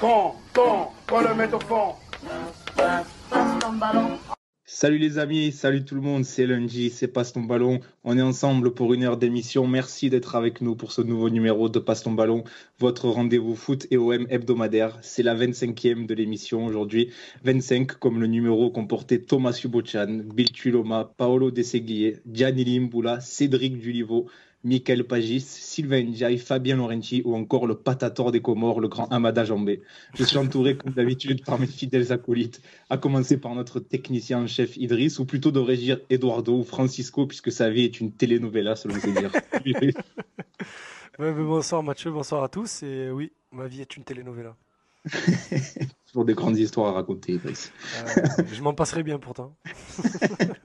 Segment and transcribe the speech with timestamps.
[0.00, 1.94] Fond, fond, faut le mettre au fond.
[4.64, 7.80] Salut les amis, salut tout le monde, c'est lundi, c'est Passe ton ballon.
[8.02, 9.66] On est ensemble pour une heure d'émission.
[9.66, 12.44] Merci d'être avec nous pour ce nouveau numéro de Passe ton ballon,
[12.78, 14.98] votre rendez-vous foot et OM hebdomadaire.
[15.02, 17.10] C'est la 25e de l'émission aujourd'hui.
[17.44, 21.62] 25 comme le numéro comportait Thomas Subochan, Bill Tuloma, Paolo De
[22.32, 22.90] Gianni
[23.20, 24.30] Cédric Dulivo,
[24.62, 29.44] Michael Pagis, Sylvain Ndiaye, Fabien Laurenti ou encore le patator des Comores, le grand Amada
[29.44, 29.82] Jambé.
[30.14, 34.46] Je suis entouré, comme d'habitude, par mes fidèles acolytes, à commencer par notre technicien en
[34.46, 38.76] chef Idriss, ou plutôt devrais dire Eduardo ou Francisco, puisque sa vie est une telenovela,
[38.76, 39.32] selon ses dires.
[41.18, 42.82] bonsoir Mathieu, bonsoir à tous.
[42.82, 44.56] Et oui, ma vie est une telenovela.
[46.06, 47.72] Toujours des grandes histoires à raconter, Idriss.
[48.18, 49.56] Euh, je m'en passerai bien pourtant.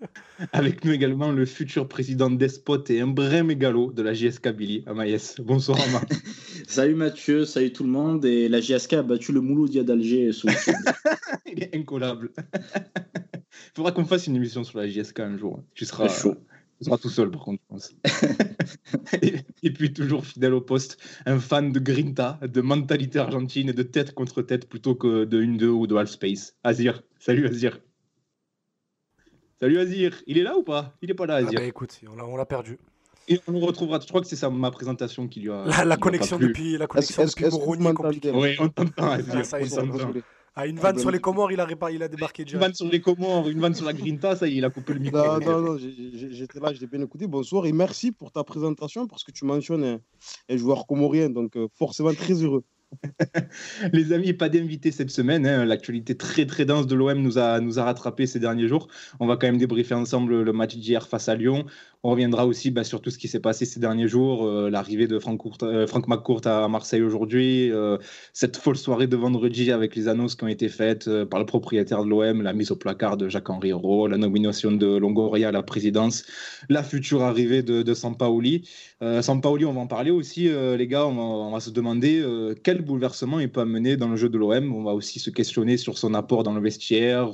[0.51, 4.83] Avec nous également le futur président Despot et un vrai mégalo de la JSK Billy,
[4.85, 5.35] Amaïs.
[5.39, 6.01] Bonsoir Ama.
[6.67, 8.25] salut Mathieu, salut tout le monde.
[8.25, 10.31] Et la JSK a battu le Mouloudia d'Alger
[11.45, 12.31] Il est incollable.
[12.53, 13.41] Il
[13.75, 15.63] faudra qu'on fasse une émission sur la JSK un jour.
[15.73, 16.35] Tu seras chaud.
[16.79, 17.95] Tu seras tout seul, par contre, je pense.
[19.63, 23.83] et, puis, toujours fidèle au poste, un fan de grinta, de mentalité argentine et de
[23.83, 26.57] tête contre tête plutôt que de 1-2 ou de half space.
[26.65, 27.01] Azir.
[27.19, 27.79] Salut, Azir.
[29.61, 30.93] Salut Azir, il est là ou pas?
[31.01, 31.53] Il est pas là, ah Azir.
[31.55, 32.77] Ah bah écoute, on l'a perdu.
[33.29, 33.99] Et on le retrouvera.
[34.01, 35.85] Je crois que c'est ça ma présentation qui lui a.
[35.85, 38.31] La, connexion depuis la connexion est depuis Moroni est compliquée.
[38.31, 39.43] Oui, on t'entend, Azir.
[40.57, 42.55] Ah, ah, une vanne sur les Comores, il a, il a débarqué déjà.
[42.57, 44.99] Une vanne sur les Comores, une vanne sur la Grinta, ça, il a coupé le
[44.99, 45.17] micro.
[45.17, 47.27] Non, non, non, j'étais là, j'ai bien écouté.
[47.27, 49.99] Bonsoir et merci pour ta présentation parce que tu mentionnes un,
[50.49, 52.63] un joueur comorien, donc euh, forcément très heureux.
[53.93, 55.45] Les amis, pas d'invité cette semaine.
[55.45, 55.65] Hein.
[55.65, 58.87] L'actualité très très dense de l'OM nous a, nous a rattrapé ces derniers jours.
[59.19, 61.65] On va quand même débriefer ensemble le match d'hier face à Lyon.
[62.05, 65.07] On reviendra aussi bah, sur tout ce qui s'est passé ces derniers jours, euh, l'arrivée
[65.07, 67.97] de Franck, euh, McCourt à Marseille aujourd'hui, euh,
[68.31, 72.03] cette folle soirée de vendredi avec les annonces qui ont été faites par le propriétaire
[72.03, 75.63] de l'OM, la mise au placard de Jacques-Henri Hérault, la nomination de Longoria à la
[75.63, 76.25] présidence,
[76.69, 78.69] la future arrivée de, de Sampaoli.
[79.21, 82.23] Sampaoli, on va en parler aussi, les gars, on va, se demander
[82.63, 84.73] quel bouleversement il peut amener dans le jeu de l'OM.
[84.73, 87.31] On va aussi se questionner sur son apport dans le vestiaire,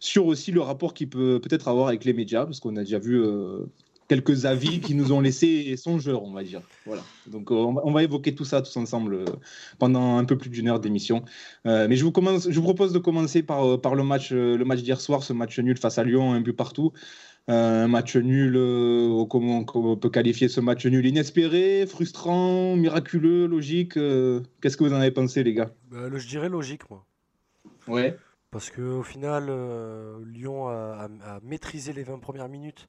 [0.00, 2.98] sur aussi le rapport qu'il peut peut-être avoir avec les médias, parce qu'on a déjà
[2.98, 3.22] vu
[4.08, 6.60] quelques avis qui nous ont laissé songeurs, on va dire.
[6.86, 7.02] Voilà.
[7.26, 9.24] Donc euh, on va, évoquer tout ça tous ensemble euh,
[9.78, 11.24] pendant un peu plus d'une heure d'émission.
[11.66, 14.64] Euh, mais je vous, commence, je vous propose de commencer par, par le match, le
[14.64, 16.92] match d'hier soir, ce match nul face à Lyon, un but partout.
[17.48, 18.52] un match nul,
[19.30, 25.00] comment on peut qualifier ce match nul Inespéré, frustrant, miraculeux, logique Qu'est-ce que vous en
[25.00, 25.70] avez pensé, les gars?
[25.90, 27.04] Bah, Je dirais logique, moi.
[27.88, 28.16] Ouais.
[28.50, 29.50] Parce qu'au final,
[30.26, 32.88] Lyon a, a, maîtrisé les 20 premières minutes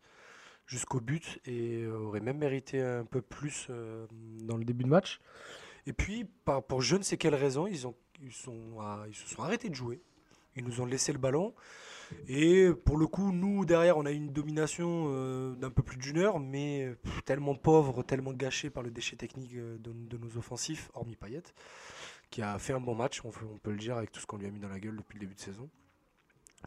[0.65, 4.07] jusqu'au but et euh, aurait même mérité un peu plus euh,
[4.41, 5.19] dans le début de match.
[5.87, 6.25] Et puis,
[6.67, 9.75] pour je ne sais quelle raison, ils, ont, ils, sont, ils se sont arrêtés de
[9.75, 10.01] jouer.
[10.55, 11.53] Ils nous ont laissé le ballon.
[12.27, 15.97] Et pour le coup, nous, derrière, on a eu une domination euh, d'un peu plus
[15.97, 16.95] d'une heure, mais
[17.25, 21.43] tellement pauvre, tellement gâché par le déchet technique de, nos offensifs, hormis Payet,
[22.31, 24.37] qui a fait un bon match, on, on peut le dire, avec tout ce qu'on
[24.37, 25.69] lui a mis dans la gueule depuis le début de saison.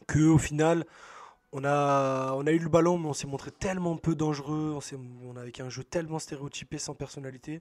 [0.06, 0.84] Que au final,
[1.52, 5.36] on a, a eu le ballon, mais on s'est montré tellement peu dangereux, on, on
[5.36, 7.60] avec un jeu tellement stéréotypé, sans personnalité,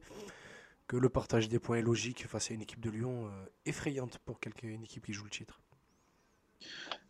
[0.87, 3.29] que le partage des points est logique face à une équipe de Lyon euh,
[3.65, 5.61] effrayante pour une équipe qui joue le titre.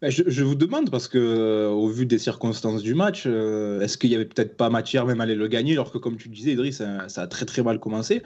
[0.01, 3.97] Ben, je, vous demande, parce que euh, au vu des circonstances du match, euh, est-ce
[3.97, 6.29] qu'il y avait peut-être pas matière même à aller le gagner, alors que comme tu
[6.29, 8.21] disais, Idriss, ça a très très mal commencé.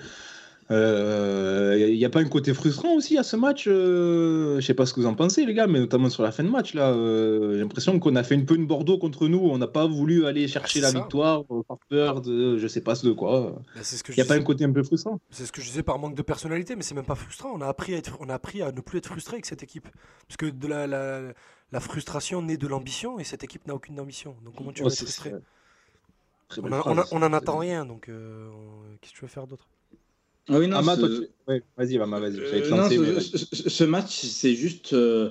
[0.72, 4.74] Il euh, n'y a, pas un côté frustrant aussi à ce match euh, Je sais
[4.74, 6.74] pas ce que vous en pensez, les gars, mais notamment sur la fin de match.
[6.74, 6.92] là.
[6.92, 9.40] Euh, j'ai l'impression qu'on a fait un peu une Bordeaux contre nous.
[9.40, 12.96] On n'a pas voulu aller chercher ah, la victoire par peur de je sais pas
[12.96, 13.62] ce de quoi.
[13.76, 15.84] Bah, Il n'y a pas un côté un peu frustrant C'est ce que je disais
[15.84, 17.52] par manque de personnalité, mais c'est même pas frustrant.
[17.54, 19.64] On a, appris à être, on a appris à ne plus être frustré avec cette
[19.64, 19.90] équipe.
[20.30, 24.38] Parce que de la, la, frustration naît de l'ambition et cette équipe n'a aucune ambition.
[24.46, 25.34] Donc comment tu vas être frustré
[26.64, 29.68] On n'en attend rien, donc qu'est-ce que tu veux faire d'autre?
[30.50, 31.28] Ah oui, non, ce...
[31.78, 31.98] vas-y, vas-y.
[33.70, 35.30] ce, match, c'est juste euh,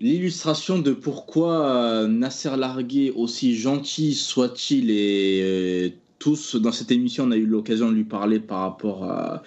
[0.00, 5.88] l'illustration de pourquoi euh, Nasser Largué, aussi gentil soit-il, et euh,
[6.18, 9.42] tous dans cette émission, on a eu l'occasion de lui parler par rapport à,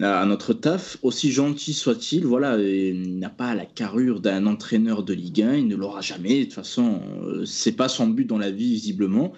[0.00, 5.12] à notre taf, aussi gentil soit-il, voilà, il n'a pas la carrure d'un entraîneur de
[5.12, 6.40] Ligue 1, il ne l'aura jamais.
[6.40, 7.00] De toute façon,
[7.44, 9.32] c'est pas son but dans la vie, visiblement.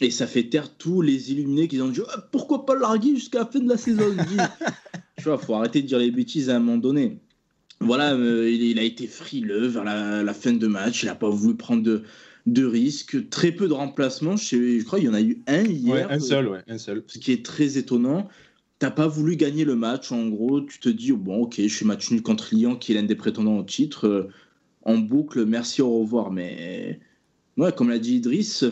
[0.00, 3.40] Et ça fait taire tous les illuminés qui ont dit ah, pourquoi pas larguer jusqu'à
[3.40, 4.04] la fin de la saison
[5.16, 7.18] Tu vois, faut arrêter de dire les bêtises à un moment donné.
[7.80, 11.02] Voilà, euh, il, a été frileux vers la, fin de match.
[11.02, 12.02] Il n'a pas voulu prendre de,
[12.46, 13.28] de risques.
[13.30, 14.36] Très peu de remplacements.
[14.36, 16.10] Je, je crois qu'il y en a eu un hier.
[16.10, 17.04] un seul, ouais, un seul.
[17.06, 18.28] Ce qui est très étonnant.
[18.78, 20.12] t'as pas voulu gagner le match.
[20.12, 22.94] En gros, tu te dis, bon, ok, je suis match nul contre Lyon, qui est
[22.94, 24.06] l'un des prétendants au titre.
[24.06, 24.28] Euh,
[24.82, 26.30] en boucle, merci, au revoir.
[26.30, 27.00] Mais
[27.56, 28.64] ouais, comme l'a dit Idriss,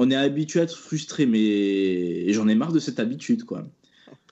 [0.00, 3.64] on est habitué à être frustré, mais j'en ai marre de cette habitude, quoi.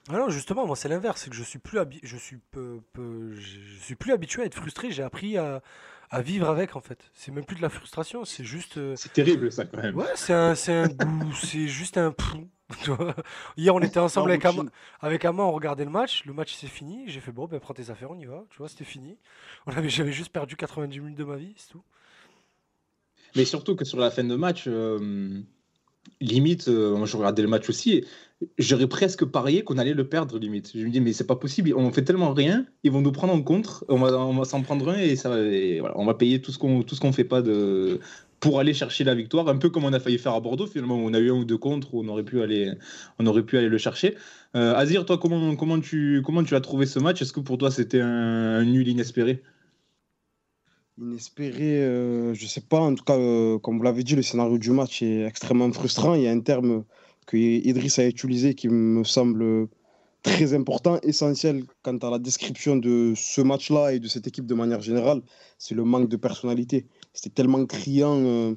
[0.09, 3.81] Ah non, justement, moi c'est l'inverse, c'est que je suis plus je suis peu, je
[3.81, 4.89] suis plus habitué à être frustré.
[4.91, 5.61] J'ai appris à,
[6.09, 7.11] à, vivre avec en fait.
[7.13, 8.77] C'est même plus de la frustration, c'est juste.
[8.77, 9.97] Euh, c'est terrible ça quand même.
[9.97, 12.15] Ouais, c'est un, un goût, c'est juste un.
[13.57, 14.63] Hier, on était ensemble avec Ama,
[15.01, 16.23] avec Ama, on regardait le match.
[16.23, 17.03] Le match s'est fini.
[17.07, 18.45] J'ai fait bon, ben prends tes affaires, on y va.
[18.51, 19.17] Tu vois, c'était fini.
[19.65, 21.83] On avait, j'avais juste perdu 90 minutes de ma vie, c'est tout.
[23.35, 25.41] Mais surtout que sur la fin de match, euh,
[26.21, 28.05] limite, euh, je regardais le match aussi,
[28.57, 30.71] j'aurais presque parié qu'on allait le perdre, limite.
[30.75, 33.33] Je me dis, mais c'est pas possible, on fait tellement rien, ils vont nous prendre
[33.33, 35.31] en compte, on va, s'en prendre un et, ça,
[35.95, 37.99] on va payer tout ce qu'on qu'on fait pas de
[38.39, 40.95] pour aller chercher la victoire, un peu comme on a failli faire à Bordeaux finalement,
[40.95, 42.71] où on a eu un ou deux contre, où on aurait pu aller,
[43.19, 44.15] on aurait pu aller le chercher.
[44.55, 47.21] Euh, Azir, toi, comment, comment, tu, comment tu as trouvé ce match?
[47.21, 49.41] Est-ce que pour toi c'était un nul inespéré?
[50.99, 52.79] Inespéré, euh, je sais pas.
[52.79, 56.15] En tout cas, euh, comme vous l'avez dit, le scénario du match est extrêmement frustrant.
[56.15, 56.85] Il y a un terme
[57.27, 59.67] que Idriss a utilisé qui me semble
[60.23, 64.55] très important, essentiel quant à la description de ce match-là et de cette équipe de
[64.55, 65.21] manière générale.
[65.59, 66.87] C'est le manque de personnalité.
[67.13, 68.55] C'était tellement criant euh,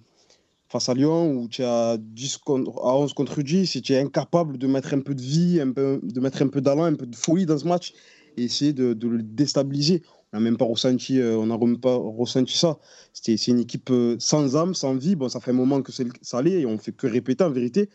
[0.68, 3.98] face à Lyon où tu as 10 contre, à 11 contre 10 et tu es
[3.98, 6.94] incapable de mettre un peu de vie, un peu, de mettre un peu d'allant, un
[6.94, 7.92] peu de folie dans ce match
[8.38, 10.02] et essayer de le déstabiliser.
[10.32, 12.78] On n'a même pas ressenti, euh, on n'a même pas ressenti ça.
[13.12, 15.16] C'était, c'est une équipe euh, sans âme, sans vie.
[15.16, 17.90] Bon, ça fait un moment que ça allait et on fait que répéter en vérité.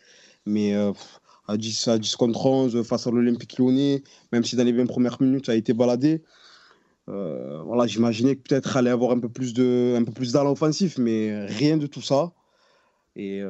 [0.46, 0.92] Mais euh,
[1.48, 4.04] à, 10, à 10 contre 11 face à l'Olympique lyonnais,
[4.34, 6.24] même si dans les 20 premières minutes ça a été baladé,
[7.08, 10.98] voilà, j'imaginais que peut-être allait avoir un peu plus de, un peu plus d'allant offensif,
[10.98, 12.34] mais rien de tout ça.
[13.16, 13.42] Et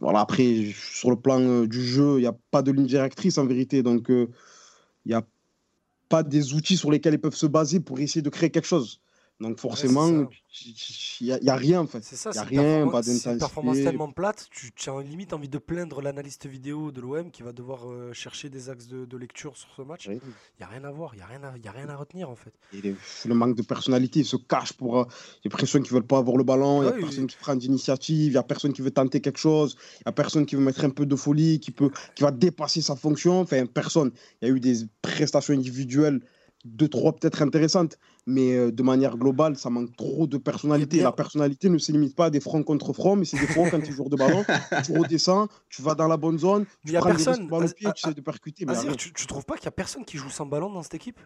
[0.00, 3.46] voilà, après, sur le plan du jeu, il n'y a pas de ligne directrice en
[3.46, 3.82] vérité.
[3.84, 4.28] Donc, il
[5.06, 5.24] n'y a
[6.08, 9.00] pas des outils sur lesquels ils peuvent se baser pour essayer de créer quelque chose.
[9.40, 10.28] Donc forcément,
[11.20, 12.02] il n'y a, rien en fait.
[12.04, 13.18] C'est ça, il a rien, pas d'intensité.
[13.18, 17.32] C'est une performance tellement plate, tu, as limite envie de plaindre l'analyste vidéo de l'OM
[17.32, 20.06] qui va devoir euh, chercher des axes de, lecture sur ce match.
[20.06, 20.20] Il
[20.58, 22.30] n'y a rien à voir, il n'y a, rien à, y a rien à retenir
[22.30, 22.52] en fait.
[22.72, 22.94] Et
[23.26, 25.00] le manque de personnalité, ils se cachent pour...
[25.00, 25.04] Euh,
[25.44, 27.26] il y a personne qui ne veut pas avoir le ballon, il n'y a personne
[27.26, 30.12] qui prend d'initiative, il n'y a personne qui veut tenter quelque chose, il n'y a
[30.12, 33.40] personne qui veut mettre un peu de folie, qui, peut, qui va dépasser sa fonction.
[33.40, 34.12] Enfin, personne.
[34.40, 36.20] Il y a eu des prestations individuelles
[36.64, 41.00] deux, trois peut-être intéressantes, mais euh, de manière globale, ça manque trop de personnalité.
[41.00, 43.68] La personnalité ne se limite pas à des fronts contre fronts, mais c'est des fronts
[43.70, 44.44] quand tu joues de ballon,
[44.84, 47.48] tu redescends, tu vas dans la bonne zone, tu prends personne...
[47.48, 48.64] des pied, tu sais de percuter.
[48.66, 50.94] Mais tu, tu trouves pas qu'il y a personne qui joue sans ballon dans cette
[50.94, 51.20] équipe?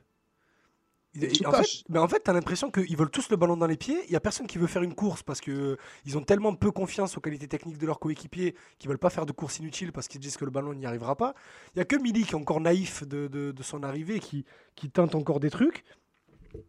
[1.46, 3.76] En fait, mais en fait, tu as l'impression qu'ils veulent tous le ballon dans les
[3.76, 3.98] pieds.
[4.06, 5.76] Il n'y a personne qui veut faire une course parce qu'ils
[6.14, 9.32] ont tellement peu confiance aux qualités techniques de leurs coéquipiers qu'ils veulent pas faire de
[9.32, 11.34] course inutile parce qu'ils disent que le ballon n'y arrivera pas.
[11.74, 14.44] Il n'y a que Milik qui est encore naïf de, de, son arrivée, qui,
[14.76, 15.84] qui tente encore des trucs.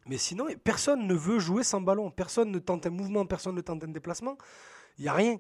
[0.06, 2.12] Mais sinon, personne ne veut jouer sans ballon.
[2.12, 4.38] Personne ne tente un mouvement, personne ne tente un déplacement.
[4.98, 5.40] Il n'y a rien.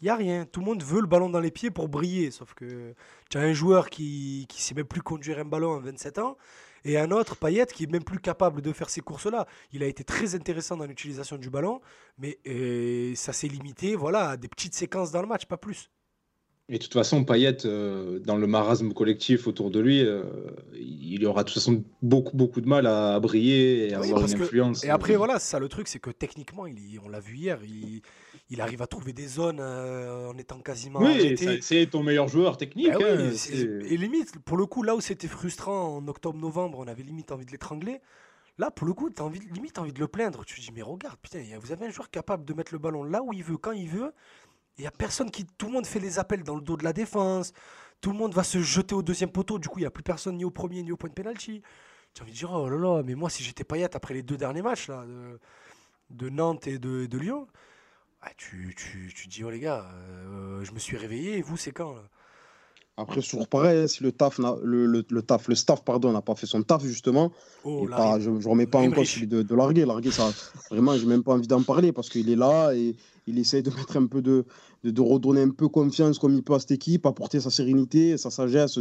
[0.00, 0.44] Il a rien.
[0.46, 2.30] Tout le monde veut le ballon dans les pieds pour briller.
[2.30, 2.94] Sauf que
[3.30, 6.36] tu as un joueur qui ne sait même plus conduire un ballon à 27 ans
[6.84, 9.46] et un autre, Payet, qui est même plus capable de faire ces courses-là.
[9.72, 11.80] Il a été très intéressant dans l'utilisation du ballon,
[12.18, 15.90] mais euh, ça s'est limité voilà, à des petites séquences dans le match, pas plus.
[16.70, 20.22] Et de toute façon, Payet, euh, dans le marasme collectif autour de lui, euh,
[20.72, 24.42] il aura de toute façon beaucoup, beaucoup de mal à, briller et à avoir une
[24.42, 24.82] influence.
[24.82, 28.00] Et après, voilà, ça le truc, c'est que techniquement, il, on l'a vu hier, il,
[28.48, 32.56] il arrive à trouver des zones euh, en étant quasiment oui, c'est ton meilleur joueur
[32.56, 32.92] technique.
[32.92, 37.02] Bah hein, et limite, pour le coup, là où c'était frustrant en octobre-novembre, on avait
[37.02, 38.00] limite envie de l'étrangler.
[38.56, 40.44] Là, pour le coup, tu as envie, limite envie de le plaindre.
[40.44, 43.02] Tu te dis, mais regarde, putain, vous avez un joueur capable de mettre le ballon
[43.02, 44.12] là où il veut, quand il veut.
[44.78, 45.46] Il n'y a personne qui.
[45.46, 47.52] Tout le monde fait les appels dans le dos de la défense.
[48.00, 49.58] Tout le monde va se jeter au deuxième poteau.
[49.58, 51.62] Du coup, il n'y a plus personne ni au premier ni au point de pénalty.
[52.14, 54.36] J'ai envie de dire, oh là là, mais moi, si j'étais Payet après les deux
[54.36, 55.04] derniers matchs là,
[56.10, 57.48] de, Nantes et de Lyon,
[58.26, 61.58] ah, tu, tu, tu, dis, oh les gars, euh, je me suis réveillé, et vous,
[61.58, 61.94] c'est quand
[62.96, 66.36] Après, sur pareil, si le taf, le, le, le, taf, le staff pardon, n'a pas
[66.36, 67.32] fait son taf, justement,
[67.64, 67.88] oh,
[68.20, 69.84] je ne remets pas en cause celui de, de larguer.
[69.84, 70.32] Larguer, ça,
[70.70, 72.94] vraiment, j'ai même pas envie d'en parler parce qu'il est là et
[73.26, 74.44] il essaye de mettre un peu de,
[74.84, 78.16] de, de, redonner un peu confiance comme il peut à cette équipe, apporter sa sérénité,
[78.16, 78.78] sa sagesse,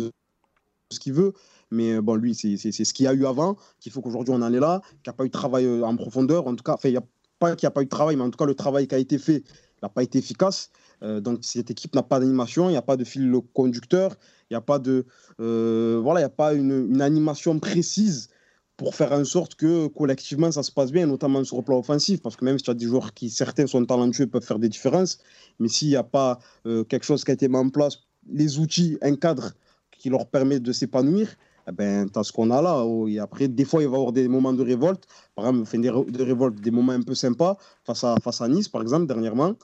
[0.91, 1.33] ce qu'il veut.
[1.71, 4.53] Mais bon, lui, c'est ce qu'il y a eu avant, qu'il faut qu'aujourd'hui on en
[4.53, 6.45] est là, qu'il n'y a pas eu de travail euh, en profondeur.
[6.45, 7.03] En tout cas, il y a
[7.51, 8.97] qu'il n'y a pas eu de travail, mais en tout cas, le travail qui a
[8.97, 9.43] été fait
[9.81, 10.69] n'a pas été efficace.
[11.03, 14.15] Euh, donc, cette équipe n'a pas d'animation, il n'y a pas de fil conducteur,
[14.49, 15.05] il n'y a pas, de,
[15.39, 18.29] euh, voilà, il y a pas une, animation précise
[18.77, 22.21] pour faire en sorte que collectivement ça se passe bien, notamment sur le plan offensif,
[22.21, 24.69] parce que même si tu as des joueurs qui, certains sont talentueux, peuvent faire des
[24.69, 25.19] différences,
[25.59, 27.99] mais s'il n'y a pas euh, quelque chose qui a été mis en place,
[28.31, 29.51] les outils, un cadre
[29.91, 31.27] qui leur permet de s'épanouir,
[31.67, 32.83] eh ben, tu as ce qu'on a là.
[32.83, 35.05] Oh, et après, des fois, il va y avoir des moments de révolte.
[35.35, 38.67] Par exemple, des, de révolte, des moments un peu sympas face à, face à Nice,
[38.67, 39.55] par exemple, dernièrement.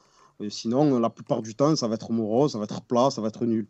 [0.49, 3.27] Sinon, la plupart du temps, ça va être morose, ça va être plat, ça va
[3.27, 3.67] être nul.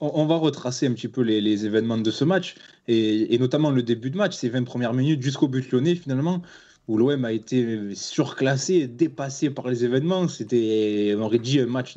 [0.00, 2.56] On, va retracer un petit peu les, événements de ce match,
[2.86, 6.42] et, notamment le début de match, ces 20 premières minutes jusqu'au but lyonnais, finalement
[6.88, 10.28] où l'OM a été surclassé, dépassé par les événements.
[10.28, 11.96] C'était, on aurait dit, un match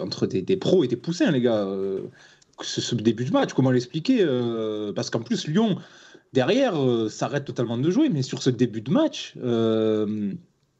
[0.00, 1.66] entre des, pros et des poussins, les gars.
[1.66, 2.02] Euh,
[2.60, 5.78] ce, début de match, comment l'expliquer euh, Parce qu'en plus, Lyon,
[6.32, 10.32] derrière, euh, s'arrête totalement de jouer, mais sur ce début de match, euh,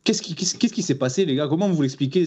[0.05, 1.49] qu'est-ce qui s'est passé, les gars?
[1.49, 2.27] Comment vous l'expliquez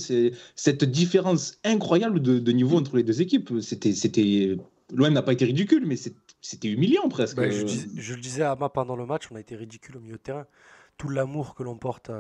[0.55, 3.51] Cette différence incroyable de, niveau entre les deux équipes?
[3.61, 4.57] C'était.
[4.93, 5.95] L'OM n'a pas été ridicule, mais
[6.41, 7.37] c'était humiliant presque.
[7.37, 10.17] Ben, je, le disais à Ama pendant le match, on a été ridicule au milieu
[10.17, 10.45] de terrain.
[10.97, 12.11] Tout l'amour que l'on porte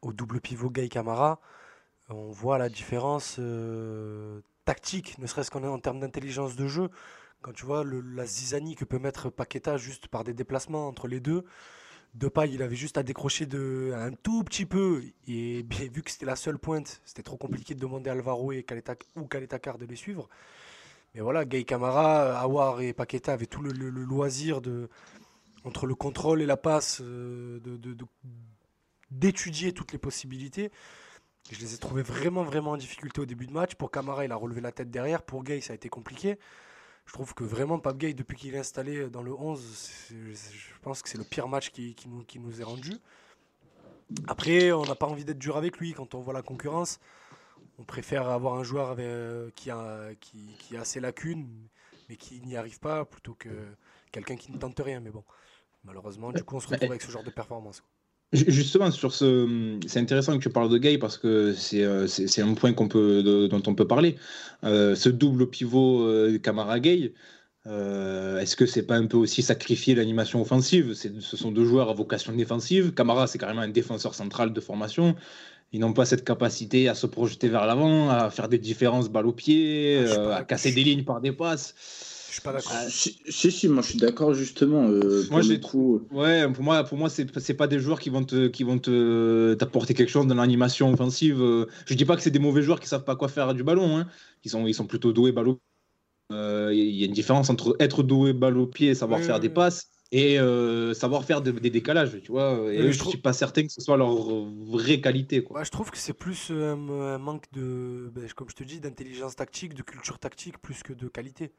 [0.00, 1.40] au double pivot Gay Camara,
[2.08, 3.38] on voit la différence
[4.64, 6.88] tactique, ne serait-ce qu'en en termes d'intelligence de jeu.
[7.42, 11.20] Quand tu vois la zizanie que peut mettre Paqueta juste par des déplacements entre les
[11.20, 11.44] deux,
[12.14, 15.02] Depay, il avait juste à décrocher de, un tout petit peu.
[15.26, 18.52] Et bien, vu que c'était la seule pointe, c'était trop compliqué de demander à Alvaro
[18.52, 20.28] et Caleta, ou Caleta de les suivre.
[21.14, 24.88] Mais voilà, Gay Camara, Awar et Paqueta avaient tout le, loisir de,
[25.64, 27.60] entre le contrôle et la passe, euh,
[29.10, 30.70] d'étudier toutes les possibilités.
[31.50, 33.74] Je les ai trouvés vraiment, vraiment en difficulté au début de match.
[33.74, 35.22] Pour Camara, il a relevé la tête derrière.
[35.22, 36.38] Pour Gay, ça a été compliqué.
[37.06, 41.02] Je trouve que vraiment, Pape Gay, depuis qu'il est installé dans le 11, je pense
[41.02, 42.92] que c'est le pire match qui, nous, qui nous est rendu.
[44.26, 47.00] Après, on n'a pas envie d'être dur avec lui quand on voit la concurrence.
[47.78, 51.48] On préfère avoir un joueur avec, euh, qui, a, qui, qui, a ses lacunes,
[52.08, 53.48] mais qui n'y arrive pas, plutôt que
[54.12, 55.00] quelqu'un qui ne tente rien.
[55.00, 55.24] Mais bon,
[55.84, 57.82] malheureusement, du coup, on se retrouve avec ce genre de performance.
[58.34, 62.06] Justement, sur ce, c'est intéressant que tu parles de Gay parce que c'est euh,
[62.38, 64.16] un point qu'on peut, dont on peut parler.
[64.64, 67.12] Euh, ce double pivot euh, Camara Gay,
[67.66, 70.94] est-ce que c'est pas un peu aussi sacrifier l'animation offensive?
[70.94, 72.92] Ce sont deux joueurs à vocation défensive.
[72.92, 75.14] Camara, c'est carrément un défenseur central de formation.
[75.72, 79.26] Ils n'ont pas cette capacité à se projeter vers l'avant, à faire des différences balle
[79.26, 82.13] au pied, ah, à casser des lignes par des passes.
[82.34, 82.72] Je suis pas d'accord.
[82.74, 84.88] Ah, si, si, moi je suis d'accord justement.
[84.88, 86.02] Euh, moi j'ai trop.
[86.10, 88.80] Ouais, pour moi, pour moi c'est c'est pas des joueurs qui vont te qui vont
[88.80, 91.36] te t'apporter quelque chose dans l'animation offensive.
[91.86, 93.96] Je dis pas que c'est des mauvais joueurs qui savent pas quoi faire du ballon.
[93.96, 94.08] Hein.
[94.42, 95.32] Ils sont ils sont plutôt doués.
[96.32, 99.50] Euh, il y a une différence entre être doué balle au pied, savoir faire des
[99.50, 102.68] passes et euh, savoir faire des décalages, tu vois.
[102.72, 105.44] Et je, ne suis pas certain que ce soit leur vraie qualité.
[105.44, 105.62] Quoi.
[105.62, 109.74] je trouve que c'est plus un, manque de, ben, comme je te dis, d'intelligence tactique,
[109.74, 111.52] de culture tactique, plus que de qualité.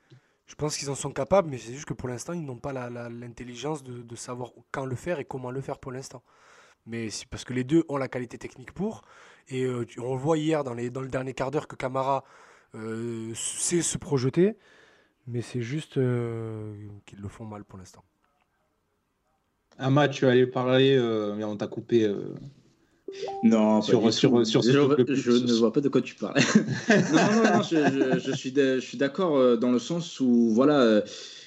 [0.46, 2.72] Je pense qu'ils en sont capables, mais c'est juste que pour l'instant, ils n'ont pas
[2.72, 6.24] l'intelligence de, savoir quand le faire et comment le faire pour l'instant.
[6.86, 9.02] Mais c'est parce que les deux ont la qualité technique pour.
[9.48, 12.24] Et euh, on le voit hier dans, les, dans le dernier quart d'heure que Camara
[12.76, 14.56] euh, sait se projeter.
[15.26, 16.76] Mais c'est juste euh,
[17.08, 18.04] qu'ils le font mal pour l'instant.
[19.80, 22.08] Ama, tu allais parler, on t'a coupé.
[23.44, 26.36] Non, sur, sur, sur, je, ne vois pas de quoi tu parles.
[26.90, 31.02] non, non, non, je, suis je suis d'accord euh, dans le sens où, voilà, euh,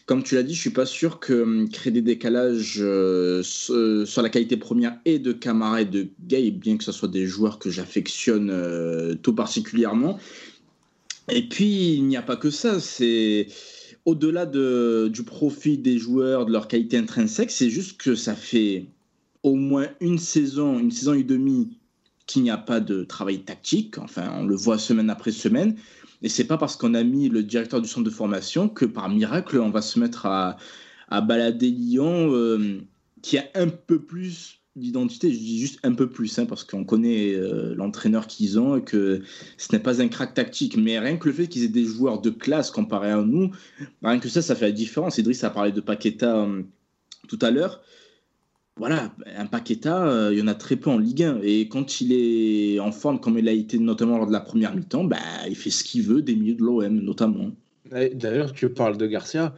[0.06, 4.22] comme tu l'as dit, je suis pas sûr que hum, créer des décalages euh, sur
[4.22, 7.58] la qualité première et de Camara et de Gay, bien que ce soit des joueurs
[7.58, 10.18] que j'affectionne tout particulièrement.
[11.30, 13.48] Et puis, il n'y a pas que ça, c'est
[14.04, 18.86] au-delà de, du profit des joueurs, de leur qualité intrinsèque, c'est juste que ça fait
[19.42, 21.78] au moins une saison, une saison et demie
[22.26, 23.98] qu'il n'y a pas de travail tactique.
[23.98, 25.76] Enfin, on le voit semaine après semaine.
[26.22, 29.08] Et c'est pas parce qu'on a mis le directeur du centre de formation que par
[29.08, 30.56] miracle, on va se mettre à,
[31.08, 32.80] à balader Lyon, euh,
[33.22, 35.32] qui a un peu plus d'identité.
[35.32, 38.82] Je dis juste un peu plus, hein, parce qu'on connaît euh, l'entraîneur qu'ils ont et
[38.82, 39.22] que
[39.56, 40.76] ce n'est pas un crack tactique.
[40.76, 43.50] Mais rien que le fait qu'ils aient des joueurs de classe comparé à nous,
[44.02, 45.18] rien que ça, ça fait la différence.
[45.18, 46.62] Idriss a parlé de Paqueta euh,
[47.28, 47.80] tout à l'heure
[48.78, 51.40] voilà, un Paqueta, euh, il y en a très peu en Ligue 1.
[51.42, 54.74] Et quand il est en forme, comme il a été notamment lors de la première
[54.74, 55.16] mi-temps, bah,
[55.48, 57.50] il fait ce qu'il veut des milieux de l'OM, notamment.
[57.90, 59.54] D'ailleurs, tu parles de Garcia.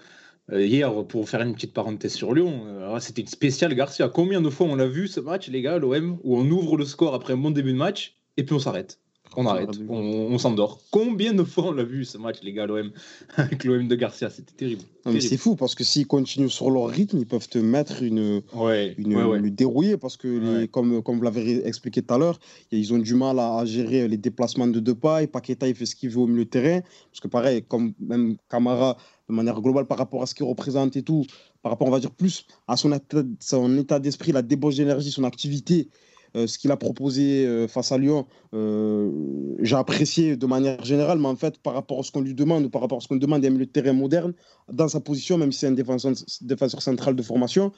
[0.52, 4.08] Euh, hier, pour faire une petite parenthèse sur Lyon, euh, c'était une spéciale Garcia.
[4.08, 6.84] Combien de fois on l'a vu ce match, les gars, l'OM, où on ouvre le
[6.84, 8.98] score après un bon début de match et puis on s'arrête
[9.36, 10.80] on arrête, on, s'endort.
[10.90, 12.90] Combien de fois on l'a vu ce match, les gars, l'OM,
[13.36, 14.82] avec l'OM de Garcia C'était terrible.
[15.20, 18.94] c'est fou parce que s'ils continuent sur leur rythme, ils peuvent te mettre une, ouais,
[18.98, 22.40] une, dérouillée parce que, comme, comme vous l'avez expliqué tout à l'heure,
[22.72, 25.22] ils ont du mal à, gérer les déplacements de deux pas.
[25.22, 26.80] Et Paqueta, il fait ce qu'il veut au milieu de terrain.
[27.10, 28.96] Parce que, pareil, comme même Camara,
[29.28, 31.24] de manière globale par rapport à ce qu'il représente et tout,
[31.62, 32.90] par rapport, on va dire, plus à son
[33.38, 35.88] son état d'esprit, la débauche d'énergie, son activité
[36.34, 41.58] ce qu'il a proposé face à Lyon, j'ai apprécié de manière générale, mais en fait,
[41.58, 43.50] par rapport à ce qu'on lui demande, ou par rapport à ce qu'on demande d'un
[43.50, 44.32] milieu de terrain moderne,
[44.72, 47.72] dans sa position, même si c'est un défenseur, central de formation,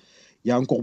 [0.45, 0.81] il y a encore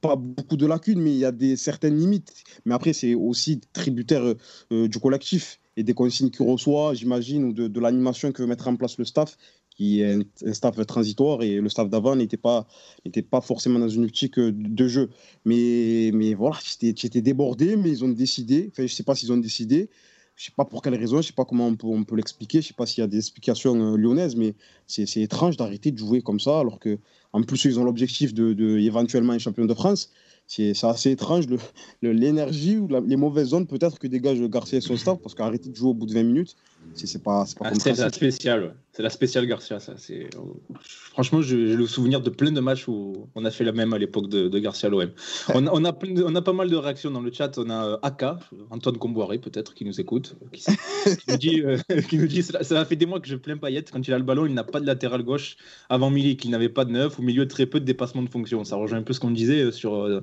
[0.00, 2.32] pas beaucoup de lacunes, mais il y a des certaines limites.
[2.64, 4.34] Mais après, c'est aussi tributaire
[4.70, 8.76] du collectif et des consignes qu'il reçoit, j'imagine, ou de l'animation que veut mettre en
[8.76, 9.36] place le staff
[9.74, 12.66] qui est un, staff transitoire et le staff d'avant n'était pas,
[13.04, 15.10] n'était pas forcément dans une optique de jeu.
[15.44, 19.32] Mais, mais voilà, j'étais débordé, mais ils ont décidé, enfin, je ne sais pas s'ils
[19.32, 19.90] ont décidé,
[20.36, 22.04] je ne sais pas pour quelle raison, je ne sais pas comment on peut, on
[22.04, 24.54] peut l'expliquer, je ne sais pas s'il y a des explications euh, lyonnaises, mais
[24.86, 26.98] c'est étrange d'arrêter de jouer comme ça, alors que
[27.32, 30.10] en plus ils ont l'objectif de, de, éventuellement un champion de France.
[30.46, 31.46] C'est assez étrange
[32.02, 35.74] l'énergie ou les mauvaises zones peut-être que dégage Garcia et son staff, parce qu'arrêter de
[35.74, 36.56] jouer au bout de 20 minutes,
[36.94, 39.80] c'est pas, pas ah, C'est la spéciale, c'est la spéciale Garcia.
[39.80, 39.94] Ça.
[40.80, 43.98] Franchement, j'ai le souvenir de plein de matchs où on a fait la même à
[43.98, 45.10] l'époque de, Garcia l'OM.
[45.52, 45.92] On, on, a,
[46.24, 47.58] on a pas mal de réactions dans le chat.
[47.58, 48.38] On a euh, Aka,
[48.70, 50.64] Antoine Comboiré peut-être, qui nous écoute, qui,
[51.28, 51.76] nous dit, euh,
[52.08, 53.82] qui nous dit ça, ça fait des mois que je plains Payet.
[53.92, 55.56] Quand il a le ballon, il n'a pas de latéral gauche
[55.88, 58.62] avant Milik, il n'avait pas de neuf, au milieu très peu de dépassement de fonction.
[58.62, 60.22] Ça rejoint un peu ce qu'on disait euh, sur,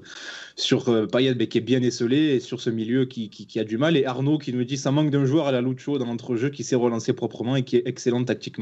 [0.56, 3.98] sur Payet, qui est bien esselé, et sur ce milieu qui, qui, a du mal.
[3.98, 6.64] Et Arnaud qui nous dit ça manque d'un joueur à la Lucho dans l'entrejeu qui
[6.64, 8.61] s'est relancé proprement et qui est excellent tactiquement.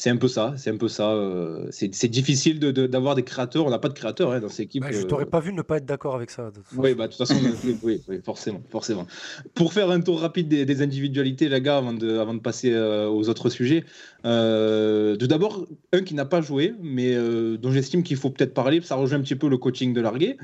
[0.00, 1.10] C'est un peu ça, c'est un peu ça.
[1.10, 3.66] Euh, c'est difficile d'avoir de, des créateurs.
[3.66, 4.82] On n'a pas de créateurs hein, dans cette équipe.
[4.82, 6.50] Bah, je t'aurais pas vu ne pas être d'accord avec ça.
[6.74, 7.38] oui, bah, de toute façon,
[7.82, 9.06] oui, forcément, forcément.
[9.52, 13.08] Pour faire un tour rapide des, individualités, les gars, avant de, avant de passer euh,
[13.08, 13.84] aux autres sujets,
[14.24, 17.14] euh, tout d'abord, un qui n'a pas joué, mais
[17.58, 20.38] dont j'estime qu'il faut peut-être parler, ça rejoint un petit peu le coaching de Larguet.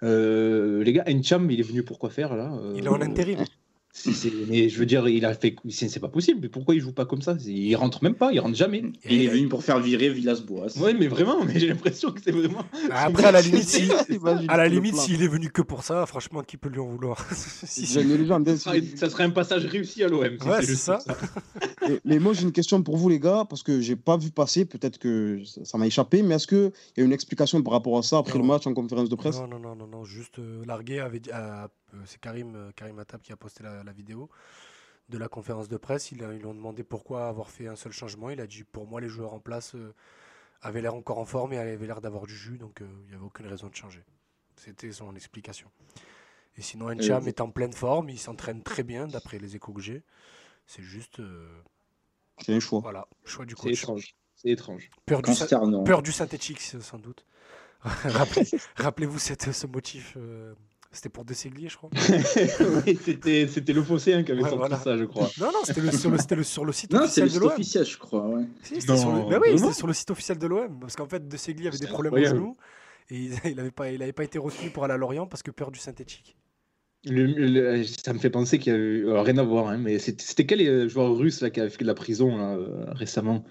[0.00, 3.44] les gars, Encham, il est venu pour quoi faire là Il est en intérim
[4.48, 5.54] mais je veux dire, il a fait.
[5.68, 6.40] C'est pas possible.
[6.42, 7.36] Mais pourquoi il joue pas comme ça?
[7.44, 8.82] Il rentre même pas, il rentre jamais.
[9.04, 10.78] il est venu pour faire virer Villas-Boas.
[10.78, 12.64] Ouais, mais vraiment, mais j'ai l'impression que c'est vraiment.
[12.88, 13.92] Bah, après, à la limite, s'il
[14.48, 17.26] à la limite, s'il est venu que pour ça, franchement, qui peut lui en vouloir?
[17.64, 20.22] Si, ça, serait un passage réussi à l'OM.
[20.22, 20.98] ouais, c'est ça.
[22.04, 24.64] mais, moi, j'ai une question pour vous, les gars, parce que j'ai pas vu passer.
[24.64, 28.02] Peut-être que ça m'a échappé, mais est-ce qu'il y a une explication par rapport à
[28.02, 29.38] ça après le match en conférence de presse?
[29.38, 31.66] Non, non, non, non, non juste euh, largué avait euh,
[32.04, 34.30] c'est Karim, euh, Karim Attab qui a posté la, vidéo
[35.08, 36.12] de la conférence de presse.
[36.12, 38.30] Ils, lui ont demandé pourquoi avoir fait un seul changement.
[38.30, 39.94] Il a dit pour moi les joueurs en place euh,
[40.60, 43.24] avaient l'air encore en forme et avaient l'air d'avoir du jus, donc il n'y avait
[43.24, 44.04] aucune raison de changer.
[44.56, 45.70] C'était son explication.
[46.56, 49.80] Et sinon, Encham est en pleine forme, il s'entraîne très bien d'après les échos que
[49.80, 50.02] j'ai.
[50.66, 51.20] C'est juste.
[52.38, 52.80] C'est un choix.
[52.80, 53.74] Voilà, choix du coach.
[53.74, 54.14] C'est étrange.
[54.36, 54.90] C'est étrange.
[55.06, 55.32] Peur du,
[55.84, 57.24] peur du synthétique, sans doute.
[57.84, 60.16] Rappelez-vous ce motif
[60.92, 61.90] c'était pour De Segli, je crois.
[62.86, 65.30] oui, c'était, c'était le fossé hein, qui avait sorti ça, je crois.
[65.40, 67.52] Non, non, c'était, le, sur, le, c'était le, sur le site non, officiel de l'OM.
[67.52, 68.44] officiel, je crois, ouais.
[68.62, 70.80] Si, c'était, sur le, bah oui, c'était sur le site officiel de l'OM.
[70.80, 72.56] Parce qu'en fait, De Segli avait des problèmes au genou.
[73.10, 75.70] Et il n'avait pas, il pas été retenu pour aller à Lorient parce que peur
[75.70, 76.36] du synthétique.
[77.04, 80.46] Le, ça me fait penser qu'il y a eu, rien à voir, hein, mais c'était,
[80.46, 83.44] quel euh, joueur russe là, qui a fait de la prison là, euh, récemment?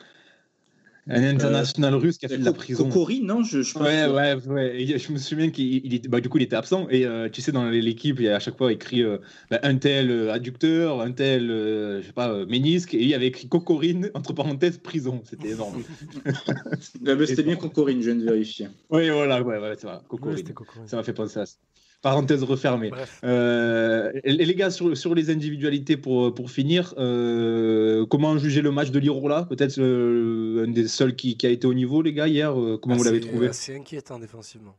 [1.08, 2.84] Un international russe qui a fait de la prison.
[2.86, 4.98] Kokori, non je, je pense Ouais, ouais, ouais.
[4.98, 6.88] je me souviens qu'il bah, du coup, il était absent.
[6.90, 9.18] Et euh, tu sais, dans l'équipe, il y a à chaque fois écrit euh,
[9.50, 12.94] bah, un tel euh, adducteur, un tel, je sais pas, ménisque.
[12.94, 15.22] Et il y avait écrit Cocorine, entre parenthèses, prison.
[15.26, 15.84] C'était énorme.
[17.26, 18.68] C'était bien Cocorine, je viens de vérifier.
[18.90, 20.00] Oui, voilà, ouais, ouais, c'est vrai.
[20.08, 20.46] Cocorine.
[20.86, 21.58] ça m'a fait penser à ça.
[22.02, 22.92] Parenthèse refermée.
[23.24, 28.90] Euh, les gars, sur, sur, les individualités, pour, pour finir, euh, comment juger le match
[28.90, 32.28] de Lirola Peut-être euh, un des seuls qui, qui, a été au niveau, les gars,
[32.28, 32.56] hier.
[32.82, 33.50] comment vous l'avez trouvé?
[33.54, 34.76] C'est inquiétant défensivement.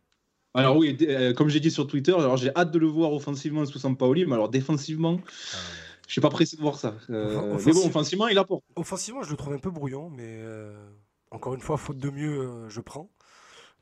[0.55, 0.99] Alors oui,
[1.37, 4.35] comme j'ai dit sur Twitter, alors j'ai hâte de le voir offensivement sous Sampaoli, mais
[4.35, 5.57] alors défensivement, ah
[6.07, 6.95] je suis pas pressé de voir ça.
[7.09, 8.63] mais bon, offensivement, il apporte.
[8.77, 10.41] Offensivement, je le trouve un peu brouillon, mais
[11.31, 13.09] encore une fois, faute de mieux, je prends.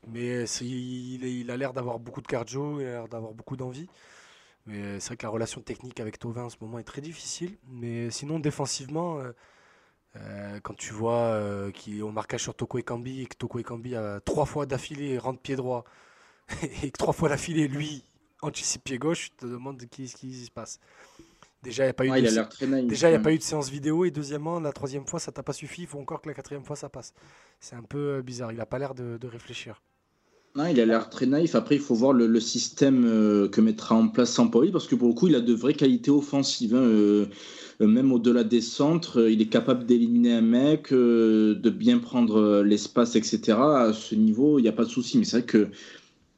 [0.08, 3.88] Mais il, il, a l'air d'avoir beaucoup de cardio, il a l'air d'avoir beaucoup d'envie.
[4.66, 7.56] Mais c'est vrai que la relation technique avec Tovin en ce moment est très difficile.
[7.68, 9.32] Mais sinon, défensivement, euh,
[10.16, 13.96] euh, quand tu vois euh, qu'il au marquage sur Toko Ekambi et que Toko Ekambi
[13.96, 15.84] a trois fois d'affilée rentre pied droit
[16.82, 18.04] et que trois fois d'affilée, lui,
[18.42, 20.78] anticipe pied gauche, tu te demandes qui, ce qui se passe.
[21.62, 22.88] Déjà, il n'y a, pas, eu de...
[22.88, 24.06] Déjà, y a pas eu de séance vidéo.
[24.06, 25.82] Et deuxièmement, la troisième fois, ça t'a pas suffi.
[25.82, 27.12] Il faut encore que la quatrième fois, ça passe.
[27.60, 28.50] C'est un peu bizarre.
[28.50, 29.82] Il n'a pas l'air de, de réfléchir.
[30.56, 31.54] Non, il a l'air très naïf.
[31.54, 35.08] Après, il faut voir le, système euh, que mettra en place Sampaoli, parce que pour
[35.08, 36.74] le coup, il a de vraies qualités offensives.
[36.74, 37.26] Hein, euh,
[37.80, 43.16] euh, même au-delà des centres, il est capable d'éliminer un mec, de bien prendre l'espace,
[43.16, 43.58] etc.
[43.58, 45.18] À ce niveau, il n'y a pas de souci.
[45.18, 45.68] Mais c'est vrai que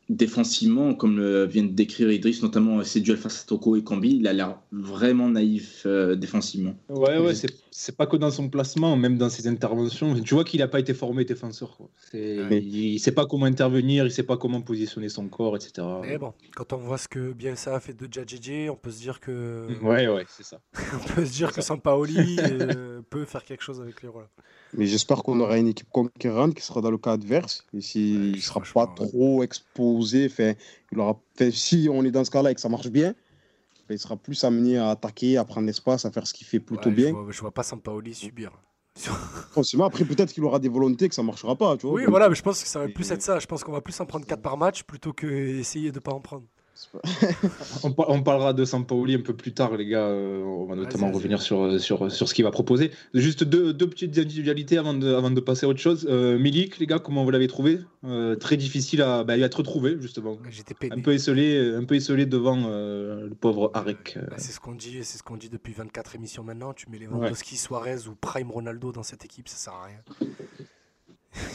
[0.09, 4.17] défensivement, comme le vient de décrire Idriss, notamment ses duels face à Toko et Kambi,
[4.17, 6.75] il a l'air vraiment naïf euh, défensivement.
[6.89, 7.35] Ouais, ouais,
[7.75, 10.15] c'est pas que dans son placement, même dans ses interventions.
[10.21, 11.79] Tu vois qu'il n'a pas été formé défenseur.
[12.13, 15.87] Il, ne sait pas comment intervenir, il sait pas comment positionner son corps, etc.
[16.03, 18.91] Mais bon, quand on voit ce que bien ça a fait de Djadjidji, on peut
[18.91, 19.67] se dire que.
[19.83, 20.61] Ouais, ouais, c'est ça.
[20.95, 24.29] on peut se dire que Sampaoli euh, peut faire quelque chose avec les rôles.
[24.75, 27.67] Mais j'espère qu'on aura une équipe conquérante qui sera dans le cas adverse.
[27.75, 30.59] Et s'il ne sera pas trop exposé, fait,
[30.93, 33.15] il aura, fait, si on est dans ce cas-là et que ça marche bien,
[33.93, 36.91] il sera plus amené à attaquer, à prendre l'espace, à faire ce qu'il fait plutôt
[36.91, 37.09] bien.
[37.09, 38.53] Je vois, vois pas Sampaoli subir.
[39.85, 41.77] après, peut-être qu'il aura des volontés que ça marchera pas.
[41.77, 43.39] Tu vois, oui, voilà, mais je pense que ça va plus être ça.
[43.39, 46.21] Je pense qu'on va plus en prendre 4 par match plutôt qu'essayer de pas en
[46.21, 46.45] prendre.
[47.85, 50.07] on, parlera de Sampaoli un peu plus tard, les gars.
[50.07, 52.91] Euh, on va notamment revenir sur, sur, sur ce qu'il va proposer.
[53.15, 56.07] Juste deux, deux, petites individualités avant de, avant de passer à autre chose.
[56.09, 57.81] Euh, Milik, les gars, comment vous l'avez trouvé?
[58.05, 60.39] Euh, Très difficile à, bah, à être retrouvé, justement.
[60.91, 64.19] Un peu esselé, un peu esselé devant le pauvre Arek.
[64.31, 66.73] Bah, c'est ce qu'on dit, c'est ce qu'on dit depuis 24 émissions maintenant.
[66.73, 67.59] Tu mets Lewandowski, ouais.
[67.59, 70.29] Suarez ou Prime Ronaldo dans cette équipe, ça sert à rien.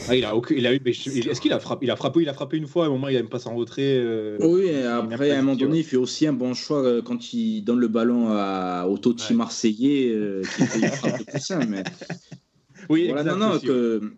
[0.08, 2.34] Ah, il a, il a eu, est-ce qu'il a frappé Il a frappé, il a
[2.34, 2.84] frappé une fois.
[2.84, 3.96] À un moment, il a même pas en retrait.
[3.98, 7.32] Euh, oui, après, à un moment donné, il fait aussi un bon choix euh, quand
[7.32, 11.58] il donne le ballon à, au Totti marseillais, euh, qui frappe tout ça.
[11.64, 11.84] Mais...
[12.88, 14.14] Oui, voilà, non, non, que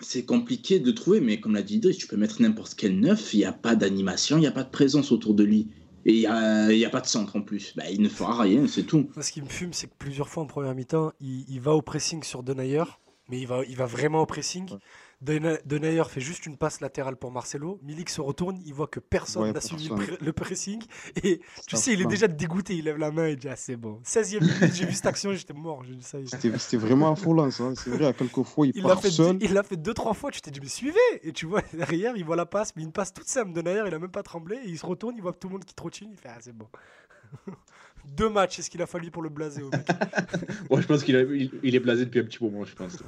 [0.00, 3.34] c'est compliqué de trouver, mais comme l'a dit Idriss, tu peux mettre n'importe quel neuf,
[3.34, 5.68] il n'y a pas d'animation, il n'y a pas de présence autour de lui.
[6.04, 7.74] Et il n'y a, a, pas de centre en plus.
[7.76, 9.08] Bah, il ne fera rien, c'est tout.
[9.20, 11.82] ce qui me fume, c'est que plusieurs fois en première mi-temps, il, il, va au
[11.82, 12.82] pressing sur Denayer
[13.32, 14.68] mais il va, il va vraiment au pressing.
[15.22, 17.80] Denayer fait juste une passe latérale pour Marcelo.
[17.82, 19.88] Milik se retourne, il voit que personne n'a suivi
[20.20, 20.82] le, pressing.
[21.24, 23.76] Et tu sais, il est déjà dégoûté, il lève la main et dit Ah, c'est
[23.76, 24.02] bon.
[24.04, 25.82] 16e minute, j'ai vu cette action, j'étais mort.
[26.58, 27.72] C'était vraiment affolant, ça.
[27.74, 29.38] C'est vrai, à quelques fois, il, il part seul.
[29.40, 32.14] Il l'a fait deux, trois fois, tu t'es dit Mais suivez Et tu vois, derrière,
[32.16, 33.54] il voit la passe, mais une passe toute simple.
[33.54, 34.56] Denayer, il a même pas tremblé.
[34.56, 36.10] Et il se retourne, il voit tout le monde qui trottine.
[36.12, 36.68] Il fait Ah, c'est bon.
[38.06, 39.86] Deux matchs, c'est ce qu'il a fallu pour le blaser au mec.
[40.70, 42.98] je pense qu'il il, est blasé depuis un petit moment, je pense.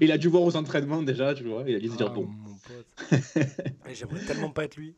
[0.00, 2.14] Il a, dû voir aux entraînements déjà, tu vois, il a dû se dire ah,
[2.14, 2.28] bon.
[3.92, 4.96] J'aimerais tellement pas être lui.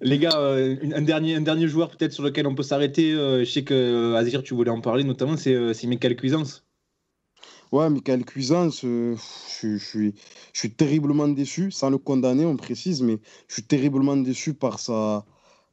[0.00, 3.40] Les gars, euh, un, dernier, un dernier joueur peut-être sur lequel on peut s'arrêter, euh,
[3.40, 6.64] je sais que euh, Azir, tu voulais en parler notamment, c'est Michael Cuisance.
[7.72, 9.14] Ouais, Michael Cuisance, je,
[9.60, 10.14] je, suis,
[10.52, 14.78] je suis terriblement déçu, sans le condamner, on précise, mais je suis terriblement déçu par
[14.78, 15.26] sa,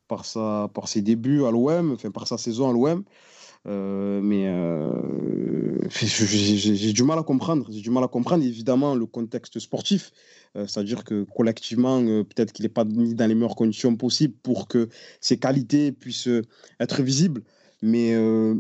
[0.08, 3.04] par, sa, par ses débuts à l'OM, enfin par sa saison à l'OM.
[3.68, 4.92] Euh, mais euh,
[5.90, 7.68] j'ai du mal à comprendre.
[7.72, 10.12] J'ai du mal à comprendre, évidemment, le contexte sportif.
[10.56, 14.68] Euh, c'est-à-dire que collectivement, peut-être qu'il n'est pas mis dans les meilleures conditions possibles pour
[14.68, 14.90] que
[15.20, 16.30] ses qualités puissent
[16.80, 17.44] être visibles.
[17.82, 18.16] Mais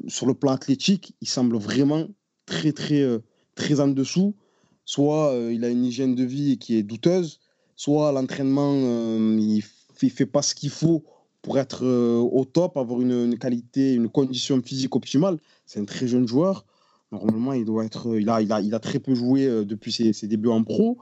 [0.07, 2.07] sur le plan athlétique, il semble vraiment
[2.45, 3.03] très, très,
[3.55, 4.35] très en dessous.
[4.83, 7.39] Soit il a une hygiène de vie qui est douteuse,
[7.75, 9.63] soit l'entraînement, il
[10.03, 11.03] ne fait pas ce qu'il faut
[11.45, 15.37] pour être euh, au top, avoir une, qualité, une condition physique optimale.
[15.67, 16.65] C'est un très jeune joueur.
[17.11, 19.91] Normalement, il doit être, il a, il a, il a très peu joué euh, depuis
[19.91, 20.97] ses, débuts en pro.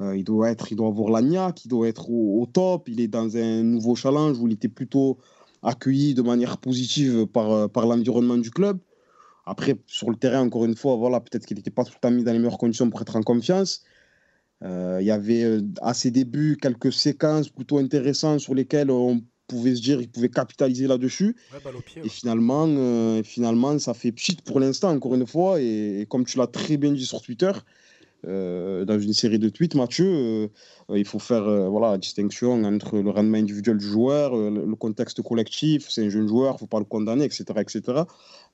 [0.00, 2.88] Euh, il doit être, il doit avoir l'agnac, il doit être au, top.
[2.88, 5.18] Il est dans un nouveau challenge où il était plutôt
[5.62, 8.80] accueilli de manière positive par, l'environnement du club.
[9.46, 12.10] Après, sur le terrain, encore une fois, voilà, peut-être qu'il n'était pas tout le temps
[12.10, 13.84] mis dans les meilleures conditions pour être en confiance.
[14.60, 19.82] il y avait à ses débuts quelques séquences plutôt intéressantes sur lesquelles on pouvait se
[19.82, 21.36] dire il pouvait capitaliser là-dessus.
[22.02, 25.60] et finalement, euh, finalement, ça fait pchit pour l'instant, encore une fois.
[25.60, 27.52] Et, comme tu l'as très bien dit sur Twitter,
[28.26, 30.48] euh, dans une série de tweets, Mathieu, euh,
[30.94, 35.88] il faut faire voilà, la distinction entre le rendement individuel du joueur, le, contexte collectif,
[35.90, 37.44] c'est un jeune joueur, il ne faut pas le condamner, etc.
[37.58, 38.02] etc.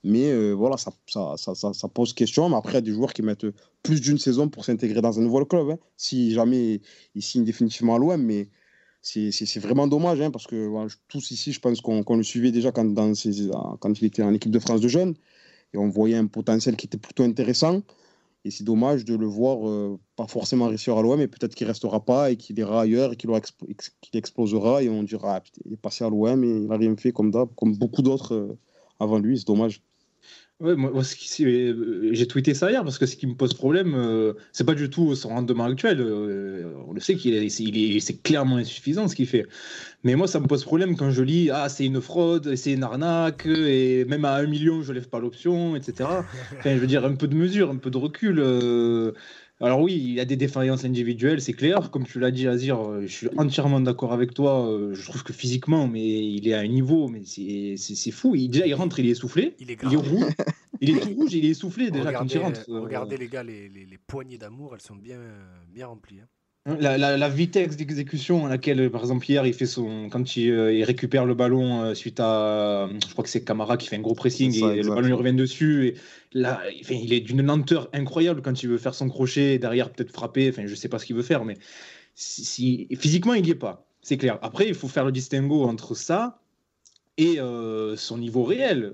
[0.03, 2.49] Mais voilà, ça, ça, ça, ça, pose question.
[2.49, 3.47] Mais après, il y a des joueurs qui mettent
[3.81, 5.69] plus d'une saison pour s'intégrer dans un nouveau club.
[5.69, 5.77] Hein.
[5.95, 6.81] si jamais
[7.15, 8.49] ils signent définitivement à l'OM, mais
[9.01, 12.85] c'est vraiment dommage, hein, parce que tous ici, je pense qu'on le suivait déjà quand,
[12.85, 15.15] il était en équipe de France de jeunes,
[15.73, 17.81] et on voyait un potentiel qui était plutôt intéressant.
[18.43, 21.67] Et c'est dommage de le voir euh, pas forcément réussir à l'OM, mais peut-être qu'il
[21.67, 23.29] restera pas et qu'il ira ailleurs et qu'il
[24.13, 27.11] explosera et on dira ah, il est passé à l'OM et il n'a rien fait
[27.11, 28.57] comme, comme beaucoup d'autres euh,
[28.99, 29.37] avant lui.
[29.37, 29.83] C'est dommage.
[30.61, 34.33] Ouais, moi, euh, j'ai tweeté ça hier parce que ce qui me pose problème, euh,
[34.51, 35.99] c'est pas du tout son rendement actuel.
[35.99, 39.47] Euh, on le sait qu'il est, est, c'est clairement insuffisant ce qu'il fait.
[40.03, 42.83] Mais moi, ça me pose problème quand je lis ah c'est une fraude, c'est une
[42.83, 46.07] arnaque et même à un million je lève pas l'option, etc.
[46.63, 48.39] Je veux dire un peu de mesure, un peu de recul.
[49.61, 51.91] Alors oui, il y a des défaillances individuelles, c'est clair.
[51.91, 54.65] Comme tu l'as dit, Azir, euh, je suis entièrement d'accord avec toi.
[54.67, 58.35] Euh, je trouve que physiquement, mais il est à un niveau, mais c'est fou.
[58.35, 59.55] Il, déjà, il rentre, il est essoufflé.
[59.59, 60.25] Il est, il est rouge.
[60.81, 62.65] il est tout rouge, il est essoufflé déjà regardez, quand il rentre.
[62.69, 65.19] Regardez les gars, les, les, poignées d'amour, elles sont bien,
[65.71, 66.21] bien remplies.
[66.21, 66.27] Hein.
[66.67, 70.85] Hein, la, vitesse d'exécution à laquelle, par exemple, hier, il fait son, quand il, euh,
[70.85, 74.13] récupère le ballon euh, suite à, je crois que c'est Camara qui fait un gros
[74.13, 75.87] pressing et le ballon lui revient dessus.
[75.87, 75.95] Et
[76.33, 80.49] là, il est d'une lenteur incroyable quand il veut faire son crochet, derrière peut-être frapper.
[80.49, 81.57] Enfin, je sais pas ce qu'il veut faire, mais
[82.13, 83.87] si, physiquement, il n'y est pas.
[84.03, 84.37] C'est clair.
[84.43, 86.41] Après, il faut faire le distinguo entre ça
[87.17, 88.91] et euh, son niveau réel.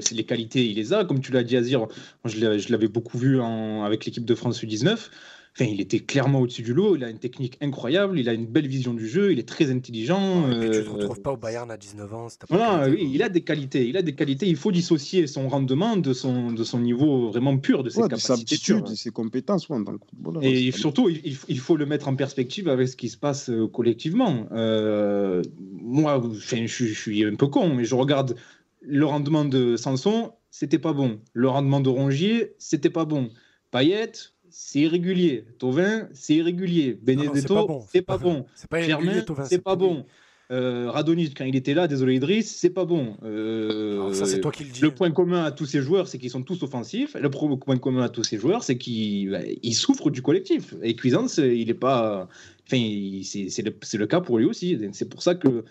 [0.00, 1.04] c'est les qualités, il les a.
[1.04, 1.88] Comme tu l'as dit, Azir,
[2.24, 5.10] je l'avais beaucoup vu avec l'équipe de France U19
[5.60, 6.96] il était clairement au-dessus du lot.
[6.96, 8.18] Il a une technique incroyable.
[8.18, 9.32] Il a une belle vision du jeu.
[9.32, 10.44] Il est très intelligent.
[10.50, 12.28] tu ne te euh, retrouves pas au Bayern à 19 ans.
[12.48, 13.86] Voilà, oui, il a des qualités.
[13.86, 14.46] Il a des qualités.
[14.46, 18.56] Il faut dissocier son rendement de son, de son niveau vraiment pur, de ses capacités.
[18.74, 20.42] De de ses compétences en tant que footballeur.
[20.42, 23.68] Et surtout, il, il, faut le mettre en perspective avec ce qui se passe euh,
[23.68, 24.46] collectivement.
[24.52, 28.36] Euh, moi, je, je suis un peu con, mais je regarde
[28.80, 31.20] le rendement de Sanson, c'était pas bon.
[31.32, 33.30] Le rendement de Rongier, c'était pas bon.
[33.70, 34.12] Payet,
[34.52, 35.44] c'est irrégulier.
[35.58, 36.98] Tovin, c'est irrégulier.
[37.00, 38.46] Benedetto, c'est pas bon.
[38.54, 40.04] C'est pas, Germain, c'est pas bon.
[40.50, 43.16] Euh, Radonich, quand il était là, désolé Idriss, c'est pas bon.
[43.24, 44.82] Euh, ça, c'est toi qui le dis.
[44.82, 47.16] Le point commun à tous ces joueurs, c'est qu'ils sont tous offensifs.
[47.18, 49.40] Le point commun à tous ces joueurs, c'est qu'ils bah,
[49.72, 50.74] souffrent du collectif.
[50.82, 52.28] Et Cuisance, il est pas.
[52.66, 52.82] Enfin,
[53.24, 54.78] c'est le, le, cas pour lui aussi.
[54.92, 55.64] C'est pour ça que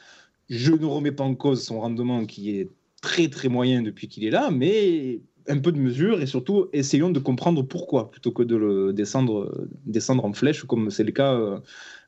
[0.49, 2.67] je ne remets pas en cause son rendement qui est
[3.01, 7.09] très très moyen depuis qu'il est là, mais un peu de mesure et surtout essayons
[7.09, 11.33] de comprendre pourquoi plutôt que de le descendre, descendre en flèche comme c'est le cas,
[11.33, 11.59] euh,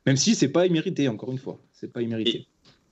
[0.06, 1.58] même si c'est pas immérité, encore une fois.
[1.72, 2.46] C'est pas immérité.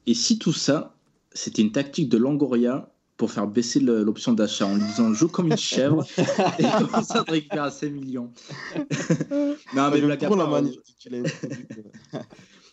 [0.06, 0.94] Et, si tout ça,
[1.32, 5.46] c'était une tactique de Langoria pour faire baisser l'option d'achat en lui disant joue comme
[5.46, 6.04] une chèvre
[6.58, 8.32] et comme ça de récupérer 5 millions.
[9.74, 10.26] non, mais blague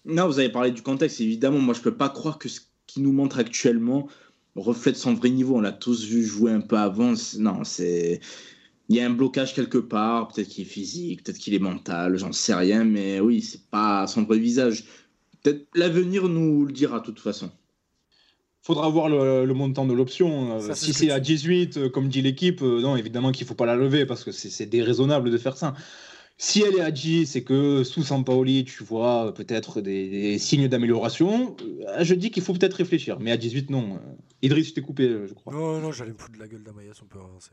[0.05, 1.59] Non, vous avez parlé du contexte, évidemment.
[1.59, 4.07] Moi, je peux pas croire que ce qui nous montre actuellement
[4.55, 5.57] reflète son vrai niveau.
[5.57, 7.13] On l'a tous vu jouer un peu avant.
[7.37, 8.19] Non, c'est.
[8.89, 12.17] Il y a un blocage quelque part, peut-être qu'il est physique, peut-être qu'il est mental,
[12.17, 14.85] j'en sais rien, mais oui, c'est pas son vrai visage.
[15.43, 17.51] Peut-être l'avenir nous le dira de toute façon.
[18.61, 20.59] Faudra voir le, montant de l'option.
[20.59, 23.65] Euh, si c'est à 18, euh, comme dit l'équipe, euh, non, évidemment qu'il faut pas
[23.65, 25.73] la lever parce que c'est déraisonnable de faire ça.
[26.41, 31.57] Si elle est à 10 c'est que sous Sampaoli, tu vois peut-être des, signes d'amélioration,
[31.61, 33.19] euh, je dis qu'il faut peut-être réfléchir.
[33.19, 33.99] Mais à 18, non.
[34.41, 35.53] Idriss, je t'ai coupé, je crois.
[35.53, 37.51] Non, non, j'allais me foutre de la gueule d'Amaïs, on peut avancer.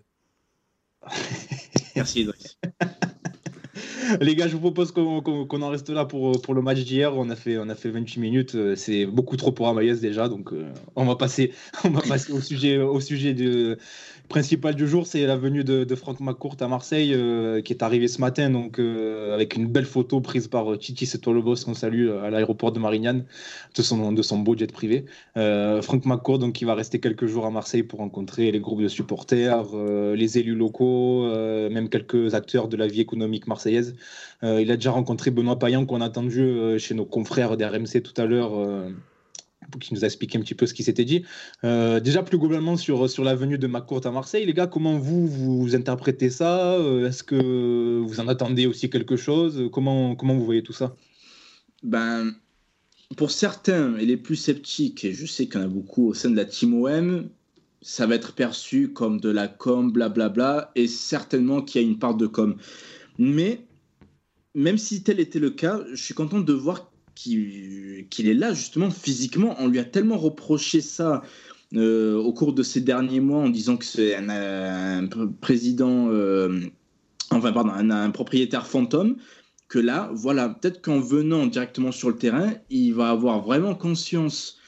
[1.97, 2.59] Merci, Idriss.
[4.21, 7.17] Les gars, je vous propose qu'on en reste là pour, pour le match d'hier.
[7.17, 8.55] On, a fait, on a fait 28 minutes.
[8.55, 10.29] Euh, c'est beaucoup trop pour Amaïs déjà.
[10.29, 11.53] Donc, euh, on va passer,
[11.85, 13.79] on va passer au sujet, au sujet de,
[14.29, 18.09] principal du jour, c'est la venue de, Franck McCourt à Marseille, euh, qui est arrivé
[18.09, 22.31] ce matin, donc euh, avec une belle photo prise par euh, Setolobos, qu'on salue à
[22.31, 23.25] l'aéroport de Marignane,
[23.75, 25.05] de son, de son beau jet privé.
[25.35, 28.89] Franck McCourt, donc, qui va rester quelques jours à Marseille pour rencontrer les groupes de
[28.89, 29.65] supporters,
[30.15, 31.29] les élus locaux,
[31.71, 33.95] même quelques acteurs de la vie économique marseillaise.
[34.43, 38.25] il a déjà rencontré Benoît Payan, qu'on a attendu chez nos confrères d'RMC tout à
[38.27, 38.53] l'heure
[39.81, 41.25] qui nous a expliqué un petit peu ce qui s'était dit.
[41.65, 44.99] Euh, déjà, plus globalement, sur, sur la venue de McCourt à Marseille, les gars, comment
[44.99, 46.75] vous, vous interprétez ça?
[46.75, 49.69] Euh, Est-ce que vous en attendez aussi quelque chose?
[49.73, 50.95] Comment, comment vous voyez tout ça?
[51.83, 52.35] Ben,
[53.17, 56.15] Pour certains, et les plus sceptiques, et je sais qu'il y en a beaucoup au
[56.15, 57.29] sein de la Team OM,
[57.83, 61.85] ça va être perçu comme de la com, blablabla, bla bla, et certainement qu'il y
[61.85, 62.57] a une part de com.
[63.19, 63.61] Mais,
[64.55, 68.91] même si tel était le cas, je suis content de voir qu'il est là justement
[68.91, 69.57] physiquement.
[69.59, 71.23] On lui a tellement reproché ça
[71.75, 75.09] euh, au cours de ces derniers mois en disant que c'est un,
[75.41, 76.61] président, euh,
[77.31, 79.17] enfin pardon, un, propriétaire fantôme.
[79.69, 84.59] Que là, voilà, peut-être qu'en venant directement sur le terrain, il va avoir vraiment conscience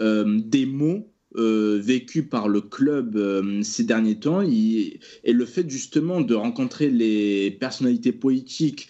[0.00, 6.34] euh, des mots vécus par le club ces derniers temps et le fait justement de
[6.34, 8.88] rencontrer les personnalités politiques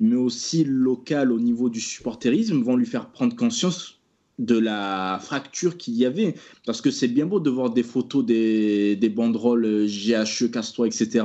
[0.00, 4.00] mais aussi local au niveau du supporterisme, vont lui faire prendre conscience
[4.38, 6.34] de la fracture qu'il y avait.
[6.64, 11.24] Parce que c'est bien beau de voir des photos des, des banderoles GHE, Castro, etc.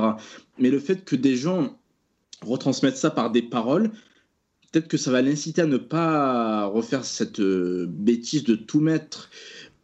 [0.58, 1.78] Mais le fait que des gens
[2.42, 3.90] retransmettent ça par des paroles,
[4.70, 9.30] peut-être que ça va l'inciter à ne pas refaire cette euh, bêtise de tout mettre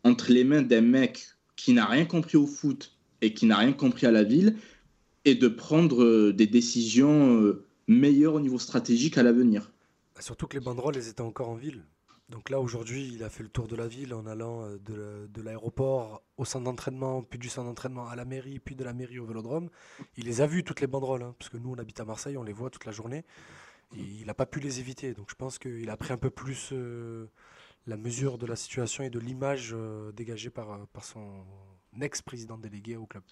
[0.03, 3.72] entre les mains d'un mec qui n'a rien compris au foot et qui n'a rien
[3.72, 4.57] compris à la ville
[5.24, 9.72] et de prendre euh, des décisions euh, meilleur au niveau stratégique à l'avenir.
[10.14, 11.85] Bah, surtout que les banderoles, elles étaient encore en ville.
[12.29, 15.42] Donc là, aujourd'hui, il a fait le tour de la ville en allant euh, de,
[15.42, 19.18] l'aéroport au centre d'entraînement, puis du centre d'entraînement à la mairie, puis de la mairie
[19.18, 19.68] au vélodrome.
[20.16, 22.37] Il les a vues, toutes les banderoles, hein, parce que nous, on habite à Marseille,
[22.37, 23.24] on les voit toute la journée.
[23.96, 25.12] il n'a pas pu les éviter.
[25.12, 27.26] Donc je pense qu'il a pris un peu plus euh,
[27.88, 31.44] la mesure de la situation et de l'image euh, dégagée par, par son,
[32.00, 33.22] ex-président délégué au club.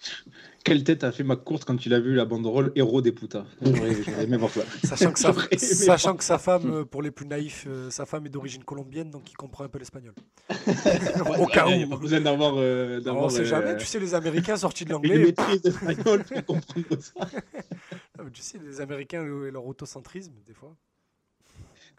[0.63, 4.23] Quelle tête a fait McCourt quand il a vu la banderole héros des putas J'aurais
[4.23, 4.61] aimé voir ça.
[4.83, 8.25] Sachant que, sa, sachant que sa femme, euh, pour les plus naïfs, euh, sa femme
[8.25, 10.13] est d'origine colombienne, donc il comprend un peu l'espagnol.
[11.39, 11.71] au cas où.
[11.71, 12.55] Il n'y a pas besoin d'avoir.
[12.57, 15.15] Euh, on ne sait jamais, tu sais, les Américains sortis de l'anglais.
[15.15, 17.27] Une maîtrise d'espagnol pour comprendre ça.
[18.33, 20.75] tu sais, les Américains et leur autocentrisme, des fois.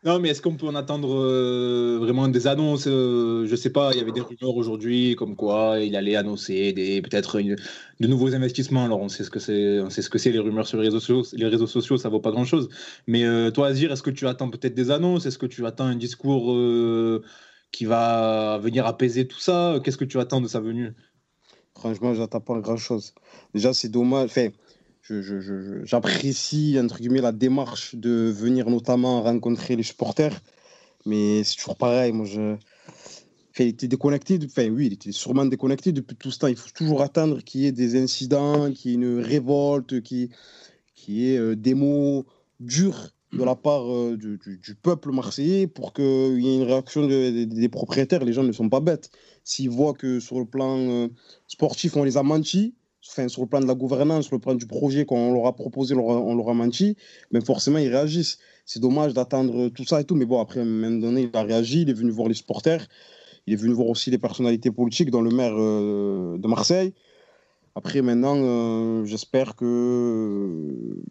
[0.03, 3.91] Non, mais est-ce qu'on peut en attendre euh, vraiment des annonces euh, Je sais pas,
[3.93, 8.85] il y avait des rumeurs aujourd'hui comme quoi il allait annoncer peut-être de nouveaux investissements.
[8.87, 10.85] Alors on sait ce que c'est, on sait ce que c'est les rumeurs sur les
[10.85, 11.37] réseaux sociaux.
[11.37, 12.71] Les réseaux sociaux, ça vaut pas grand-chose.
[13.07, 15.27] Mais euh, toi, Azir, est-ce que tu attends peut-être des annonces?
[15.27, 16.57] Est-ce que tu attends un discours
[17.71, 19.81] qui va venir apaiser tout ça?
[19.85, 20.95] Qu'est-ce que tu attends de sa venue?
[21.77, 23.15] Franchement, j'attends pas grand-chose.
[23.55, 24.31] Déjà, c'est dommage.
[24.31, 24.49] Enfin,
[25.85, 30.41] j'apprécie entre guillemets la démarche de venir notamment rencontrer les supporters,
[31.07, 32.13] mais c'est toujours pareil.
[32.13, 32.57] Moi, je,
[33.59, 34.39] il était déconnecté.
[34.45, 36.47] Enfin, oui, il sûrement déconnecté depuis tout ce temps.
[36.47, 40.31] Il faut toujours attendre qu'il y ait des incidents, qu'il y ait une révolte, qu'il
[41.09, 42.27] y ait euh, des mots
[42.59, 47.69] durs de la part euh, du, peuple marseillais pour qu'il y ait une réaction des
[47.69, 48.25] propriétaires.
[48.25, 49.11] Les gens ne sont pas bêtes.
[49.45, 51.09] S'ils voient que sur le plan euh,
[51.47, 54.67] sportif, on les a menti, sur le plan de la gouvernance, sur le plan du
[54.67, 56.97] projet qu'on leur a proposé, on leur a menti,
[57.33, 58.39] mais forcément, ils réagissent.
[58.67, 61.37] C'est dommage d'attendre tout ça et tout, mais bon, après, à un moment donné, il
[61.37, 62.87] a réagi, il est venu voir les supporters,
[63.47, 66.93] il est venu voir aussi les personnalités politiques, dont le maire euh, de Marseille.
[67.75, 71.03] Après, maintenant, euh, j'espère que euh,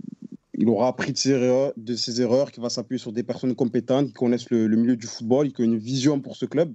[0.58, 1.74] il aura appris de ses erreurs,
[2.20, 5.52] erreurs qu'il va s'appuyer sur des personnes compétentes qui connaissent le, le, milieu du football,
[5.52, 6.74] qui ont une vision pour ce club.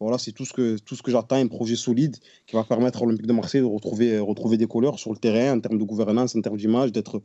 [0.00, 3.32] Voilà, c'est tout ce que, j'attends, un projet solide qui va permettre à l'Olympique de
[3.32, 6.56] Marseille de retrouver, retrouver des couleurs sur le terrain en termes de gouvernance, en termes
[6.56, 7.22] d'image, d'être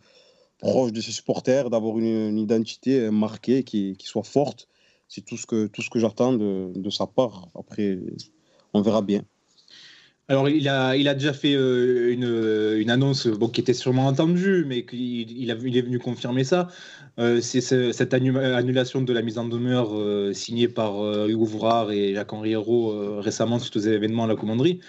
[0.60, 4.67] proche de ses supporters, d'avoir une, identité marquée qui, qui, soit forte.
[5.08, 7.49] C'est tout ce que, que j'attends de, de sa part.
[7.55, 7.97] Après,
[8.73, 9.23] on verra bien.
[10.29, 14.05] Alors, il a, il a déjà fait euh, une, une, annonce bon, qui était sûrement
[14.05, 16.67] entendue, mais il, il, il est venu confirmer ça.
[17.17, 22.13] Euh, c'est cette annulation de la mise en demeure euh, signée par Hugo Vourard et
[22.13, 24.81] Jacques-Henri Hérault récemment suite aux événements à la commanderie.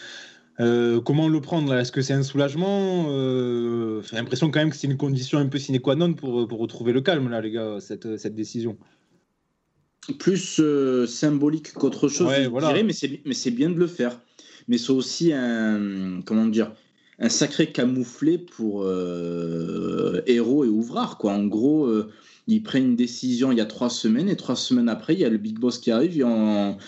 [0.58, 3.04] comment le prendre Est-ce que c'est un soulagement?
[4.02, 6.58] J'ai l'impression quand même que c'est une condition un peu sine qua non pour, pour
[6.58, 8.76] retrouver le calme, là, les gars, cette, cette décision.
[10.18, 10.60] Plus
[11.06, 14.20] symbolique qu'autre chose, je dirais, mais c'est bien de le faire
[14.70, 16.72] mais c'est aussi un, comment dire,
[17.18, 21.18] un sacré camouflé pour euh, héros et ouvrard.
[21.18, 21.32] Quoi.
[21.32, 22.08] En gros, euh,
[22.46, 25.24] ils prennent une décision il y a trois semaines et trois semaines après, il y
[25.24, 26.78] a le big boss qui arrive en,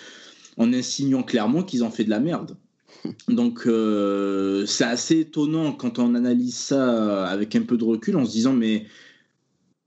[0.59, 2.57] en insinuant clairement qu'ils ont fait de la merde.
[3.29, 8.25] Donc euh, c'est assez étonnant quand on analyse ça avec un peu de recul en
[8.25, 8.87] se disant mais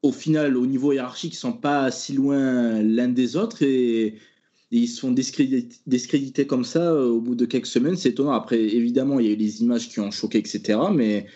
[0.01, 4.15] au final au niveau hiérarchique ils sont pas si loin l'un des autres et
[4.71, 7.95] ils sont discrédités, comme ça euh, au bout de quelques semaines.
[7.95, 8.32] C'est étonnant.
[8.32, 10.80] Après, évidemment, il y a eu des images qui ont choqué, etc.
[10.93, 11.28] Mais,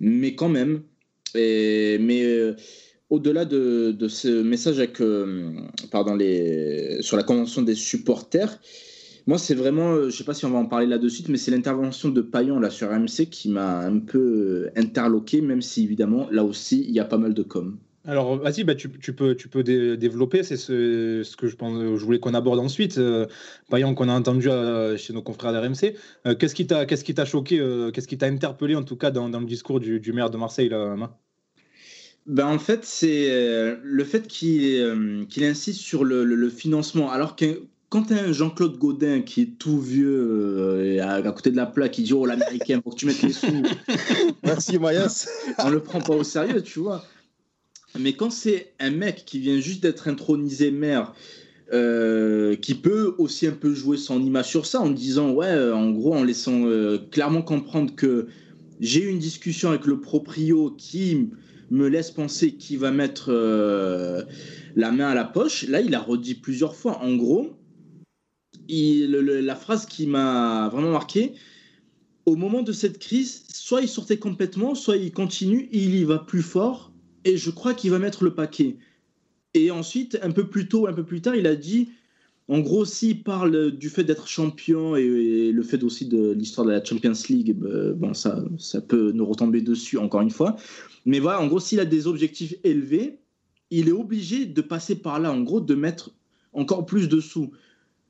[0.00, 0.82] mais quand même.
[1.34, 2.56] Et, mais euh,
[3.10, 5.52] au-delà de, ce message euh,
[5.90, 8.60] pardon, les, sur la convention des supporters,
[9.26, 11.28] moi, c'est vraiment, je ne sais pas si on va en parler là de suite,
[11.28, 15.84] mais c'est l'intervention de Payon là sur AMC qui m'a un peu interloqué, même si
[15.84, 17.76] évidemment, là aussi, il y a pas mal de com'.
[18.06, 20.42] Alors, vas-y, bah, tu, peux, tu peux développer.
[20.42, 22.98] C'est ce, ce, que je, pense, je voulais qu'on aborde ensuite.
[22.98, 23.26] Euh,
[23.68, 25.94] qu'on a entendu euh, chez nos confrères d'RMC.
[26.26, 29.46] Euh, qu'est-ce qui t'a choqué euh, Qu'est-ce qui t'a interpellé, en tout cas, dans, le
[29.46, 30.96] discours du, maire de Marseille là,
[32.26, 33.28] ben, En fait, c'est
[33.82, 37.10] le fait qu'il insiste sur le, financement.
[37.10, 41.56] Alors que quand tu as un Jean-Claude Godin qui est tout vieux à, côté de
[41.56, 43.62] la plaque, qui dit Oh, l'américain, faut que tu mettes les sous.
[44.44, 45.28] Merci, Mayas.
[45.58, 47.04] On le prend pas au sérieux, tu vois.
[47.98, 51.14] Mais quand c'est un mec qui vient juste d'être intronisé maire,
[51.70, 55.76] euh, qui peut aussi un peu jouer son image sur ça en disant, ouais, euh,
[55.76, 58.26] en gros, en laissant euh, clairement comprendre que
[58.80, 61.28] j'ai eu une discussion avec le proprio qui
[61.70, 63.30] me laisse penser qu'il va mettre
[64.76, 65.66] la main à la poche.
[65.68, 67.02] Là, il a redit plusieurs fois.
[67.02, 67.50] En gros,
[68.70, 71.34] la phrase qui m'a vraiment marqué,
[72.24, 76.18] au moment de cette crise, soit il sortait complètement, soit il continue, il y va
[76.18, 76.92] plus fort
[77.28, 78.76] et je crois qu'il va mettre le paquet.
[79.54, 81.90] Et ensuite, un peu plus tôt, un peu plus tard, il a dit,
[82.48, 86.72] en gros, s'il parle du fait d'être champion et, le fait aussi de l'histoire de
[86.72, 90.56] la Champions League, ben, bon, ça, ça peut nous retomber dessus encore une fois.
[91.04, 93.18] Mais voilà, en gros, s'il a des objectifs élevés,
[93.70, 96.12] il est obligé de passer par là, en gros, de mettre
[96.52, 97.52] encore plus de sous.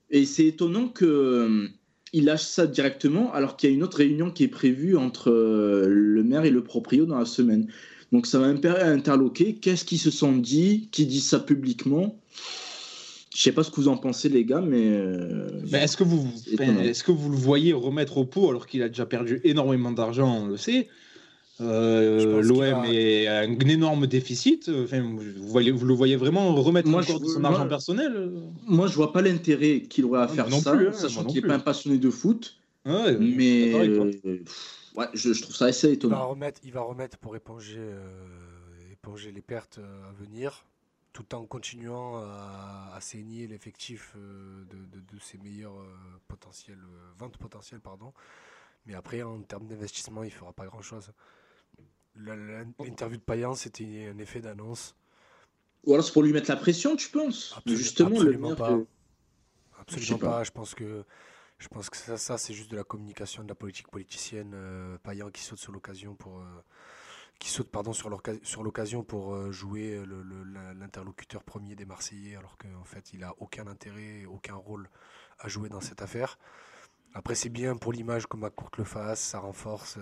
[0.09, 1.67] Et c'est étonnant que euh,
[2.13, 5.29] il lâche ça directement alors qu'il y a une autre réunion qui est prévue entre
[5.29, 7.67] euh, le maire et le proprio dans la semaine.
[8.11, 9.55] Donc ça va à interloquer.
[9.55, 10.89] Qu'est-ce qu'ils se sont dit?
[10.91, 12.19] Qui dit ça publiquement?
[13.35, 14.99] Je sais pas ce que vous en pensez, les gars, mais.
[15.71, 16.27] mais est-ce que, vous,
[16.59, 20.43] est-ce que vous le voyez remettre au pot alors qu'il a déjà perdu énormément d'argent,
[20.43, 20.87] on le sait?
[21.61, 24.69] Euh, L'OM est un énorme déficit.
[24.83, 28.31] Enfin, vous, voyez, vous le voyez vraiment remettre moi, encore de son argent personnel?
[28.65, 31.41] Moi, je vois pas l'intérêt qu'il aurait à ah, faire ça, plus, hein, sachant qu'il
[31.41, 32.55] n'est pas un passionné de foot.
[32.85, 33.73] mais
[34.99, 36.15] ouais, je, trouve ça assez étonnant.
[36.15, 40.65] Il va remettre, il va remettre pour éponger, euh, éponger les pertes euh, à venir,
[41.13, 45.81] tout en continuant à, saigner l'effectif de, de, de, ses meilleurs
[46.27, 46.79] potentiels,
[47.17, 47.79] ventes potentielles.
[47.79, 48.13] Pardon.
[48.85, 51.11] Mais après, en termes d'investissement, il fera pas grand-chose.
[52.15, 54.95] L'interview de Payan, c'était un effet d'annonce.
[55.85, 57.55] Ou alors c'est pour lui mettre la pression, tu penses?
[57.65, 58.79] Justement, absolument pas.
[59.79, 60.43] Absolument pas.
[60.43, 61.05] Je pense que,
[61.59, 64.53] je pense que ça, ça c'est juste de la communication, de la politique politicienne.
[64.55, 64.97] Euh,
[65.33, 66.39] qui saute sur l'occasion pour.
[66.39, 66.63] Euh,
[67.39, 68.09] qui saute pardon, sur
[68.63, 70.03] l'occasion pour euh, jouer
[70.75, 74.89] l'interlocuteur premier des Marseillais, alors qu'en fait il a aucun intérêt, aucun rôle
[75.39, 76.37] à jouer dans cette affaire.
[77.13, 79.97] Après, c'est bien pour l'image que McCourt le fasse, ça renforce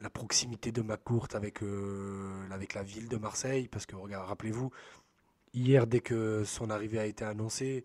[0.00, 4.70] la proximité de McCourt avec, euh, avec la ville de Marseille, parce que rappelez-vous,
[5.52, 7.84] hier, dès que son arrivée a été annoncée,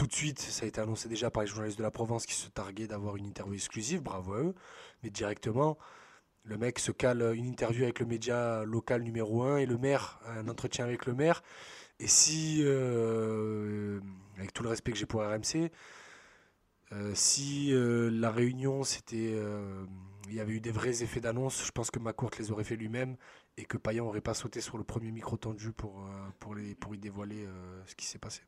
[0.00, 2.32] tout de suite, ça a été annoncé déjà par les journalistes de la Provence qui
[2.32, 4.54] se targuaient d'avoir une interview exclusive, bravo à eux,
[5.02, 5.76] mais directement,
[6.44, 10.18] le mec se cale une interview avec le média local numéro 1 et le maire,
[10.26, 11.42] un entretien avec le maire.
[11.98, 14.00] Et si, euh,
[14.38, 15.70] avec tout le respect que j'ai pour RMC,
[16.92, 19.38] euh, si la réunion c'était
[20.30, 21.64] il y avait eu des vrais effets d'annonce.
[21.64, 23.16] Je pense que McCourt les aurait fait lui-même
[23.56, 27.44] et que Payan n'aurait pas sauté sur le premier micro tendu pour, euh, y dévoiler
[27.46, 28.42] euh, ce qui s'est passé.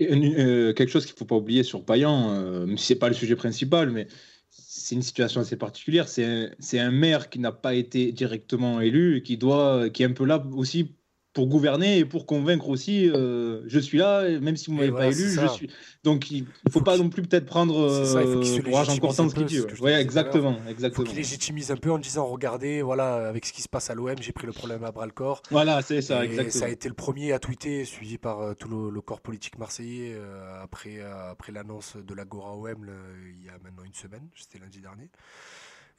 [0.00, 3.36] Euh, quelque chose qu'il ne faut pas oublier sur Payan, ce n'est pas le sujet
[3.36, 4.06] principal, mais
[4.50, 6.08] c'est une situation assez particulière.
[6.08, 10.12] C'est un, un, maire qui n'a pas été directement élu qui, doit, qui est un
[10.12, 10.94] peu là aussi
[11.38, 13.08] pour gouverner et pour convaincre aussi.
[13.08, 15.70] Euh, je suis là, même si vous m'avez pas élu, je suis.
[16.02, 19.60] Donc il ne faut, pas non plus peut-être prendre euh, courage en ce qu'il dit.
[19.80, 21.06] Oui, exactement, exactement.
[21.08, 24.16] Il légitimise un peu en disant regardez, voilà, avec ce qui se passe à l'OM,
[24.20, 25.42] j'ai pris le problème à bras le corps.
[25.52, 26.60] Voilà, c'est ça, et exactement.
[26.60, 30.16] Ça a été le premier à tweeter, suivi par euh, tout le, corps politique marseillais
[30.60, 32.90] après après l'annonce de l'Agora OM
[33.32, 35.08] il y a maintenant une semaine, c'était lundi dernier.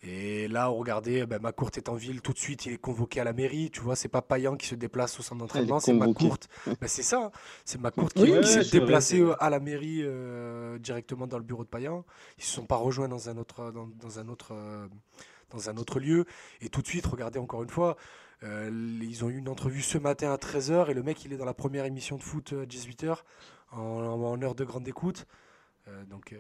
[0.02, 3.26] Et là, regardez, ben, Macourt est en ville tout de suite, il est convoqué à
[3.26, 3.70] la mairie.
[3.70, 6.38] Tu vois, c'est pas Payan qui se déplace au centre d'entraînement, c'est Macourt.
[6.66, 7.32] ben, c'est ça,
[7.66, 12.06] c'est Macourt qui, s'est déplacé à la mairie euh, directement dans le bureau de Payan.
[12.38, 14.88] Ils se sont pas rejoints dans un autre, dans, un autre, euh,
[15.50, 16.26] dans un autre lieu.
[16.62, 17.97] Et tout de suite, regardez encore une fois,
[18.43, 18.70] euh,
[19.02, 21.43] ils ont eu une entrevue ce matin à 13h et le mec, il est dans
[21.43, 23.18] la première émission de foot à 18h
[23.74, 25.28] en, en heure de grande écoute.
[26.10, 26.34] donc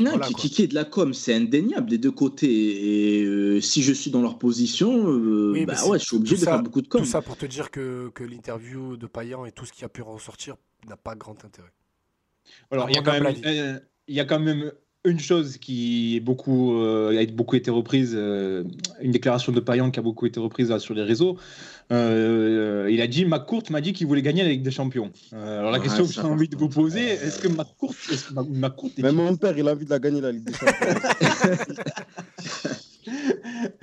[0.00, 3.18] non, qui, est de la com, c'est indéniable des deux côtés.
[3.18, 6.40] Et euh, si je suis dans leur position, euh, bah ouais, je suis obligé de
[6.40, 7.02] faire beaucoup de com.
[7.02, 9.88] Tout ça pour te dire que, que l'interview de Payan et tout ce qui a
[9.88, 10.56] pu ressortir
[10.88, 11.72] n'a pas grand intérêt.
[12.70, 13.78] Alors, il y, a quand même, euh,
[14.08, 14.72] il y a quand même
[15.04, 18.64] une chose qui est beaucoup, euh, a beaucoup été reprise, euh,
[19.00, 21.38] une déclaration de Payan qui a beaucoup été reprise sur les réseaux.
[21.90, 25.10] Euh, il a dit McCourt m'a dit qu'il voulait gagner la Ligue des Champions.
[25.32, 27.94] alors la question que j'ai envie de vous poser, est-ce que McCourt,
[28.98, 31.00] est Même mon père, il a envie de la gagner la Ligue des Champions.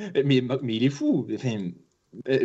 [0.23, 1.27] mais, mais il est fou.
[1.33, 1.71] Enfin, euh,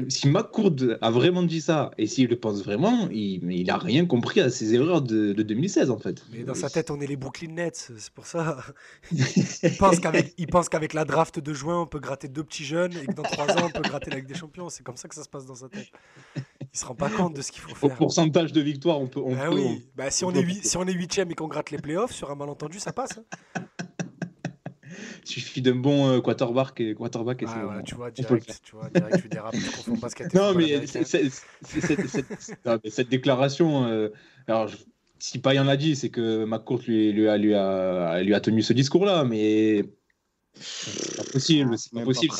[0.08, 4.06] si McCourt a vraiment dit ça, et s'il le pense vraiment, il, il a rien
[4.06, 6.24] compris à ses erreurs de, 2016 en fait.
[6.32, 8.58] Mais dans sa tête, on est les Brooklyn Nets, c'est pour ça.
[9.12, 13.12] il pense qu'avec, la draft de juin, on peut gratter deux petits jeunes, et que
[13.12, 14.68] dans trois ans, on peut gratter avec des champions.
[14.68, 15.90] C'est comme ça que ça se passe dans sa tête.
[16.36, 17.92] Il se rend pas compte de ce qu'il faut faire.
[17.92, 19.20] Au pourcentage de victoire, on peut.
[19.24, 19.86] On bah oui.
[19.94, 22.34] Bah, si, on est si on est huitième et qu'on gratte les playoffs, sur un
[22.34, 23.18] malentendu, ça passe.
[23.18, 23.62] Hein.
[25.24, 28.76] Il suffit d'un bon euh, quarterback et, quarterback et ah, voilà, tu vois, direct, tu
[28.76, 30.34] vois, direct, tu dérapes, tu confonds basket.
[30.34, 34.08] Non, mais, cette, déclaration, euh,
[34.46, 34.70] alors,
[35.18, 38.34] si pas y en a dit, c'est que McCourt lui, lui, a, lui, a, lui
[38.34, 39.84] a tenu ce discours-là, mais
[40.54, 42.34] c'est pas possible, c'est pas possible.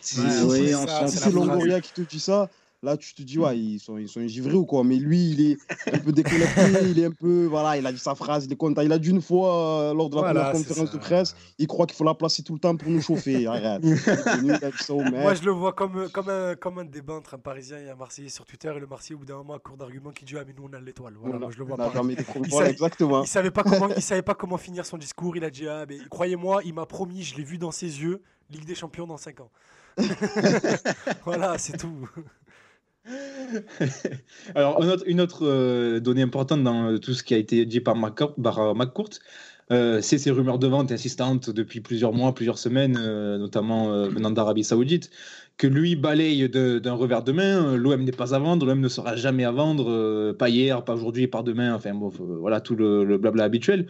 [0.00, 2.50] C'est Longoria qui te dit ça.
[2.82, 4.84] Là, tu te dis, ouais, ils sont, ils sont givrés ou quoi?
[4.84, 5.58] Mais lui, il est
[5.92, 7.44] un peu déconnecté, il est un peu.
[7.44, 8.80] Voilà, il a dit sa phrase, il est content.
[8.80, 11.84] Il a dit une fois, euh, lors de la première conférence de presse, il croit
[11.84, 13.46] qu'il faut la placer tout le temps pour nous chauffer.
[13.46, 13.82] Arrête.
[13.84, 17.96] Moi, je le vois comme, comme, un, comme un débat entre un Parisien et un
[17.96, 18.72] Marseillais sur Twitter.
[18.74, 20.66] Et le Marseillais, au bout d'un moment, a court d'argument qui dit, ah, mais nous,
[20.66, 21.12] on a l'étoile.
[21.20, 21.92] Voilà, moi, je le vois pas.
[22.42, 23.22] Il, savait, exactement.
[23.22, 25.36] il savait pas comment, il savait pas comment finir son discours.
[25.36, 28.22] Il a dit, ah, mais croyez-moi, il m'a promis, je l'ai vu dans ses yeux,
[28.50, 29.50] Ligue des Champions dans 5 ans.
[31.24, 32.08] voilà, c'est tout.
[34.54, 38.34] Alors, une autre, euh, donnée importante dans tout ce qui a été dit par McCourt,
[39.70, 42.94] c'est ces rumeurs de vente insistantes depuis plusieurs mois, plusieurs semaines,
[43.38, 45.10] notamment venant d'Arabie Saoudite,
[45.58, 47.76] que lui balaye d'un revers de main.
[47.76, 51.28] L'OM n'est pas à vendre, l'OM ne sera jamais à vendre, pas hier, pas aujourd'hui,
[51.28, 53.86] pas demain, enfin bon, voilà tout le, blabla habituel.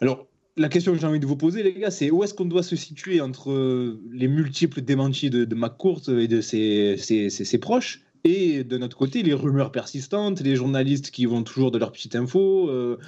[0.00, 2.44] Alors, la question que j'ai envie de vous poser, les gars, c'est où est-ce qu'on
[2.44, 8.78] doit se situer entre les multiples démentis de, McCourt et de ses, proches et de
[8.78, 12.98] notre côté, les rumeurs persistantes, les journalistes qui vont toujours de leurs petites infos, euh,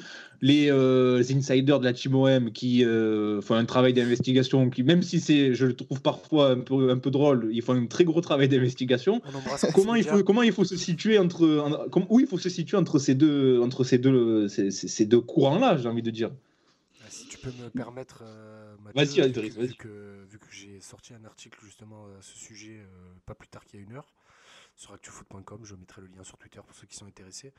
[0.43, 5.01] les euh, insiders de la Team OM qui euh, font un travail d'investigation, qui, même
[5.01, 8.05] si c'est, je le trouve parfois un peu, un peu drôle, ils font un très
[8.05, 9.23] gros travail d'investigation.
[9.75, 11.47] Comment il, faut, comment il faut se situer entre,
[12.11, 15.89] où il faut se situer entre ces deux, entre ces deux, ces deux courants-là, j'ai
[15.89, 16.31] envie de dire.
[17.47, 18.25] Me permettre,
[18.95, 19.33] vas-y,
[19.79, 22.81] que, vu que j'ai sorti un article justement à ce sujet
[23.25, 24.13] pas plus tard qu'il y a une heure
[24.77, 27.53] sur actufoot.com, je mettrai le lien sur Twitter pour ceux qui sont intéressés.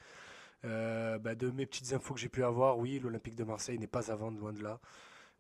[0.66, 3.88] Euh, bah, de mes petites infos que j'ai pu avoir, oui, l'Olympique de Marseille n'est
[3.88, 4.80] pas à vendre, loin de là.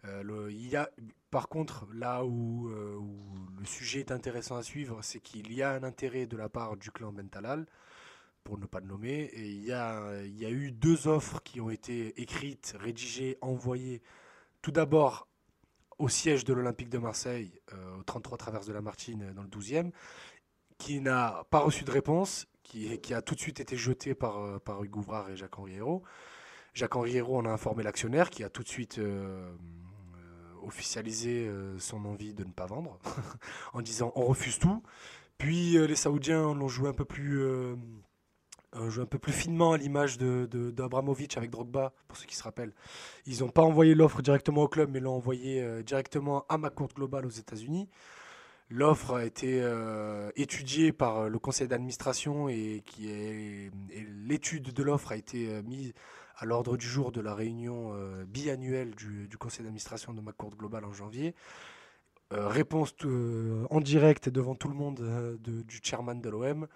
[0.03, 0.89] Le, il y a,
[1.31, 3.19] par contre, là où, où,
[3.59, 6.77] le sujet est intéressant à suivre, c'est qu'il y a un intérêt de la part
[6.77, 7.65] du clan Bentalal
[8.47, 9.29] pour ne pas le nommer.
[9.35, 14.01] Il y a, eu deux offres qui ont été écrites, rédigées, envoyées
[14.61, 15.27] tout d'abord
[15.97, 19.41] au siège de l'Olympique de Marseille, euh, au 33 Traverse de la Martine, euh, dans
[19.41, 19.91] le 12e,
[20.77, 24.39] qui n'a pas reçu de réponse, qui, qui, a tout de suite été jeté par,
[24.39, 26.03] euh, par Hugues Ouvrard et Jacques-Henri Hérault.
[26.73, 29.01] Jacques-Henri Hérault en a informé l'actionnaire, qui a tout de suite
[30.61, 31.49] officialisé
[31.79, 32.99] son envie de ne pas vendre,
[33.73, 34.83] en disant on refuse tout.
[35.39, 37.41] Puis les Saoudiens l'ont joué un peu plus
[38.73, 42.73] un peu plus finement à l'image d'Abramovic de, avec Drogba, pour ceux qui se rappellent.
[43.25, 46.69] Ils n'ont pas envoyé l'offre directement au club, mais l'ont envoyé euh, directement à ma
[46.69, 47.89] courte globale aux États-Unis.
[48.69, 53.71] L'offre a été euh, étudiée par euh, le conseil d'administration et, qui est,
[54.25, 55.93] l'étude de l'offre a été mise
[56.35, 57.93] à l'ordre du jour de la réunion
[58.27, 61.33] biannuelle du, du conseil d'administration de ma courte globale en janvier.
[62.29, 62.93] réponse
[63.71, 66.67] en direct devant tout le monde du chairman de l'OM.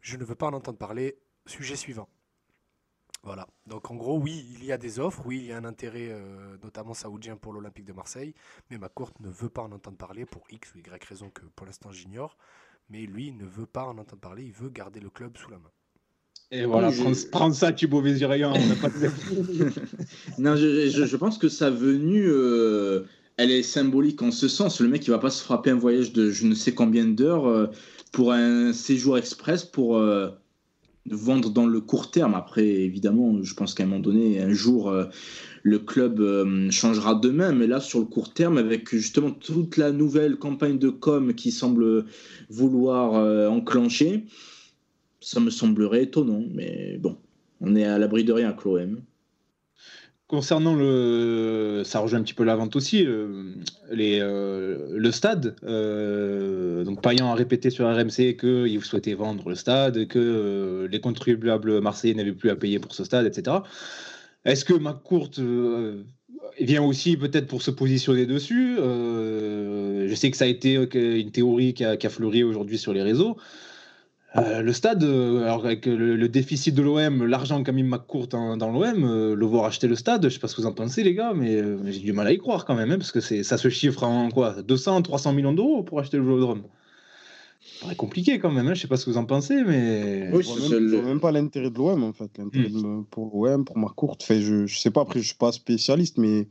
[0.00, 1.18] Je ne veux pas en entendre parler.
[1.44, 2.08] Sujet suivant.
[3.24, 3.46] Voilà.
[3.68, 6.08] Donc en gros, oui, il y a des offres, oui, il y a un intérêt
[6.10, 8.34] euh, notamment saoudien pour l'Olympique de Marseille,
[8.70, 11.66] mais McCourt ne veut pas en entendre parler pour X ou Y raison que pour
[11.66, 12.36] l'instant j'ignore.
[12.90, 15.58] Mais lui ne veut pas en entendre parler, il veut garder le club sous la
[15.58, 15.70] main.
[16.50, 16.90] Et voilà,
[17.30, 19.08] prends, ça, Thibaut Vézirayan, on n'a pas de...
[20.38, 23.04] Non, je, pense que sa venue, euh,
[23.38, 24.80] elle est symbolique en ce sens.
[24.80, 27.46] Le mec, il va pas se frapper un voyage de je ne sais combien d'heures
[27.46, 27.68] euh,
[28.10, 29.96] pour un séjour express pour
[31.10, 32.34] vendre dans le court terme.
[32.34, 35.06] Après, évidemment, je pense qu'à un moment donné, un jour, euh,
[35.62, 37.52] le club euh, changera de main.
[37.52, 41.50] Mais là, sur le court terme, avec justement toute la nouvelle campagne de com qui
[41.50, 42.04] semble
[42.50, 44.24] vouloir euh, enclencher,
[45.20, 46.44] ça me semblerait étonnant.
[46.52, 47.16] Mais bon,
[47.60, 49.00] on est à l'abri de rien l'OM.
[50.32, 53.52] Concernant le, ça rejoint un petit peu la vente aussi, euh,
[53.92, 55.56] euh, le stade.
[55.62, 61.82] Euh, donc Payan a répété sur RMC qu'il souhaitait vendre le stade, que les contribuables
[61.82, 63.58] marseillais n'avaient plus à payer pour ce stade, etc.
[64.46, 65.32] Est-ce que McCourt
[66.58, 68.76] vient aussi peut-être pour se positionner dessus?
[68.78, 70.76] Je sais que ça a été
[71.20, 73.36] une théorie qui a fleuri aujourd'hui sur les réseaux.
[74.36, 78.70] Euh, le stade, euh, alors avec le, déficit de l'OM, l'argent qu'a mis McCourt dans
[78.70, 81.02] l'OM, euh, le voir acheter le stade, je sais pas ce que vous en pensez
[81.02, 81.60] les gars, mais
[81.92, 84.30] j'ai du mal à y croire quand même, hein, parce que ça se chiffre en
[84.30, 86.62] quoi 200, 300 millions d'euros pour acheter le Vélodrome.
[87.60, 90.30] Ça paraît compliqué quand même, hein, je sais pas ce que vous en pensez, mais...
[90.32, 93.04] Oui, je ne vois même pas l'intérêt de l'OM en fait, l'intérêt hmm.
[93.10, 96.48] pour l'OM, pour McCourt, fait, je, je sais pas, après je suis pas spécialiste, mais...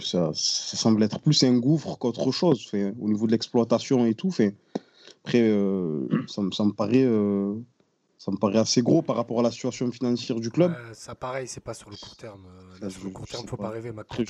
[0.00, 4.14] ça, ça, semble être plus un gouffre qu'autre chose fait, au niveau de l'exploitation et
[4.14, 4.32] tout.
[4.32, 4.56] Fait,
[5.28, 7.54] après, euh, ça, me paraît, euh,
[8.16, 10.74] ça me paraît assez gros par rapport à la situation financière du club.
[10.94, 12.46] ça, pareil, c'est pas sur le court terme.
[12.82, 13.92] Euh, sur le court terme, il faut pas rêver.
[13.92, 14.24] Macron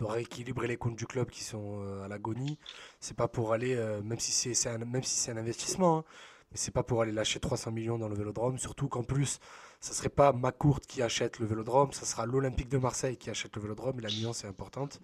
[0.00, 2.58] de rééquilibrer les comptes du club qui sont à l'agonie.
[3.00, 6.04] C'est pas pour aller, même si c'est un, même si c'est un investissement, hein,
[6.50, 8.58] mais c'est pas pour aller lâcher 300 millions dans le Vélodrome.
[8.58, 9.40] Surtout qu'en plus,
[9.78, 13.54] ça serait pas Macourt qui achète le Vélodrome, ça sera l'Olympique de Marseille qui achète
[13.56, 13.98] le Vélodrome.
[13.98, 15.02] Et la nuance est importante.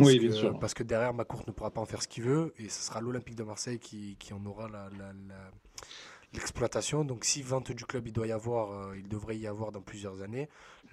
[0.00, 0.58] Parce oui, bien que, sûr.
[0.58, 3.00] Parce que derrière, Macourt ne pourra pas en faire ce qu'il veut et ce sera
[3.00, 4.68] l'Olympique de Marseille qui, qui en aura
[6.32, 7.04] l'exploitation.
[7.04, 9.80] Donc, si vente du club il doit y avoir, euh, il devrait y avoir dans
[9.80, 10.48] plusieurs années,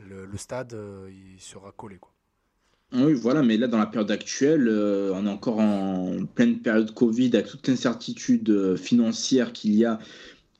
[0.07, 1.97] le, stade euh, il sera collé.
[1.97, 2.11] Quoi.
[2.93, 6.93] Oui, voilà, mais là, dans la période actuelle, euh, on est encore en pleine période
[6.93, 9.99] Covid avec toute l'incertitude financière qu'il y a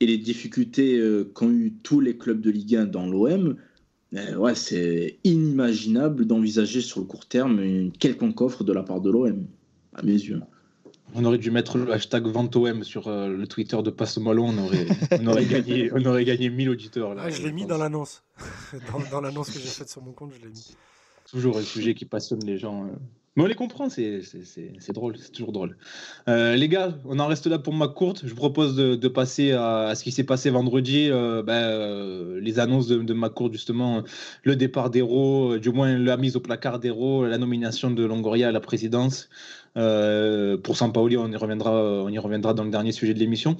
[0.00, 1.02] et les difficultés
[1.34, 3.56] qu'ont eu tous les clubs de Ligue 1 dans l'OM.
[4.14, 9.00] Euh, ouais, c'est inimaginable d'envisager sur le court terme une quelconque offre de la part
[9.00, 9.46] de l'OM,
[9.94, 10.40] à mes yeux.
[11.14, 14.58] On aurait dû mettre le hashtag VentoM sur euh, le Twitter de Passe Malo, on
[14.58, 17.14] aurait, on aurait, gagné, on aurait gagné 1000 auditeurs.
[17.14, 18.22] Là, ah, je l'ai mis dans l'annonce.
[18.92, 20.76] dans, dans l'annonce que j'ai faite sur mon compte, je l'ai mis.
[21.30, 22.84] toujours un sujet qui passionne les gens.
[22.84, 22.88] Euh.
[23.36, 24.22] Mais on les comprend, c'est
[24.92, 25.76] drôle, c'est toujours drôle.
[26.28, 28.22] Euh, les gars, on en reste là pour ma courte.
[28.24, 32.88] Je vous propose de, passer à, ce qui s'est passé vendredi, euh, ben, les annonces
[32.88, 34.02] de, ma courte, justement,
[34.42, 38.52] le départ d'Héros, du moins la mise au placard d'Héros, la nomination de Longoria à
[38.52, 39.28] la présidence.
[39.78, 43.56] Euh, pour Sampaoli, on y reviendra, on y reviendra dans le dernier sujet de l'émission.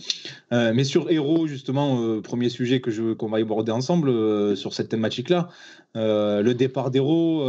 [0.52, 4.74] Euh, mais sur Héros, justement, euh, premier sujet que je qu'on va aborder ensemble sur
[4.74, 5.48] cette thématique-là,
[5.94, 7.44] le départ d'Héros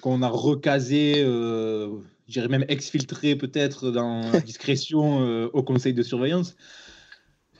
[0.00, 1.90] qu'on a recasé, je
[2.28, 6.56] dirais même exfiltré peut-être dans discrétion au conseil de surveillance.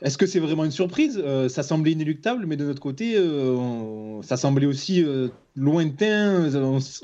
[0.03, 1.19] Est-ce que c'est vraiment une surprise?
[1.23, 6.49] Euh, Ça semblait inéluctable, mais de notre côté, euh, ça semblait aussi euh, lointain.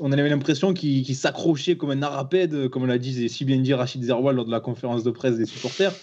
[0.00, 4.04] On, avait l'impression qu'il s'accrochait comme un arapède, comme l'a dit si bien dit Rachid
[4.04, 5.94] Zerwal lors de la conférence de presse des supporters.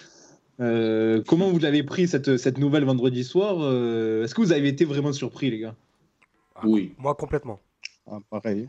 [0.58, 3.58] comment vous l'avez pris cette, cette, nouvelle vendredi soir?
[4.24, 5.76] Est-ce que vous avez été vraiment surpris, les gars?
[6.56, 6.96] Ah, Oui.
[6.98, 7.60] Moi, complètement.
[8.08, 8.66] Ah, pareil.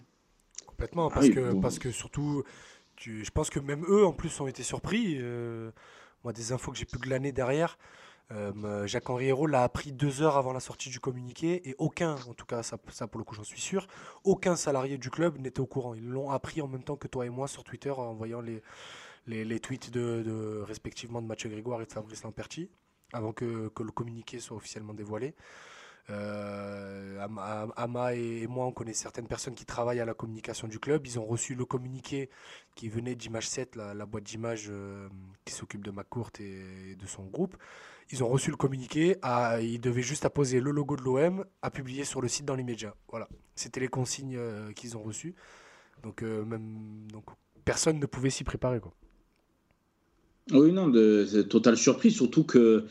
[0.66, 2.44] Complètement, parce, que, parce que surtout,
[2.98, 5.18] je pense que même eux, en plus, ont été surpris.
[6.24, 7.78] moi, des infos que j'ai pu glaner derrière.
[8.30, 12.34] Euh, Jacques-Henri Hérault l'a appris deux heures avant la sortie du communiqué et aucun, en
[12.34, 13.86] tout cas ça, pour le coup j'en suis sûr,
[14.24, 15.94] aucun salarié du club n'était au courant.
[15.94, 19.60] Ils l'ont appris en même temps que toi et moi sur Twitter en voyant les,
[19.60, 22.70] tweets de, respectivement de Mathieu Grégoire et de Fabrice Lamperti
[23.14, 23.44] avant que,
[23.78, 25.34] le communiqué soit officiellement dévoilé.
[26.10, 27.26] Euh,
[27.76, 31.06] Ama et moi, on connaît certaines personnes qui travaillent à la communication du club.
[31.06, 32.30] Ils ont reçu le communiqué
[32.74, 35.08] qui venait d'Image 7, la, boîte d'image euh,
[35.44, 37.56] qui s'occupe de McCourt et de son groupe.
[38.10, 39.16] Ils ont reçu le communiqué,
[39.60, 42.64] ils devaient juste apposer le logo de l'OM, à publier sur le site dans les
[42.64, 42.94] médias.
[43.10, 45.34] Voilà, c'était les consignes euh, qu'ils ont reçues.
[46.02, 47.06] Donc, euh, même,
[47.66, 48.80] personne ne pouvait s'y préparer.
[50.52, 50.90] Oui, non,
[51.26, 52.86] c'est total surprise, surtout que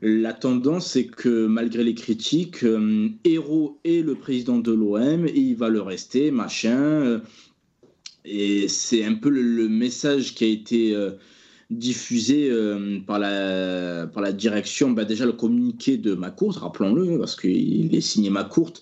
[0.00, 5.32] la tendance, c'est que malgré les critiques, euh, Héros est le président de l'OM et
[5.38, 7.20] il va le rester, machin.
[8.24, 10.94] et c'est un peu le, message qui a été
[11.72, 17.36] diffusé euh, par, la, par la direction, bah déjà le communiqué de Macourt, rappelons-le, parce
[17.36, 18.74] qu'il est signé Macourt,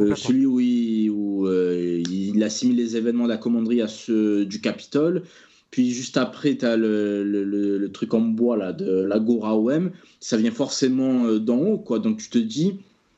[0.00, 4.44] euh, celui où, il, où euh, il, assimile les événements de la commanderie à ceux
[4.44, 5.22] du Capitole.
[5.70, 7.44] Puis juste après, tu as le, le,
[7.78, 9.90] le, truc en bois là, de l'Agora OM.
[10.20, 11.78] Ça vient forcément d'en haut.
[11.78, 11.98] Quoi.
[11.98, 12.74] Donc tu te dis,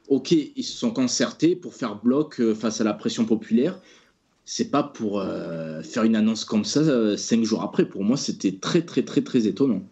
[0.07, 3.81] ok, ils se sont concertés pour faire bloc face à la pression populaire
[4.45, 7.87] c'est pas pour euh, faire une annonce comme ça euh, cinq jours après.
[7.87, 9.83] Pour moi, c'était très, très, très, très étonnant.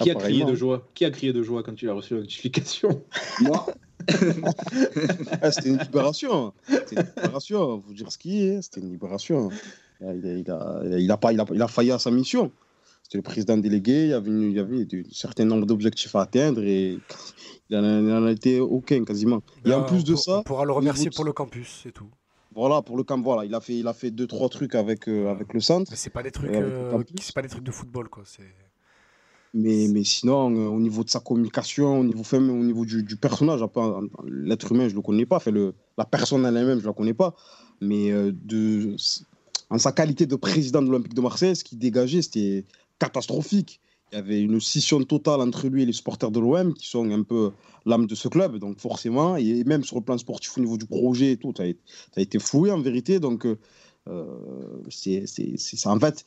[0.00, 0.88] Qui a crié de joie?
[0.94, 3.02] Qui a crié de joie quand tu as reçu la notification?
[3.40, 3.66] Moi.
[5.42, 6.52] Ah, c'était une libération.
[6.66, 7.82] C'était une libération.
[7.86, 9.50] Vous dire ce qui est, c'était une libération.
[10.00, 12.50] Il a, il, a, il, a, pas, il, a, il a failli à sa mission.
[13.02, 14.04] C'était le président délégué.
[14.04, 16.98] Il y avait, il y avait un certain nombre d'objectifs à atteindre et
[17.68, 19.42] il n'en a, été aucun quasiment.
[19.64, 20.38] Et en plus de ça.
[20.38, 22.08] On pourra le remercier pour le campus, c'est tout.
[22.54, 25.08] Voilà, pour le camp, voilà, il a fait, il a fait deux trois trucs avec,
[25.08, 25.90] euh, avec le centre.
[25.90, 28.24] Mais c'est pas des trucs, euh, c'est pas des trucs de football quoi.
[29.54, 33.16] Mais, mais sinon, euh, au niveau de sa communication, au niveau, au niveau du, du
[33.16, 33.60] personnage,
[34.24, 35.38] l'être humain, je le connais pas.
[35.38, 37.34] Fait le, la personne elle-même, je la connais pas.
[37.80, 38.96] Mais de,
[39.70, 42.64] en sa qualité de président de l'Olympique de Marseille, ce qu'il dégageait, c'était
[42.98, 43.80] catastrophique
[44.12, 47.10] il y avait une scission totale entre lui et les supporters de l'OM, qui sont
[47.10, 47.52] un peu
[47.86, 48.58] l'âme de ce club.
[48.58, 51.64] Donc forcément, et même sur le plan sportif au niveau du projet et tout, ça
[51.64, 53.20] a, été fouillé en vérité.
[53.20, 53.56] Donc euh,
[54.88, 55.24] c'est
[55.86, 56.24] en fait,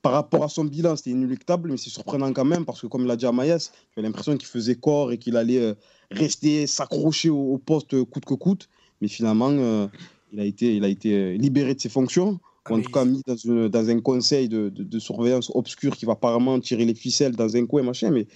[0.00, 3.06] par rapport à son bilan, c'était inéluctable, mais c'est surprenant quand même, parce que comme
[3.06, 5.74] l'a dit Amaïs, j'ai l'impression qu'il faisait corps et qu'il allait euh,
[6.10, 8.68] rester, s'accrocher au, poste coûte que coûte.
[9.02, 9.88] Mais finalement, euh,
[10.32, 10.44] il a
[10.88, 14.98] été libéré de ses fonctions en tout cas mis dans, dans un conseil de, de,
[14.98, 18.26] surveillance obscur qui va apparemment tirer les ficelles dans un coin, machin, mais,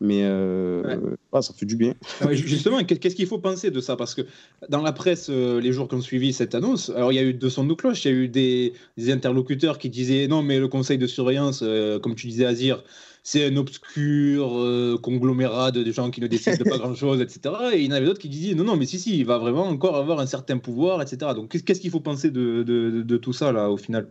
[0.00, 1.94] mais euh, ah, ça fait du bien.
[2.20, 3.96] Ah justement, qu'est-ce qu'il faut penser de ça?
[3.96, 4.22] Parce que
[4.68, 7.22] dans la presse, euh, les jours qui ont suivi cette annonce, alors il y a
[7.22, 10.42] eu deux sons de cloche, il y a eu des, des, interlocuteurs qui disaient non,
[10.42, 12.82] mais le conseil de surveillance, euh, comme tu disais, Azir,
[13.22, 17.54] c'est un obscur euh, conglomérat de, gens qui ne décident de pas grand-chose, etc.
[17.72, 19.38] Et il y en avait d'autres qui disaient non, non, mais si, si, il va
[19.38, 21.32] vraiment encore avoir un certain pouvoir, etc.
[21.34, 24.08] Donc qu'est-ce qu'il faut penser de, de, tout ça, là, au final?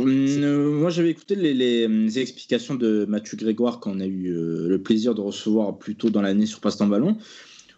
[0.00, 5.14] Euh, moi, j'avais écouté les, explications de Mathieu Grégoire qu'on a eu euh, le plaisir
[5.14, 7.18] de recevoir plus tôt dans l'année sur Passe-Temps Ballon,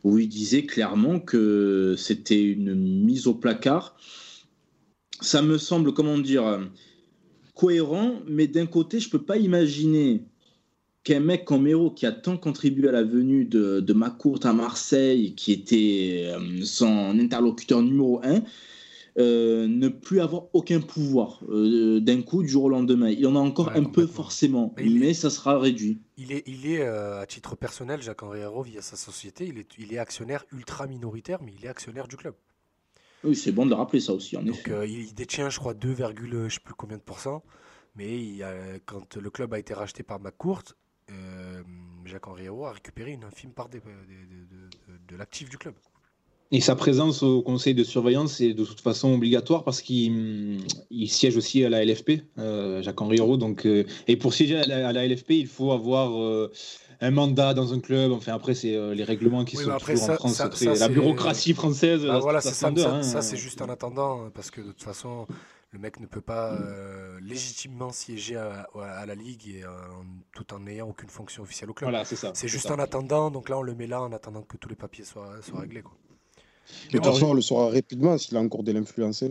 [0.04, 3.96] où il disait clairement que c'était une mise au placard.
[5.20, 6.60] Ça me semble, comment dire,
[7.60, 10.24] cohérent, mais d'un côté, je peux pas imaginer
[11.04, 14.54] qu'un mec comme Héros, qui a tant contribué à la venue de, de Macourt à
[14.54, 18.42] Marseille, qui était euh, son interlocuteur numéro un,
[19.18, 23.10] euh, ne plus avoir aucun pouvoir euh, d'un coup du jour au lendemain.
[23.10, 25.98] Il en a encore un peu forcément, mais, ça sera réduit.
[26.16, 29.92] Il est, il est à titre personnel, Jacques-Henri Hérault, via sa société, il est, il
[29.92, 32.34] est actionnaire ultra minoritaire, mais il est actionnaire du club.
[33.24, 36.54] Oui, c'est bon de rappeler ça aussi, en Donc, il détient, je crois, 2, je
[36.54, 37.42] sais plus combien de pourcents.
[37.96, 38.44] Mais il
[38.86, 40.62] quand le club a été racheté par McCourt,
[42.04, 43.80] Jacques-Henri Hérault a récupéré une infime part de,
[45.08, 45.74] de l'actif du club.
[46.52, 50.60] Et sa présence au conseil de surveillance est de toute façon obligatoire parce qu'il
[51.06, 53.18] siège aussi à la LFP, euh, Jacques-Henri.
[53.38, 56.50] Donc, euh, et pour siéger à la, LFP, il faut avoir euh,
[57.00, 58.12] un mandat dans un club.
[58.12, 60.62] Enfin, après, c'est les règlements qui sont toujours en France.
[60.64, 62.04] la bureaucratie française.
[62.04, 63.02] Bah voilà, ça, hein.
[63.02, 65.26] ça, c'est juste en attendant parce que de toute façon,
[65.72, 66.58] le mec ne peut pas
[67.20, 69.64] légitimement siéger à, la Ligue et,
[70.34, 71.90] tout en n'ayant aucune fonction officielle au club.
[71.90, 72.32] Voilà, c'est ça.
[72.34, 73.30] C'est juste en attendant.
[73.30, 75.82] Donc là, on le met là en attendant que tous les papiers soient, soient réglés.
[75.82, 75.94] Quoi.
[76.92, 79.22] Mais de toute façon, on le saura rapidement s'il a encore de l'influence.
[79.22, 79.30] Ben,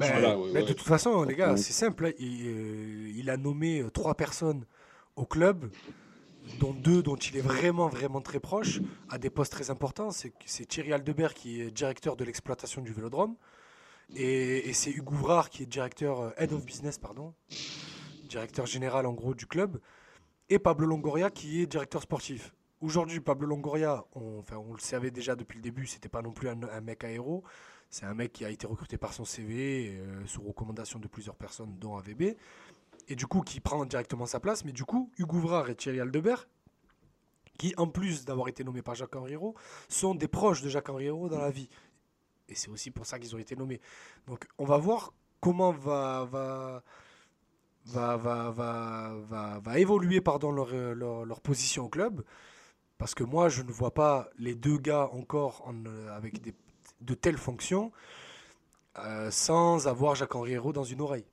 [0.54, 2.08] ben, de toute façon, les gars, c'est simple.
[2.08, 2.12] Hein.
[2.22, 4.66] Euh, il, a nommé euh, trois personnes
[5.16, 5.70] au club,
[6.60, 8.80] dont deux dont il est vraiment, vraiment très proche,
[9.10, 10.10] à des postes très importants.
[10.12, 13.36] C'est Thierry Aldebert qui est directeur de l'exploitation du vélodrome.
[14.16, 17.34] Et, c'est Hugo Ouvrard qui est directeur, euh, head of business, pardon,
[18.24, 19.80] directeur général en gros du club.
[20.50, 22.54] Et Pablo Longoria qui est directeur sportif.
[22.82, 26.32] Aujourd'hui, Pablo Longoria, on, enfin, on le savait déjà depuis le début, c'était pas non
[26.32, 27.44] plus un, mec à héros.
[27.90, 31.36] C'est un mec qui a été recruté par son CV euh, sous recommandation de plusieurs
[31.36, 32.36] personnes, dont AVB.
[33.10, 34.64] Et du coup, qui prend directement sa place.
[34.64, 36.48] Mais du coup, Hugo Ouvrard et Thierry Aldebert,
[37.58, 39.56] qui en plus d'avoir été nommés par Jacques-Henri Hérault,
[39.90, 41.70] sont des proches de Jacques-Henri Hérault dans la vie.
[42.48, 43.82] Et c'est aussi pour ça qu'ils ont été nommés.
[44.28, 46.84] Donc on va voir comment va, va,
[47.86, 52.24] va, va, va, va, évoluer pardon, leur, leur, position au club.
[52.98, 55.70] Parce que moi, je ne vois pas les deux gars encore
[56.16, 56.42] avec
[57.02, 57.92] de telles fonctions
[58.98, 61.26] euh, sans avoir Jacques-Henri Hérault dans une oreille.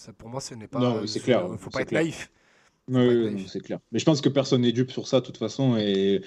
[0.00, 0.78] Ça, pour moi, ce n'est pas.
[0.78, 1.44] Non, c'est clair.
[1.46, 2.30] Il ne faut pas être naïf.
[2.88, 3.80] Oui, c'est clair.
[3.92, 5.76] Mais je pense que personne n'est dupe sur ça, de toute façon.
[5.76, 6.22] Et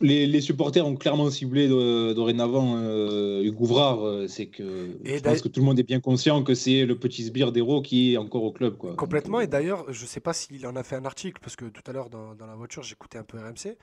[0.00, 4.06] les, supporters ont clairement ciblé dorénavant euh, Hugo Ouvrard.
[4.06, 6.98] Euh, c'est que je pense que tout le monde est bien conscient que c'est le
[6.98, 8.78] petit sbire d'héros qui est encore au club.
[8.78, 8.94] Quoi.
[8.96, 9.40] Complètement.
[9.40, 11.82] Et d'ailleurs, je ne sais pas s'il en a fait un article, parce que tout
[11.86, 13.76] à l'heure, dans, la voiture, j'écoutais un peu RMC.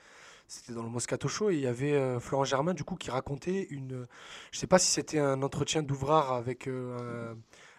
[0.48, 3.12] C'était dans le Moscato Show et il y avait euh, Florent Germain du coup qui
[3.12, 4.08] racontait une.
[4.50, 6.68] Je ne sais pas si c'était un entretien d'Ouvrard avec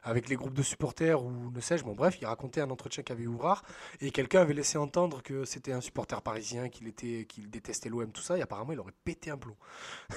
[0.03, 1.83] avec les groupes de supporters ou ne sais-je.
[1.83, 3.63] Bon, bref, il racontait un entretien qu'avait Ouvrard
[4.01, 8.11] et quelqu'un avait laissé entendre que c'était un supporter parisien, qu'il était, qu'il détestait l'OM,
[8.11, 9.55] tout ça, et apparemment il aurait pété un plomb.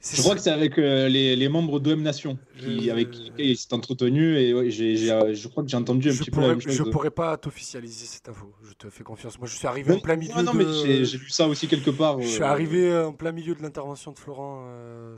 [0.00, 3.56] je crois que c'est avec euh, les, les, membres d'OM Nation qui, avec qui il
[3.56, 6.48] s'est entretenu et ouais, j'ai, euh, je crois que j'ai entendu un petit peu la
[6.48, 6.74] même chose.
[6.74, 9.38] Je pourrais pas t'officialiser cette info, je te fais confiance.
[9.38, 10.42] Moi je suis arrivé en plein milieu.
[10.42, 10.64] non, mais
[11.04, 12.20] j'ai, lu ça aussi quelque part.
[12.20, 14.66] Je suis euh, arrivé en plein milieu de l'intervention de Florent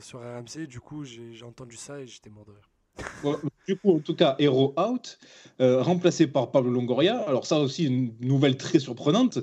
[0.00, 2.68] sur RMC, du coup j'ai entendu ça et j'étais mort de rire
[3.66, 5.18] du coup, en tout cas, Hero Out,
[5.60, 7.18] euh, remplacé par Pablo Longoria.
[7.20, 9.38] Alors ça aussi, une nouvelle très surprenante.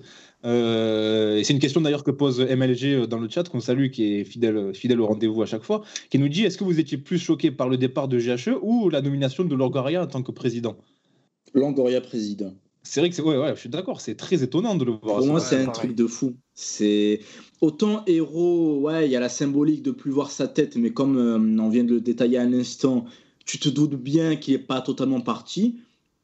[0.46, 3.90] Euh, et c'est une question d'ailleurs que pose MLG euh, dans le chat, qu'on salue,
[3.90, 6.80] qui est fidèle, fidèle au rendez-vous à chaque fois, qui nous dit, est-ce que vous
[6.80, 10.24] étiez plus choqué par le départ de GHE ou la nomination de Longoria en tant
[10.24, 10.78] que président?
[11.54, 12.54] Longoria président.
[12.84, 15.18] C'est vrai que c'est ouais, ouais, je suis d'accord, c'est très étonnant de le voir.
[15.18, 16.36] Pour moi, c'est un truc de fou.
[16.54, 17.20] C'est
[17.60, 21.18] autant héros, ouais, il y a la symbolique de plus voir sa tête, mais comme
[21.60, 23.06] on vient de le détailler à l'instant,
[23.46, 25.80] tu te doutes bien qu'il n'est pas totalement parti.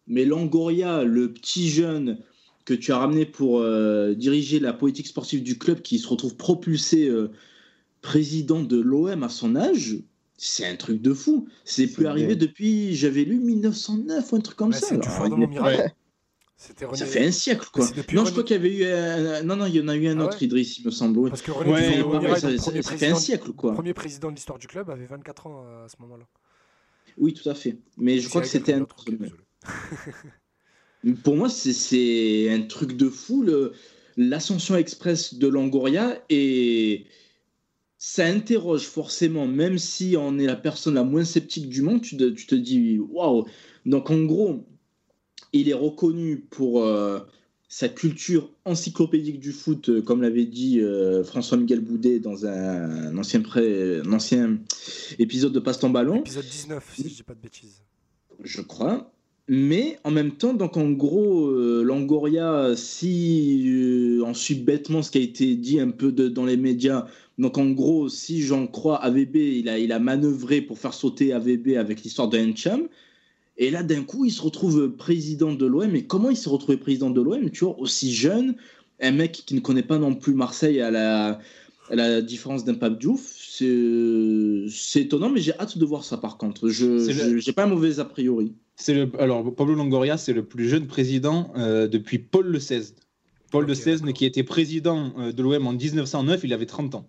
[0.07, 2.19] Mais Langoria, le petit jeune
[2.65, 6.35] que tu as ramené pour euh, diriger la politique sportive du club, qui se retrouve
[6.35, 7.31] propulsé euh,
[8.01, 9.97] président de l'OM à son âge,
[10.37, 11.47] c'est un truc de fou.
[11.65, 14.87] C'est plus arrivé depuis, j'avais lu 1909 ou un truc comme ça.
[16.57, 17.87] Ça fait un siècle, quoi.
[18.13, 18.85] Non, je crois qu'il y avait eu.
[18.85, 19.43] Un...
[19.43, 21.29] Non, non, il y en a eu un ah autre, Idriss, il me semble.
[21.29, 23.71] Parce que René ouais, ça, fait un siècle, quoi.
[23.71, 26.25] Le premier président de l'histoire du club avait 24 ans à ce moment-là.
[27.17, 27.77] Oui, tout à fait.
[27.97, 28.85] Mais je crois que c'était un.
[31.23, 33.45] Pour moi, c'est un truc de fou,
[34.17, 36.23] l'ascension express de Langoria.
[36.29, 37.05] Et
[37.97, 42.17] ça interroge forcément, même si on est la personne la moins sceptique du monde, tu
[42.17, 43.45] te, dis waouh.
[43.85, 44.65] Donc en gros,
[45.53, 47.19] il est reconnu pour euh,
[47.71, 53.39] sa culture encyclopédique du foot, euh, comme l'avait dit euh, François-Miguel Boudet dans un, ancien,
[53.39, 54.57] pré, un ancien
[55.19, 56.17] épisode de Passe-temps ballon.
[56.17, 57.81] Épisode 19, si je dis pas de bêtises.
[58.43, 59.13] Je crois.
[59.47, 65.19] Mais en même temps, donc en gros, euh, Langoria, si on suit bêtement ce qui
[65.19, 67.07] a été dit un peu dans les médias,
[67.37, 71.31] donc en gros, si j'en crois AVB, il a, il a manœuvré pour faire sauter
[71.31, 72.89] AVB avec l'histoire de Hencham.
[73.57, 75.91] Et là, d'un coup, il se retrouve président de l'OM.
[75.91, 78.55] Mais comment il s'est retrouvé président de l'OM, tu vois, aussi jeune,
[78.99, 81.39] un mec qui ne connaît pas non plus Marseille à la,
[81.89, 86.69] la différence d'un Pape Diouf, c'est étonnant, mais j'ai hâte de voir ça par contre.
[86.69, 88.53] Je n'ai pas un mauvais a priori.
[88.87, 92.93] Le, alors, Pablo Longoria, c'est le plus jeune président euh, depuis Paul le XVI.
[93.51, 97.07] Paul le XVI, qui était président euh, de l'OM en 1909, il avait 30 ans.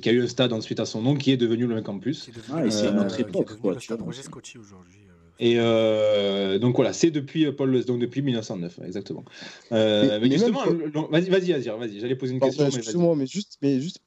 [0.00, 2.30] qui a eu un stade ensuite à son nom, qui est devenu le Campus.
[2.50, 3.58] Ah, c'est une autre époque.
[3.60, 4.22] Quoi, le stade Roger
[4.58, 5.00] aujourd'hui.
[5.42, 9.24] Et euh, donc voilà, c'est depuis Paul donc depuis 1909, exactement.
[9.72, 10.62] Euh, mais, justement,
[11.10, 12.64] vas-y, vas-y, vas-y, j'allais poser une question.
[12.64, 13.98] Excuse-moi, mais, juste, mais juste,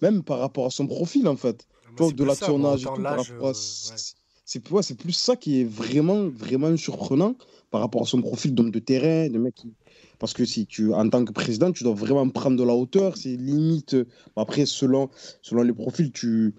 [0.00, 3.52] même par rapport à son profil en fait, ah, de et tout, par rapport à,
[3.52, 7.36] c'est plus ça qui est vraiment, vraiment surprenant
[7.70, 9.74] par rapport à son profil d'homme de terrain, de mec qui.
[10.18, 13.18] Parce que si tu, en tant que président, tu dois vraiment prendre de la hauteur.
[13.18, 13.94] C'est limite.
[14.36, 15.10] Après, selon,
[15.42, 16.54] selon les profils, tu,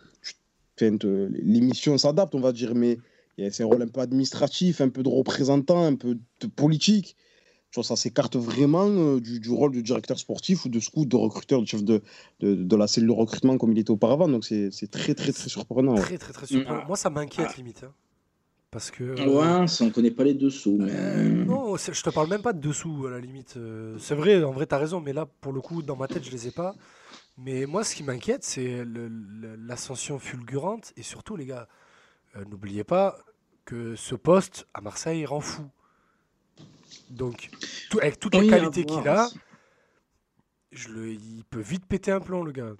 [0.77, 0.97] tu
[1.43, 2.75] l'émission s'adapte, on va dire.
[2.75, 2.99] Mais
[3.51, 7.15] c'est un rôle un peu administratif, un peu de représentant, un peu de politique.
[7.71, 11.67] ça s'écarte vraiment euh, du, rôle de directeur sportif ou de scout, de recruteur, de
[11.67, 12.01] chef de,
[12.41, 14.27] de, la cellule de recrutement comme il était auparavant.
[14.27, 15.95] Donc c'est très, très, très surprenant.
[15.95, 16.83] Très, très, très surprenant.
[16.83, 16.87] Mm.
[16.87, 17.57] Moi, ça m'inquiète ah.
[17.57, 17.83] limite.
[17.83, 17.93] Hein.
[18.71, 19.03] Parce que.
[19.03, 20.77] Ouais, ça, on connaît pas les dessous.
[20.79, 20.91] Mais...
[20.93, 23.55] Euh, non, je te parle même pas de dessous à la limite.
[23.57, 26.07] Euh, c'est vrai, en vrai, tu as raison, mais là, pour le coup, dans ma
[26.07, 26.75] tête, je les ai pas.
[27.37, 28.83] Mais moi, ce qui m'inquiète, c'est
[29.65, 31.67] l'ascension fulgurante et surtout, les gars,
[32.49, 33.17] n'oubliez pas,
[33.69, 35.61] que ce poste à Marseille rend fou.
[37.11, 37.49] Donc,
[38.01, 39.29] avec toutes les qualités qu'il a,
[40.71, 42.73] je le, il peut vite péter un plomb, le gars.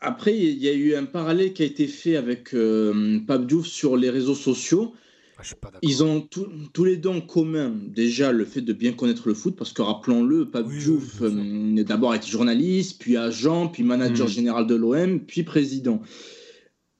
[0.00, 3.66] Après, il y a eu un parallèle qui a été fait avec euh, Pape Diouf
[3.66, 4.94] sur les réseaux sociaux.
[5.36, 5.42] Ah,
[5.82, 6.26] Ils ont
[6.72, 9.82] tous les deux en commun déjà le fait de bien connaître le foot, parce que
[9.82, 14.30] rappelons-le, Pape Diouf euh, d'abord été journaliste, puis agent, puis manager hmm.
[14.30, 16.00] général de l'OM, puis président.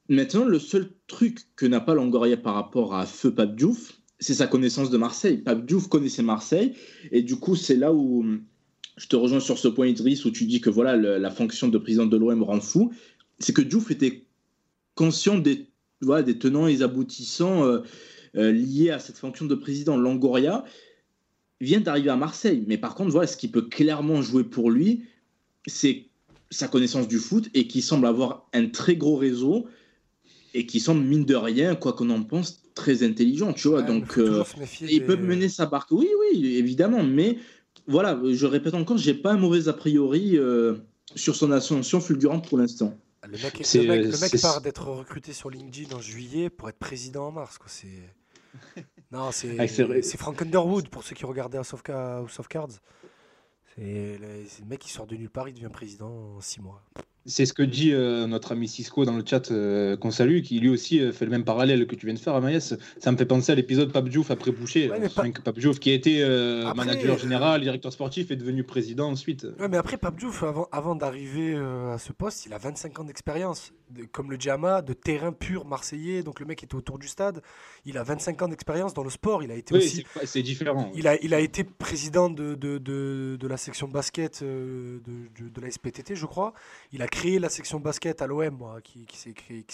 [0.09, 4.35] Maintenant, le seul truc que n'a pas Longoria par rapport à Feu Pape Diouf, c'est
[4.35, 5.39] sa connaissance de Marseille.
[5.39, 6.73] Pape Diouf connaissait Marseille,
[7.13, 8.25] et du coup, c'est là où
[8.97, 11.79] je te rejoins sur ce point, Idriss, où tu dis que voilà, la fonction de
[11.79, 12.93] président de l'OM rend fou.
[13.39, 14.25] C'est que Diouf était
[14.95, 15.67] conscient des,
[16.01, 17.81] voilà, des tenants et aboutissants euh,
[18.37, 19.97] euh, liés à cette fonction de président.
[19.97, 20.65] Longoria
[21.61, 25.05] vient d'arriver à Marseille, mais par contre, voilà, ce qui peut clairement jouer pour lui,
[25.67, 26.07] c'est
[26.51, 29.67] sa connaissance du foot et qui semble avoir un très gros réseau
[30.55, 33.83] et qui semble, mine de rien, quoi qu'on en pense, très intelligent, tu vois.
[33.83, 34.45] donc, euh,
[34.81, 35.91] il peut mener sa barque.
[35.93, 37.39] Oui, oui, évidemment, mais
[37.87, 40.77] voilà, je répète encore, j'ai pas un mauvais a priori euh,
[41.15, 42.97] sur son ascension fulgurante pour l'instant.
[43.25, 47.33] Le mec, le mec, part d'être recruté sur LinkedIn en juillet pour être président en
[47.33, 47.59] mars.
[47.59, 47.69] Quoi.
[47.69, 47.87] C'est...
[49.13, 52.71] Non, c'est, ah, c'est Frank Underwood pour ceux qui regardaient House of, Cards.
[53.77, 56.83] C'est le mec qui sort de nulle part, il devient président en six mois.
[57.25, 60.59] C'est ce que dit euh, notre ami Cisco dans le chat euh, qu'on salue, qui
[60.59, 62.75] lui aussi euh, fait le même parallèle que tu viens de faire, Amaïs.
[62.99, 64.91] Ça me fait penser à l'épisode Pape Diouf après Boucher.
[64.91, 65.09] Ouais,
[65.45, 66.25] Pape Diouf qui a été
[66.75, 69.47] manager général, directeur sportif, est devenu président ensuite.
[69.61, 73.05] Ouais, mais après Pape Diouf, avant, avant d'arriver à ce poste, il a 25 ans
[73.05, 73.73] d'expérience.
[74.11, 76.23] Comme le Djama, de terrain pur marseillais.
[76.23, 77.43] Donc le mec était autour du stade.
[77.85, 79.43] Il a 25 ans d'expérience dans le sport.
[79.43, 80.07] Il a été aussi.
[80.25, 80.91] C'est différent.
[80.95, 85.61] Il a, il a été président de, de, de, de la section basket de, de,
[85.61, 86.55] la SPTT, je crois.
[86.93, 89.19] Il a créé la section basket à l'OM, qui, qui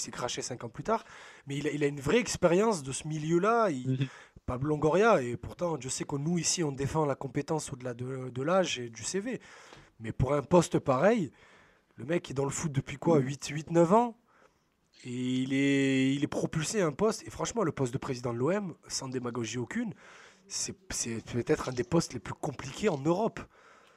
[0.02, 1.04] s'est craché cinq ans plus tard.
[1.46, 3.70] Mais il a, il a une vraie expérience de ce milieu-là.
[3.70, 4.06] Mhm.
[4.44, 8.30] Pablo Longoria, et pourtant, je sais que nous, ici, on défend la compétence au-delà de,
[8.30, 9.40] de l'âge et du CV.
[10.00, 11.30] Mais pour un poste pareil,
[11.96, 14.16] le mec est dans le foot depuis quoi 8-9 ans?
[15.04, 17.22] Et il est, il est propulsé à un poste.
[17.26, 19.94] Et franchement, le poste de président de l'OM, sans démagogie aucune,
[20.48, 23.40] c'est peut-être un des postes les plus compliqués en Europe.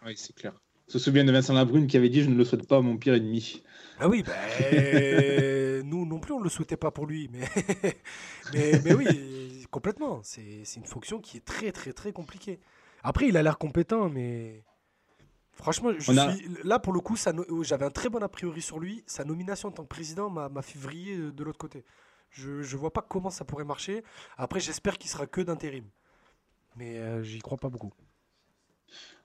[0.05, 0.53] Oui, c'est clair
[0.91, 2.97] se souvient de Vincent Labrune qui avait dit Je ne le souhaite pas à mon
[2.97, 3.63] pire ennemi.
[3.99, 7.29] Ah oui, ben, nous non plus, on ne le souhaitait pas pour lui.
[7.31, 7.47] Mais,
[8.83, 10.21] mais, oui, complètement.
[10.23, 12.59] C'est une fonction qui est très, très, très compliquée.
[13.03, 14.63] Après, il a l'air compétent, mais
[15.53, 16.47] franchement, je suis...
[16.63, 17.15] là, pour le coup,
[17.61, 19.03] j'avais un très bon a priori sur lui.
[19.05, 21.85] Sa nomination en tant que président m'a fait vriller de l'autre côté.
[22.31, 24.03] Je ne vois pas comment ça pourrait marcher.
[24.37, 25.85] Après, j'espère qu'il sera que d'intérim.
[26.75, 27.91] Mais euh, j'y crois pas beaucoup.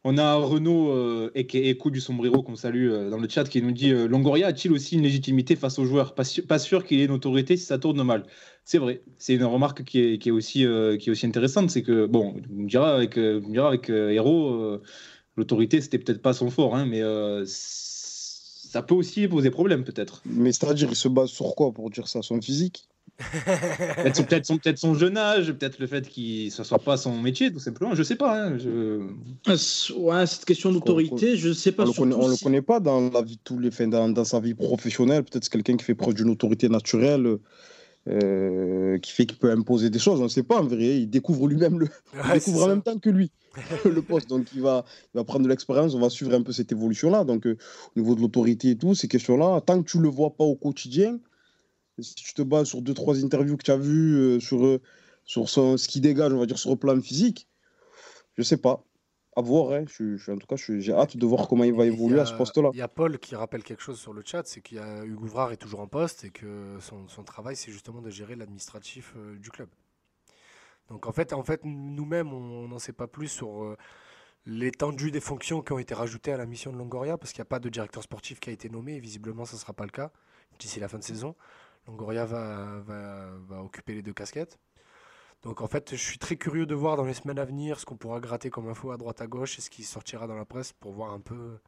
[0.09, 3.73] On a Renaud euh, et du Sombrero qu'on salue euh, dans le chat qui nous
[3.73, 6.15] dit euh, Longoria a-t-il aussi une légitimité face aux joueurs?
[6.15, 8.25] Pas, sûr qu'il ait une autorité si ça tourne mal.
[8.65, 11.71] C'est vrai, c'est une remarque qui est, aussi, qui est aussi intéressante.
[11.71, 14.81] C'est que, bon, on dira avec, avec Hero,
[15.37, 17.03] l'autorité c'était peut-être pas son fort, hein, mais
[17.47, 20.23] ça peut aussi poser problème peut-être.
[20.25, 22.23] Mais c'est-à-dire, il se base sur quoi pour dire ça?
[22.23, 22.89] Son physique?
[23.19, 27.53] Peut-être son, peut son, jeune âge, peut-être le fait qu'il ne soit pas son métier,
[27.53, 27.95] tout simplement.
[27.95, 28.49] Je sais pas.
[28.49, 28.59] Hein,
[29.97, 31.85] ouais, cette question d'autorité, je sais pas.
[31.99, 35.25] On ne le, connaît pas dans la vie tous les, dans, dans sa vie professionnelle.
[35.25, 37.39] Peut-être c'est quelqu'un qui fait preuve d'une autorité naturelle.
[38.09, 41.11] Euh, qui fait qu'il peut imposer des choses, on ne sait pas en vrai, il
[41.11, 43.33] découvre lui-même le il découvre en même temps que lui
[43.85, 46.53] le poste, donc il va, il va prendre de l'expérience, on va suivre un peu
[46.53, 47.57] cette évolution-là, donc euh,
[47.97, 50.45] au niveau de l'autorité et tout, ces questions-là, tant que tu ne le vois pas
[50.45, 51.19] au quotidien,
[51.99, 54.81] si tu te bases sur deux, trois interviews que tu as vues, euh, sur, euh,
[55.25, 57.49] sur ce qui dégage, on va dire, sur le plan physique,
[58.37, 58.85] je sais pas.
[59.37, 59.73] à voir.
[59.73, 59.85] Hein.
[59.87, 62.71] Je, en tout cas, j'ai hâte de voir comment il va évoluer à ce poste-là.
[62.73, 65.05] Il y a Paul qui rappelle quelque chose sur le chat, c'est qu'il y a
[65.05, 69.15] Hugo Vrard est toujours en poste et que son, travail, c'est justement de gérer l'administratif
[69.17, 69.69] euh, du club.
[70.89, 73.77] Donc en fait, en fait nous-mêmes, on n'en sait pas plus sur euh,
[74.47, 77.47] l'étendue des fonctions qui ont été rajoutées à la mission de Longoria, parce qu'il n'y
[77.47, 79.85] a pas de directeur sportif qui a été nommé, et visiblement, ce ne sera pas
[79.85, 80.13] le cas
[80.59, 81.35] d'ici la fin de saison.
[81.87, 84.59] Longoria va, va occuper les deux casquettes.
[85.43, 87.85] Donc en fait, je suis très curieux de voir dans les semaines à venir ce
[87.85, 90.45] qu'on pourra gratter comme info à droite à gauche et ce qui sortira dans la
[90.45, 91.59] presse pour voir un peu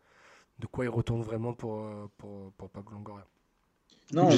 [0.58, 3.26] de quoi il retourne vraiment pour, pour, pour Pablo Longoria.
[4.14, 4.30] Non,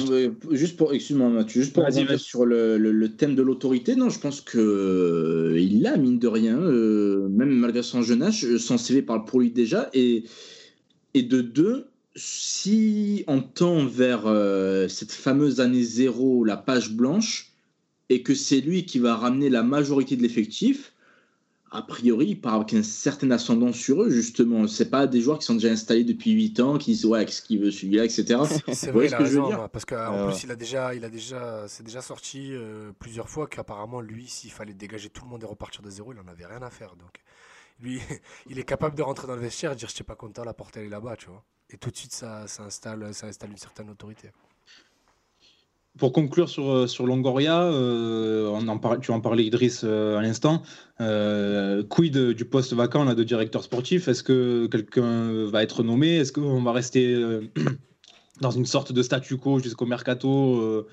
[0.51, 4.19] juste, pour, excuse-moi Mathieu, juste pour revenir sur le, le, thème de l'autorité, non, je
[4.19, 8.57] pense que euh, il a mine de rien, euh, même malgré son jeune âge, euh,
[8.57, 10.25] son CV parle pour lui déjà, et,
[11.13, 14.23] et de deux, si on tend vers
[14.89, 17.51] cette fameuse année zéro, la page blanche,
[18.09, 20.93] et que c'est lui qui va ramener la majorité de l'effectif,
[21.73, 24.67] a priori, il part avec un certain ascendant sur eux, justement.
[24.67, 27.41] C'est pas des joueurs qui sont déjà installés depuis 8 ans, qui disent ouais, qu'est-ce
[27.41, 28.25] qu'il veut celui-là, etc.
[28.73, 31.09] C'est vrai, ce que je veux dire parce qu'en plus, il a déjà, il a
[31.09, 35.43] déjà, c'est déjà sorti euh, plusieurs fois qu'apparemment, lui, s'il fallait dégager tout le monde
[35.43, 36.97] et repartir de zéro, il en avait rien à faire.
[36.97, 37.21] Donc,
[37.79, 38.01] lui,
[38.49, 40.53] il est capable de rentrer dans le vestiaire et dire je suis pas content, la
[40.53, 41.45] porte elle est là-bas, tu vois.
[41.73, 44.29] Et tout de suite, ça, installe, une certaine autorité.
[45.97, 48.57] Pour conclure sur, euh, Longoria, euh,
[49.01, 50.63] tu en parlais Idriss euh, à l'instant,
[51.89, 54.07] quid du poste vacant de directeur sportif?
[54.07, 56.15] Est-ce que quelqu'un va être nommé?
[56.15, 57.41] Est-ce qu'on va rester
[58.41, 60.85] dans une sorte de statu quo jusqu'au mercato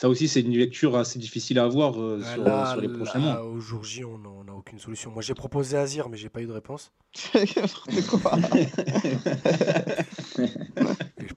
[0.00, 3.44] ça aussi, c'est une lecture assez difficile à avoir sur, les prochains mois.
[3.44, 5.10] Au jour J, on n'a aucune solution.
[5.10, 6.90] Moi, j'ai proposé Azir, mais j'ai pas eu de réponse.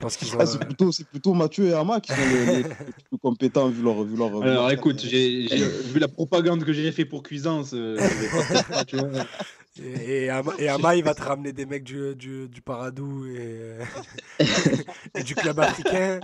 [0.05, 2.63] Ah, c'est plutôt, plutôt, Mathieu et Ama qui sont les,
[3.09, 4.03] plus compétents vu leur.
[4.03, 7.71] Vu leur Alors écoute, j'ai vu la propagande que j'ai fait pour Cuisance.
[7.73, 7.97] Euh,
[9.81, 13.77] et, et, Ama, il va te ramener des mecs du, du, du Paradou et,
[15.15, 16.19] et du club africain.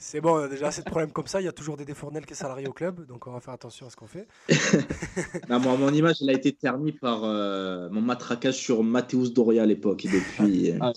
[0.00, 1.40] C'est bon, déjà, c'est de problèmes comme ça.
[1.40, 3.52] Il y a toujours des défournels qui sont salariés au club, donc on va faire
[3.52, 4.28] attention à ce qu'on fait.
[5.50, 9.64] non, moi, mon image, elle a été ternie par euh, mon matraquage sur Mathéus Doria
[9.64, 10.04] à l'époque.
[10.04, 10.70] Et depuis.
[10.70, 10.92] Euh, ah.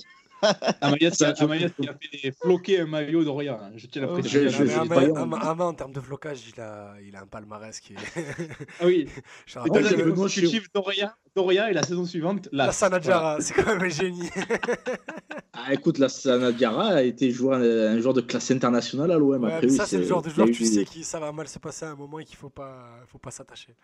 [0.81, 3.59] Amayas, qui a fait floquer un maillot de Roya.
[3.61, 3.71] Hein.
[3.75, 4.47] Je tiens à préciser.
[4.75, 7.97] Ama, en termes de flocage, il a, il a un palmarès qui est.
[8.79, 9.07] ah oui.
[9.45, 12.49] Je rappelle le consécutif Doria, Doria et la saison suivante.
[12.51, 14.29] La, la Sanadjara, c'est quand même un génie.
[15.53, 19.43] ah, écoute, la Sanadjara a été joueur, un joueur de classe internationale à l'OM.
[19.43, 21.85] Ouais, ça, c'est le genre de joueur, tu sais, que ça va mal se passer
[21.85, 23.75] à un moment et qu'il ne faut pas, faut pas s'attacher.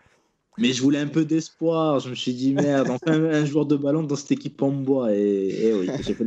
[0.58, 2.00] Mais je voulais un peu d'espoir.
[2.00, 5.14] Je me suis dit, merde, enfin un joueur de ballon dans cette équipe en bois.
[5.14, 6.26] Et, oui, j'ai fait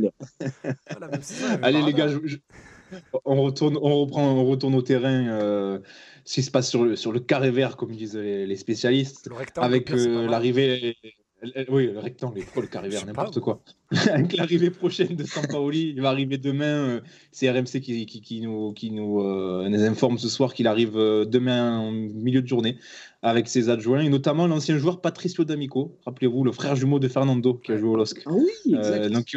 [1.61, 2.07] Allez, les gars,
[3.25, 5.27] on, retourne, on, reprend, on retourne au terrain.
[5.27, 5.79] Euh,
[6.23, 9.29] ce qui se passe sur le, sur le carré vert, comme disent les, spécialistes.
[9.57, 10.95] avec euh, l'arrivée.
[11.69, 13.61] Oui, le rectangle, le carré vert, n'importe quoi.
[14.11, 16.65] Avec l'arrivée prochaine de Sampaoli, il va arriver demain.
[16.65, 20.67] Euh, c'est RMC qui, qui, qui, nous, qui nous, euh, nous informe ce soir qu'il
[20.67, 22.77] arrive demain en milieu de journée
[23.23, 27.53] avec ses adjoints, et notamment l'ancien joueur Patricio D'Amico, rappelez-vous, le frère jumeau de Fernando
[27.53, 28.23] qui a joué au LOSC.
[28.25, 29.27] Ah oui, euh, donc,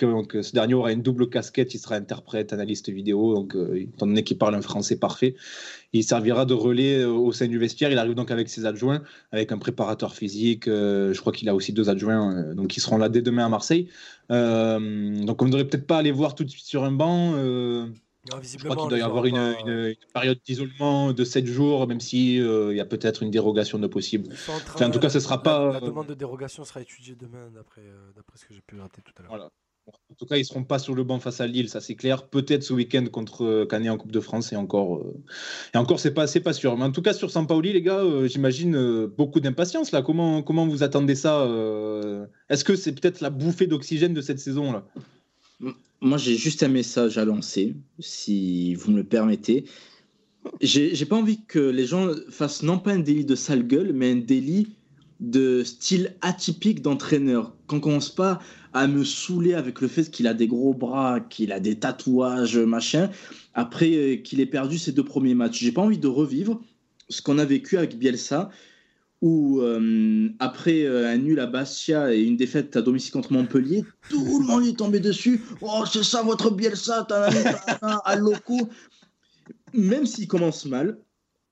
[0.00, 4.06] donc, ce dernier aura une double casquette, il sera interprète, analyste vidéo, donc euh, étant
[4.06, 5.34] donné qu'il parle un français parfait,
[5.92, 7.90] il servira de relais euh, au sein du vestiaire.
[7.90, 11.72] Il arrive donc avec ses adjoints, avec un préparateur physique, je crois qu'il a aussi
[11.72, 13.88] deux adjoints, donc ils seront là dès demain à Marseille.
[14.28, 17.34] donc on ne devrait peut-être pas aller voir tout de suite sur un banc.
[18.42, 22.74] Je crois qu'il doit y avoir une, période d'isolement de 7 jours, même s'il euh,
[22.74, 24.34] y a peut-être une dérogation de possible.
[24.80, 25.72] en tout cas, ce sera pas.
[25.72, 29.12] La, demande de dérogation sera étudiée demain, d'après euh, ce que j'ai pu rater tout
[29.18, 29.50] à l'heure.
[30.10, 31.94] En tout cas, ils ne seront pas sur le banc face à Lille, ça c'est
[31.94, 32.28] clair.
[32.28, 35.04] Peut-être ce week-end contre euh, Canet en Coupe de France, et encore,
[35.74, 36.76] et encore c'est pas, pas sûr.
[36.76, 40.02] Mais en tout cas, sur Sampaoli, les gars, j'imagine beaucoup d'impatience là.
[40.02, 41.44] Comment, comment vous attendez ça
[42.48, 44.84] Est-ce que c'est peut-être la bouffée d'oxygène de cette saison là?
[46.00, 49.64] Moi, j'ai juste un message à lancer, si vous me le permettez.
[50.60, 54.12] J'ai pas envie que les gens fassent non pas un délit de sale gueule, mais
[54.12, 54.77] un délit
[55.20, 57.54] de style atypique d'entraîneur.
[57.66, 58.40] Qu'on commence pas
[58.72, 62.58] à me saouler avec le fait qu'il a des gros bras, qu'il a des tatouages,
[62.58, 63.10] machin,
[63.54, 65.60] après euh, qu'il ait perdu ses deux premiers matchs.
[65.60, 66.60] J'ai pas envie de revivre
[67.08, 68.50] ce qu'on a vécu avec Bielsa,
[69.20, 73.84] où euh, après euh, un nul à Bastia et une défaite à domicile contre Montpellier,
[74.08, 75.40] tout le monde est tombé dessus.
[75.60, 77.06] Oh, c'est ça votre Bielsa,
[78.04, 78.68] à loco.
[79.74, 80.98] Même s'il commence mal,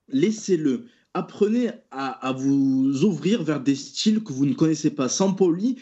[0.09, 0.85] laissez-le.
[1.17, 5.09] Apprenez à, vous ouvrir vers des styles que vous ne connaissez pas.
[5.09, 5.77] Sampoli,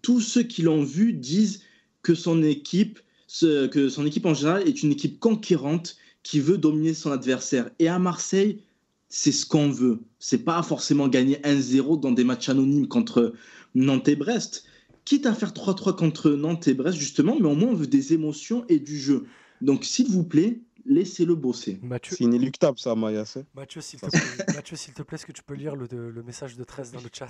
[0.00, 1.60] tous ceux qui l'ont vu disent
[2.00, 2.98] que son équipe,
[3.42, 7.68] que son équipe en général est une équipe conquérante qui veut dominer son adversaire.
[7.78, 8.62] Et à Marseille,
[9.10, 10.00] c'est ce qu'on veut.
[10.20, 13.34] C'est pas forcément gagner 1-0 dans des matchs anonymes contre
[13.74, 14.64] Nantes et Brest.
[15.04, 18.14] Quitte à faire 3-3 contre Nantes et Brest, justement, mais au moins on veut des
[18.14, 19.26] émotions et du jeu.
[19.60, 21.80] Donc, s'il vous plaît, laissez-le bosser.
[22.02, 23.24] C'est inéluctable, ça, Maya.
[23.54, 26.64] Mathieu, s'il te, plaît, te plaît, est-ce que tu peux lire le, le message de
[26.64, 27.28] 13 dans le chat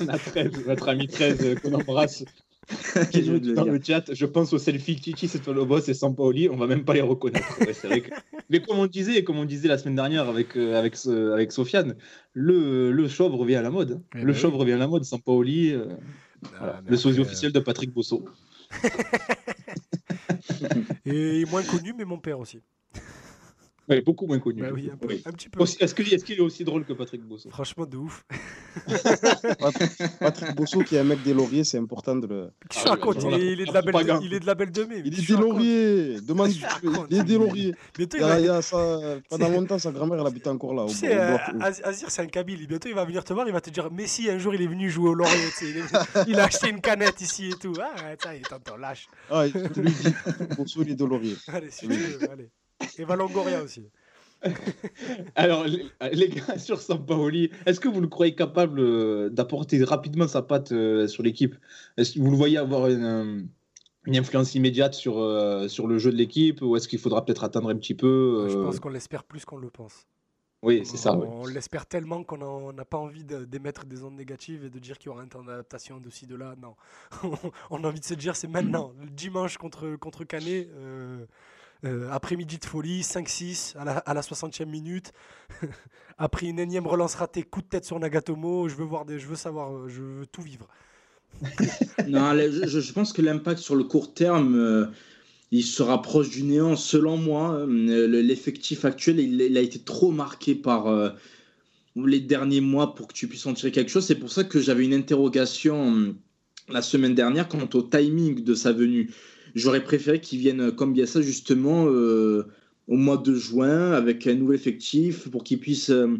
[0.66, 2.24] notre ami 13 euh, qu'on embrasse.
[2.94, 6.56] dans le chat, je pense au selfie Chichi, c'est toi le boss et Sampaoli, on
[6.56, 7.58] va même pas les reconnaître.
[8.50, 11.96] Mais comme on disait, comme on disait la semaine dernière avec, euh, avec, avec Sofiane,
[12.32, 14.00] le, le chauve revient à la mode.
[14.14, 15.86] Eh le ben chauve revient à la mode, Sampaoli, euh,
[16.60, 18.24] ah, le sosie officiel de Patrick Bosso.
[21.04, 22.62] et moins connu, mais mon père aussi.
[23.88, 24.62] Ouais, beaucoup moins connu.
[24.62, 24.96] Bah oui, un,
[25.30, 25.62] petit peu.
[25.62, 27.50] Est-ce qu'il est, est, aussi drôle que Patrick Bosso?
[27.50, 28.24] Franchement, de ouf.
[30.18, 32.50] Patrick Bosso, qui est un mec des lauriers, c'est important de le.
[32.84, 32.96] Ah,
[33.30, 35.02] il, est de la belle, il est de la belle de mai.
[35.04, 36.20] Il est des lauriers.
[36.20, 36.50] Demande,
[37.10, 37.74] il est des lauriers.
[37.96, 40.74] Bientôt, il y a, il y a ça, pendant longtemps, sa grand-mère, elle habitait encore
[40.74, 40.82] là.
[40.82, 42.66] Au, tu sais, euh, Azir, c'est un Kabyle.
[42.66, 44.66] Bientôt, il va venir te voir, il va te dire Messi, un jour, il est
[44.66, 45.32] venu jouer au laurier.
[46.26, 47.74] il, a acheté une canette ici et tout.
[47.80, 49.06] Ah, ça, il est en lâche.
[49.30, 50.14] Ah, je lui dis
[50.56, 51.36] Bosso, il est de laurier.
[51.46, 52.50] Allez, si tu veux, allez.
[52.98, 53.88] Et Valongoria aussi.
[55.34, 60.42] Alors, les gars, sur Sampaoli, est-ce que vous le croyez capable euh, d'apporter rapidement sa
[60.42, 61.54] patte euh, sur l'équipe?
[61.96, 65.14] Est-ce que vous le voyez avoir une, euh, influence immédiate sur,
[65.68, 66.62] sur le jeu de l'équipe?
[66.62, 69.58] Ou est-ce qu'il faudra peut-être attendre un petit peu Je pense qu'on l'espère plus qu'on
[69.58, 70.06] le pense.
[70.62, 71.14] Oui, c'est ça.
[71.16, 75.10] On, l'espère tellement qu'on n'a pas envie d'émettre des ondes négatives et de dire qu'il
[75.10, 76.54] y aura un temps d'adaptation de ci, de là.
[76.60, 76.74] Non.
[77.70, 80.68] on a envie de se dire c'est maintenant, le dimanche contre, contre Canet.
[81.86, 85.12] Euh, après-midi de folie, 5-6 à la, à la 60e minute.
[86.18, 88.68] Après une énième relance ratée, coup de tête sur Nagatomo.
[88.68, 90.66] Je veux, voir des, je veux savoir, euh, je veux tout vivre.
[92.08, 94.86] non, je, je, pense que l'impact sur le court terme, euh,
[95.50, 96.76] il se rapproche du néant.
[96.76, 101.14] Selon moi, l'effectif actuel, il, a été trop marqué par
[101.94, 104.06] les derniers mois pour que tu puisses en tirer quelque chose.
[104.06, 106.16] C'est pour ça que j'avais une interrogation
[106.68, 109.10] la semaine dernière quant au timing de sa venue.
[109.56, 112.46] J'aurais préféré qu'il vienne comme ça justement euh,
[112.88, 116.18] au mois de juin avec un nouvel effectif pour qu'il puisse euh,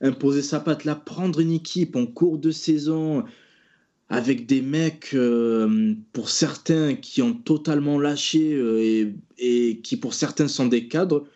[0.00, 3.24] imposer sa patte là, prendre une équipe en cours de saison
[4.08, 10.46] avec des mecs, euh, pour certains, qui ont totalement lâché et, et, qui pour certains
[10.46, 11.26] sont des cadres,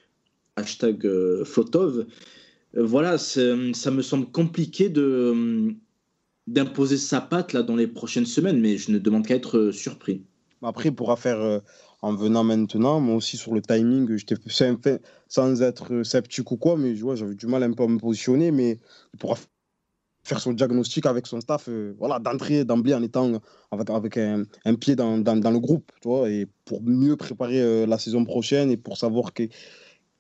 [0.55, 1.05] hashtag
[1.42, 2.07] Flotov,
[2.74, 4.88] voilà, ça me semble compliqué
[6.46, 10.22] d'imposer sa patte là dans les prochaines semaines, mais je ne demande qu'à être surpris.
[10.62, 11.61] Après, il pourra faire euh,
[12.02, 13.00] en venant maintenant.
[13.00, 14.34] Moi aussi, sur le timing, j'étais
[15.28, 18.50] sans être sceptique ou quoi, mais j'avais du mal un peu à me positionner.
[18.50, 18.78] Mais
[19.14, 19.36] il pourra
[20.22, 23.40] faire son diagnostic avec son staff, euh, voilà, d'entrée, d'emblée, en étant
[23.70, 24.44] avec, un,
[24.78, 28.76] pied dans, dans, le groupe, tu et pour mieux préparer euh, la saison prochaine et
[28.76, 29.44] pour savoir que,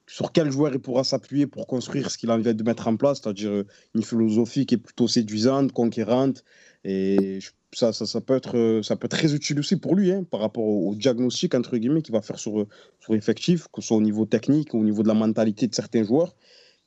[0.06, 2.96] sur quel joueur il pourra s'appuyer pour construire ce qu'il a envie de mettre en
[2.96, 3.62] place, c'est-à-dire
[3.94, 6.42] une philosophie qui est plutôt séduisante, conquérante.
[6.82, 10.12] Et je ça, ça, peut être, euh, ça peut être très utile aussi pour lui,
[10.12, 12.66] hein, par rapport au, diagnostic entre guillemets qu'il va faire sur,
[13.00, 15.74] sur l'effectif, que ce soit au niveau technique ou au niveau de la mentalité de
[15.74, 16.34] certains joueurs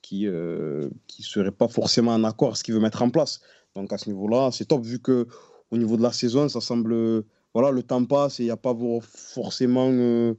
[0.01, 3.41] qui ne euh, seraient pas forcément en accord avec ce qu'il veut mettre en place.
[3.75, 5.27] Donc à ce niveau-là, c'est top vu que
[5.71, 7.23] au niveau de la saison, ça semble
[7.53, 10.33] voilà, le temps passe et il n'y a pas forcément euh,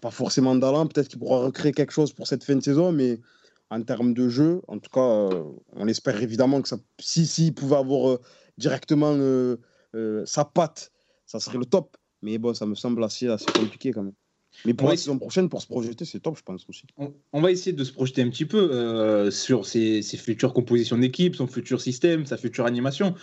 [0.00, 0.86] pas forcément d'allant.
[0.86, 3.20] Peut-être qu'il pourra recréer quelque chose pour cette fin de saison, mais
[3.70, 5.28] en termes de jeu, en tout cas,
[5.76, 8.18] on espère évidemment que ça, si, si il pouvait avoir
[8.58, 9.56] directement euh,
[9.94, 10.92] euh, sa patte,
[11.24, 11.96] ça serait le top.
[12.20, 14.14] Mais bon, ça me semble assez, assez compliqué quand même.
[14.64, 16.84] Mais pour la saison prochaine, pour se projeter, c'est top, je pense aussi.
[17.32, 21.36] On, va essayer de se projeter un petit peu euh, sur ses, futures compositions d'équipe,
[21.36, 23.14] son futur système, sa future animation.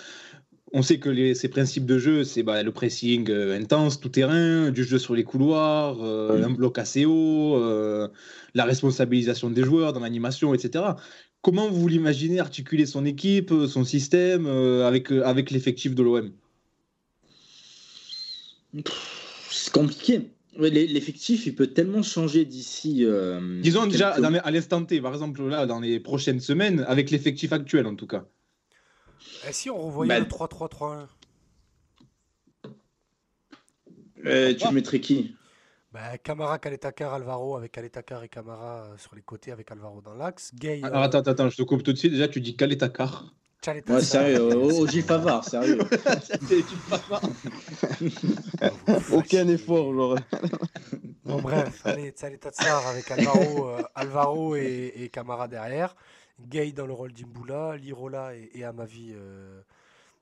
[0.77, 4.71] On sait que les, ses principes de jeu, c'est bah, le pressing intense, tout terrain,
[4.71, 7.57] du jeu sur les couloirs, un bloc assez haut,
[8.53, 10.83] la responsabilisation des joueurs dans l'animation, etc.
[11.45, 16.01] Comment vous l'imaginez articuler son équipe, euh, son système euh, avec, euh, avec l'effectif de
[16.01, 16.31] l'OM
[19.51, 20.21] C'est compliqué.
[20.57, 23.05] L'effectif, il peut tellement changer d'ici.
[23.61, 27.85] Disons déjà à l'instant T, par exemple, là, dans les prochaines semaines, avec l'effectif actuel
[27.85, 28.25] en tout cas.
[29.47, 31.07] Et si on revoyait bah, le 3-3-3-1
[34.57, 35.35] Tu mettrais qui?
[35.91, 40.13] Bah, Camara, Kaletakar, Alvaro avec Kaletakar et Camara euh, sur les côtés avec Alvaro dans
[40.13, 40.53] l'axe.
[40.53, 40.81] Gay.
[40.83, 42.11] Alors, attends, attends, je te coupe tout de suite.
[42.11, 43.33] Déjà, tu dis Kaletakar.
[43.87, 45.79] Ouais, sérieux, au Gilles Favard, sérieux.
[49.11, 50.21] Aucun effort, Laurent.
[51.23, 55.95] Bon, bref, allez, Tsale Tatsar avec Alvaro, euh, Alvaro et, et, Camara derrière.
[56.39, 59.61] Gay dans le rôle d'Imboula, Lirola et, et Amavi euh,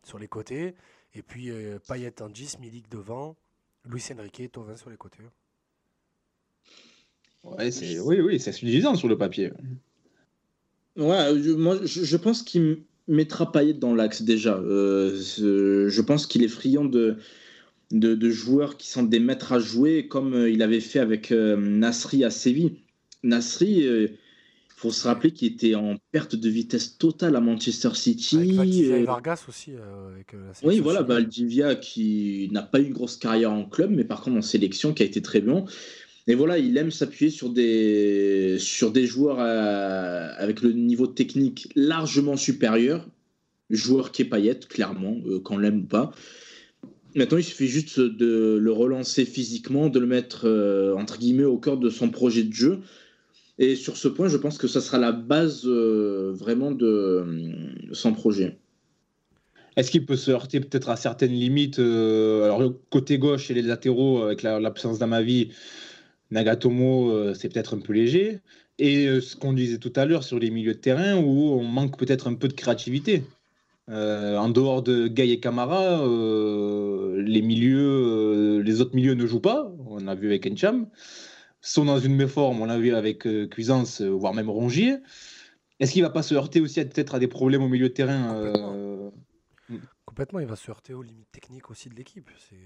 [0.03, 0.75] sur les côtés.
[1.15, 3.35] Et puis euh, Payet en 10, Milik devant,
[3.85, 5.23] Luis Enrique, Tovin sur les côtés.
[7.43, 7.99] Ouais, c'est...
[7.99, 9.51] Oui, oui, c'est suffisant sur le papier.
[10.95, 14.61] Ouais, moi, je, pense qu'il mettra Payet dans l'axe déjà.
[14.63, 17.17] je pense qu'il est friand de,
[17.91, 22.29] de, joueurs qui sont des maîtres à jouer, comme il avait fait avec Nasri à
[22.29, 22.77] Séville.
[23.23, 24.09] Nasri,
[24.83, 28.35] faut se rappeler qu'il était en perte de vitesse totale à Manchester City.
[28.35, 29.71] Avec Valdivia et Vargas aussi.
[29.71, 33.91] Euh, avec, euh, oui, voilà, Valdivia qui n'a pas eu une grosse carrière en club,
[33.91, 35.63] mais par contre en sélection qui a été très bon.
[36.27, 41.69] Et voilà, il aime s'appuyer sur des, sur des joueurs euh, avec le niveau technique
[41.77, 43.07] largement supérieur.
[43.69, 45.15] Joueur qui est paillette, clairement,
[45.45, 46.11] qu'on l'aime ou pas.
[47.15, 50.45] Maintenant, il suffit juste de le relancer physiquement, de le mettre
[50.97, 52.81] entre guillemets au cœur de son projet de jeu.
[53.59, 57.93] Et sur ce point, je pense que ça sera la base euh, vraiment de euh,
[57.93, 58.57] son projet.
[59.75, 63.61] Est-ce qu'il peut se heurter peut-être à certaines limites euh, Alors, côté gauche et les
[63.61, 65.51] latéraux, avec l'absence d'Amavi,
[66.31, 68.39] Nagatomo, c'est peut-être un peu léger.
[68.79, 71.97] Et ce qu'on disait tout à l'heure sur les milieux de terrain, où on manque
[71.97, 73.23] peut-être un peu de créativité.
[73.87, 76.03] en dehors de Gay et Camara,
[77.17, 79.71] les milieux, les autres milieux ne jouent pas.
[79.87, 80.87] On a vu avec Encham
[81.63, 84.97] sont dans une méforme, on l'a vu avec euh, Cuisance, euh, voire même Rongier.
[85.79, 88.35] Est-ce qu'il va pas se heurter aussi peut-être à des problèmes au milieu de terrain
[88.35, 89.09] euh,
[90.05, 90.39] Complètement.
[90.39, 92.29] il va se heurter aux limites techniques aussi de l'équipe.
[92.49, 92.57] C'est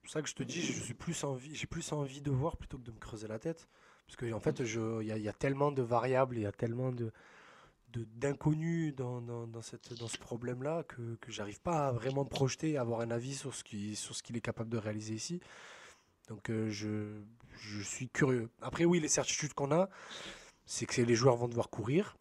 [0.00, 2.78] pour ça que je te dis, suis plus envie, j'ai plus envie de voir plutôt
[2.78, 3.68] que de me creuser la tête,
[4.06, 7.12] parce que en fait, il y, a tellement de variables, il y a tellement de
[8.16, 9.22] d'inconnus dans,
[9.62, 13.64] ce problème-là que, j'arrive pas à vraiment me projeter, à avoir un avis sur ce
[13.64, 15.40] qu'il est capable de réaliser ici.
[16.28, 17.20] Donc je,
[17.58, 18.48] je suis curieux.
[18.62, 19.88] Après, oui, les certitudes qu'on a,
[20.64, 22.16] c'est que les joueurs vont devoir courir,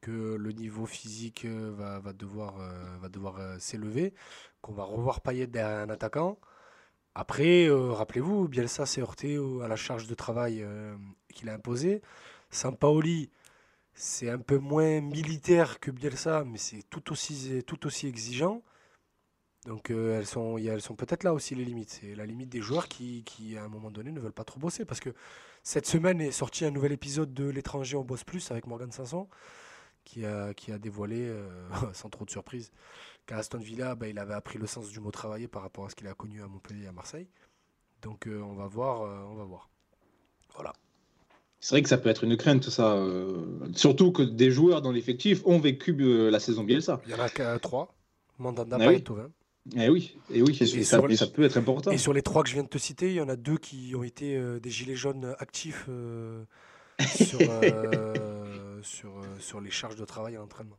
[0.00, 4.14] que le niveau physique euh, va, devoir, euh, euh, s'élever,
[4.60, 6.38] qu'on va revoir Payet derrière un attaquant.
[7.14, 10.64] Après, rappelez-vous, Bielsa s'est heurté à la charge de travail
[11.34, 12.02] qu'il a imposée.
[12.50, 13.30] Sampaoli,
[13.94, 18.62] c'est un peu moins militaire que Bielsa, mais c'est tout aussi exigeant.
[19.66, 21.98] Donc euh, elles sont, elles sont peut-être là aussi les limites.
[22.00, 24.58] C'est la limite des joueurs qui, qui, à un moment donné, ne veulent pas trop
[24.58, 24.84] bosser.
[24.84, 25.10] Parce que
[25.62, 29.28] cette semaine est sorti un nouvel épisode de L'étranger en bosse plus avec Morgan 500,
[30.04, 31.48] qui a, qui a dévoilé, euh,
[31.92, 32.72] sans trop de surprise,
[33.26, 35.90] qu'à Aston Villa, bah, il avait appris le sens du mot travailler par rapport à
[35.90, 37.28] ce qu'il a connu à Montpellier et à Marseille.
[38.00, 39.68] Donc euh, on va voir, on va voir.
[40.54, 40.72] Voilà.
[41.62, 42.98] C'est vrai que ça peut être une crainte, ça.
[43.74, 47.02] surtout que des joueurs dans l'effectif ont vécu la saison Bielsa.
[47.04, 47.94] Il y en a trois.
[48.38, 49.30] Mandanda, ah et Tovin.
[49.76, 50.54] Eh oui, et oui,
[50.84, 51.90] ça, peut être important.
[51.90, 53.58] Et sur les trois que je viens de te citer, il y en a deux
[53.58, 56.42] qui ont été euh, des gilets jaunes actifs euh,
[56.98, 60.78] sur, euh, sur, sur, les charges de travail et l'entraînement.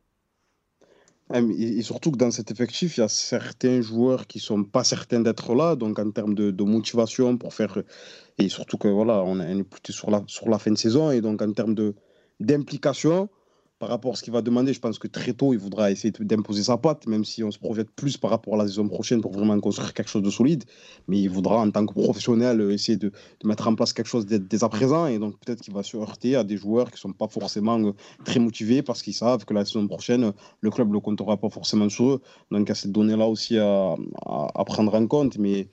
[1.32, 5.20] Et surtout que dans cet effectif, il y a certains joueurs qui sont pas certains
[5.20, 7.78] d'être là, donc en termes de, de, motivation pour faire.
[8.36, 11.22] Et surtout que voilà, on est plutôt sur la, sur la fin de saison, et
[11.22, 11.74] donc en termes
[12.40, 13.30] d'implication,
[13.82, 16.12] par rapport à ce qu'il va demander, je pense que très tôt, il voudra essayer
[16.20, 19.20] d'imposer sa patte, même si on se projette plus par rapport à la saison prochaine
[19.20, 20.62] pour vraiment construire quelque chose de solide.
[21.08, 23.10] Mais il voudra, en tant que professionnel, essayer de,
[23.42, 25.08] mettre en place quelque chose dès, à présent.
[25.08, 27.76] Et donc, peut-être qu'il va se heurter à des joueurs qui ne sont pas forcément
[27.80, 27.92] euh,
[28.24, 31.50] très motivés parce qu'ils savent que la saison prochaine, le club ne le comptera pas
[31.50, 32.22] forcément sur eux.
[32.52, 33.96] Donc, il y a cette donnée-là aussi à,
[34.64, 35.38] prendre en compte.
[35.38, 35.68] Mais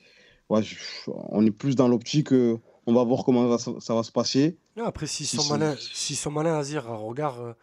[0.48, 0.62] ouais,
[1.06, 2.32] on est plus dans l'optique.
[2.32, 4.58] on va voir comment ça, va se passer.
[4.84, 7.54] après, s'ils sont, malins, sont malins à dire, regarde,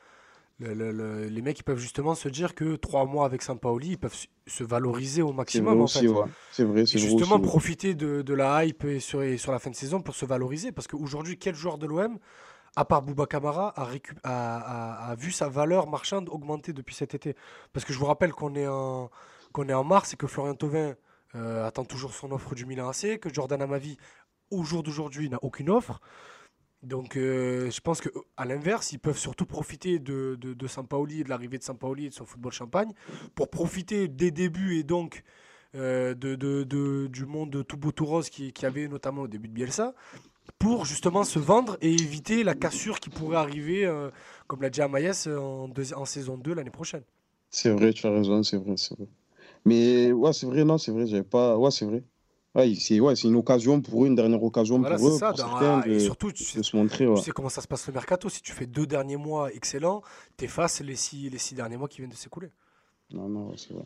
[0.60, 4.18] les mecs ils peuvent justement se dire que trois mois avec Sampaoli, ils peuvent
[4.48, 5.88] se valoriser au maximum.
[5.88, 9.70] C'est vrai, en c'est vrai, justement profiter de, la hype et sur, sur, la fin
[9.70, 10.72] de saison pour se valoriser.
[10.72, 12.18] Parce qu'aujourd'hui, quel joueur de l'OM,
[12.76, 17.36] à part Bouba Kamara, a, a, vu sa valeur marchande augmenter depuis cet été?
[17.74, 19.12] Parce que je vous rappelle qu'on est, en,
[19.54, 20.96] qu'on est en mars et que Florian Thauvin
[21.36, 23.98] euh, attend toujours son offre du Milan AC, que Jordan Amavi,
[24.50, 26.00] au jour d'aujourd'hui, n'a aucune offre.
[26.84, 30.68] Donc euh, je pense qu'à l'inverse, ils peuvent surtout profiter de, de, de
[31.20, 32.92] et de l'arrivée de Sampaoli et de son football champagne
[33.36, 35.24] pour profiter des débuts et donc
[35.76, 39.48] euh, de, de, du monde tout beau tout rose qui, qui avait notamment au début
[39.48, 39.96] de Bielsa
[40.60, 44.10] pour justement se vendre et éviter la cassure qui pourrait arriver, euh,
[44.48, 47.04] comme l'a dit Amaïs, en, en saison 2 l'année prochaine.
[47.50, 49.08] C'est vrai, tu as raison, c'est vrai, c'est vrai.
[49.66, 51.58] Mais ouais, c'est vrai, non, c'est vrai, j'avais pas.
[51.58, 52.04] Ouais, c'est vrai.
[52.58, 55.18] Ouais, c'est ouais, une occasion pour eux, une dernière occasion pour eux.
[55.18, 55.34] Ça,
[55.86, 58.30] et surtout, tu sais, se montrer, tu sais comment ça se passe le mercato.
[58.30, 60.02] Si tu fais deux derniers mois excellents,
[60.36, 62.50] t'effaces les six, les six derniers mois qui viennent de s'écouler.
[63.14, 63.86] Non, non, c'est vrai.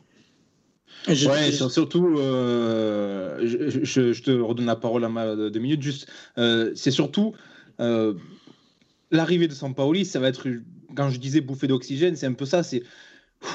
[1.07, 5.81] Ouais, surtout, euh, je, je, te redonne la parole à ma deux minutes.
[5.81, 6.07] Juste,
[6.37, 7.33] euh, c'est surtout
[7.79, 8.13] euh,
[9.09, 10.47] l'arrivée de Sampaoli, ça va être,
[10.95, 12.61] quand je disais bouffée d'oxygène, c'est un peu ça.
[12.61, 12.83] C'est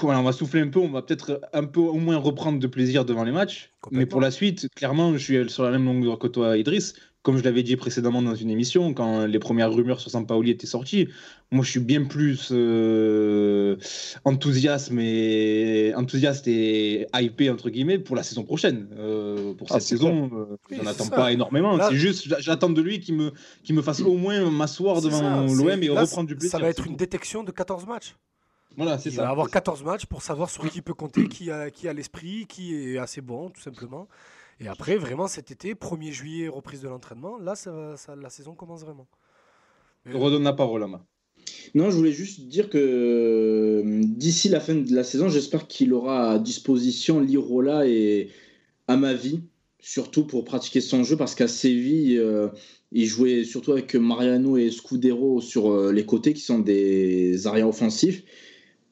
[0.02, 3.04] on va souffler un peu, on va peut-être un peu au moins reprendre de plaisir
[3.04, 3.72] devant les matchs.
[3.90, 6.94] Mais pour la suite, clairement, je suis sur la même longueur que toi, Idriss.
[7.22, 10.66] comme je l'avais dit précédemment dans une émission, quand les premières rumeurs sur Sampaoli étaient
[10.66, 11.08] sorties,
[11.50, 13.76] moi je suis bien plus euh,
[14.24, 18.88] enthousiaste, et, enthousiaste et hypé entre guillemets pour la saison prochaine.
[18.98, 21.78] Euh, pour cette ah, saison, euh, je n'en attends pas énormément.
[21.88, 23.32] C'est juste, j'attends de lui qu'il me,
[23.70, 26.50] me fasse au moins m'asseoir devant l'OM et reprendre du plaisir.
[26.50, 28.14] Ça va être une détection de 14 matchs.
[28.76, 29.22] Voilà, c'est ça.
[29.22, 31.92] Il va avoir 14 matchs pour savoir sur qui peut compter, qui a, qui a
[31.92, 34.08] l'esprit, qui est assez bon, tout simplement.
[34.60, 38.54] Et après, vraiment, cet été, 1er juillet, reprise de l'entraînement, là, ça, ça, la saison
[38.54, 39.06] commence vraiment.
[40.04, 40.88] Je redonne la parole à
[41.74, 45.92] Non, je voulais juste dire que euh, d'ici la fin de la saison, j'espère qu'il
[45.92, 48.30] aura à disposition l'Irola et
[48.88, 49.42] Amavi,
[49.80, 52.48] surtout pour pratiquer son jeu, parce qu'à Séville, euh,
[52.92, 57.68] il jouait surtout avec Mariano et Scudero sur euh, les côtés, qui sont des arrières
[57.68, 58.22] offensifs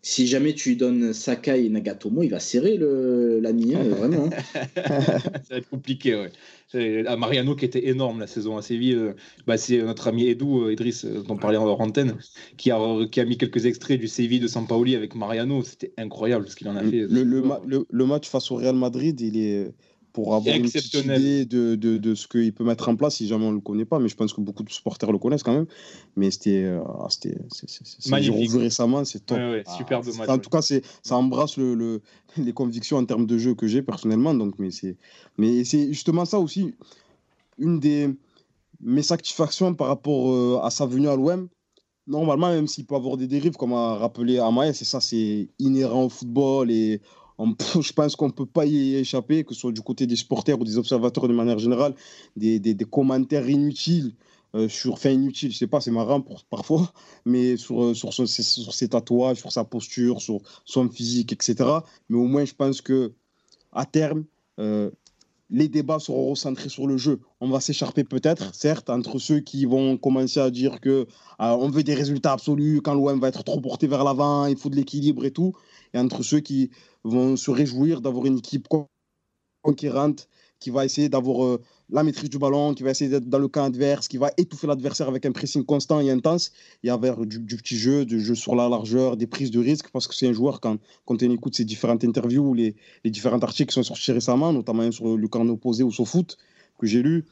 [0.04, 4.26] si jamais tu lui donnes Sakai et Nagatomo, il va serrer l'ami, hein, vraiment.
[4.26, 4.60] Hein.
[4.76, 7.06] ça va être compliqué, ouais.
[7.06, 9.12] À Mariano qui était énorme la saison à Séville, euh,
[9.46, 12.18] bah, c'est notre ami Edou, euh, Idriss, euh, dont on parlait en antenne,
[12.58, 12.78] qui a,
[13.10, 15.62] qui a mis quelques extraits du Séville de Sampaoli avec Mariano.
[15.62, 17.06] C'était incroyable ce qu'il en a fait.
[17.08, 17.22] Le,
[17.88, 19.72] le, match face au Real Madrid, il est
[20.14, 23.44] pour avoir une idée de, de, de ce qu'il peut mettre en place si jamais
[23.44, 23.98] on ne le connaît pas.
[23.98, 25.66] Mais je pense que beaucoup de supporters le connaissent quand même.
[26.16, 27.08] Mais c'était euh, ah,
[28.08, 28.52] magnifique.
[28.52, 29.38] récemment, c'est top.
[29.38, 32.00] Ouais, ah, En tout cas, ça embrasse le, le,
[32.38, 34.34] les convictions en termes de jeu que j'ai personnellement.
[34.34, 34.70] Donc, mais
[35.64, 36.72] c'est justement ça aussi
[37.58, 38.08] une des
[38.80, 41.48] mes satisfactions par rapport euh, à sa venue à l'OM.
[42.06, 46.04] Normalement, même s'il peut avoir des dérives, comme a rappelé Amaïs, c'est ça, c'est inhérent
[46.04, 47.00] au football et
[47.80, 50.60] je pense qu'on ne peut pas y échapper, que ce soit du côté des supporters
[50.60, 51.94] ou des observateurs de manière générale,
[52.36, 54.14] des, commentaires inutiles
[54.54, 56.92] euh, sur, enfin inutiles, je sais pas, c'est marrant parfois,
[57.24, 61.68] mais sur, euh, sur, sur, ses tatouages, sur sa posture, sur son physique, etc.
[62.08, 63.12] Mais au moins, je pense que
[63.72, 64.24] à terme,
[64.60, 64.90] euh,
[65.50, 67.20] les débats seront recentrés sur le jeu.
[67.40, 71.06] On va s'écharper peut-être, certes, entre ceux qui vont commencer à dire que
[71.38, 74.70] on veut des résultats absolus, quand l'OM va être trop porté vers l'avant, il faut
[74.70, 75.52] de l'équilibre et tout,
[75.92, 76.70] et entre ceux qui
[77.04, 78.68] vont se réjouir d'avoir une équipe
[79.62, 80.28] conquérante
[80.64, 81.60] qui va essayer d'avoir euh,
[81.90, 84.66] la maîtrise du ballon, qui va essayer d'être dans le camp adverse, qui va étouffer
[84.66, 88.54] l'adversaire avec un pressing constant et intense, et avec du, petit jeu, du jeu sur
[88.56, 91.54] la largeur, des prises de risque, parce que c'est un joueur, quand, quand on écoute
[91.54, 92.74] ses différentes interviews les,
[93.04, 96.38] les différents articles qui sont sortis récemment, notamment sur le camp opposé ou sur foot,
[96.78, 97.26] que j'ai lu,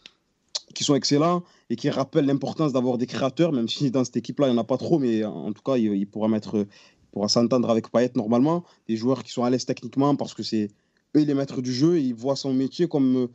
[0.75, 4.49] qui sont excellents et qui rappellent l'importance d'avoir des créateurs, même si dans cette équipe-là,
[4.49, 6.67] il n'y en a pas trop, mais en tout cas, il, il pourra mettre
[7.13, 10.71] pourra s'entendre avec Payet normalement, des joueurs qui sont à l'aise techniquement parce que c'est
[11.17, 13.27] eux les maîtres du jeu et ils voient son métier comme euh,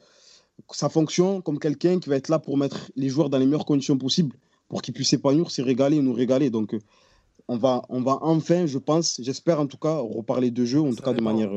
[0.72, 3.66] sa fonction, comme quelqu'un qui va être là pour mettre les joueurs dans les meilleures
[3.66, 4.36] conditions possibles
[4.70, 6.50] pour qu'ils puissent s'épanouir, s'y régaler nous régaler.
[6.50, 6.80] Donc euh,
[7.48, 10.94] on va, on va enfin, je pense, j'espère en tout cas, reparler de jeu, en
[10.94, 11.50] tout cas de manière,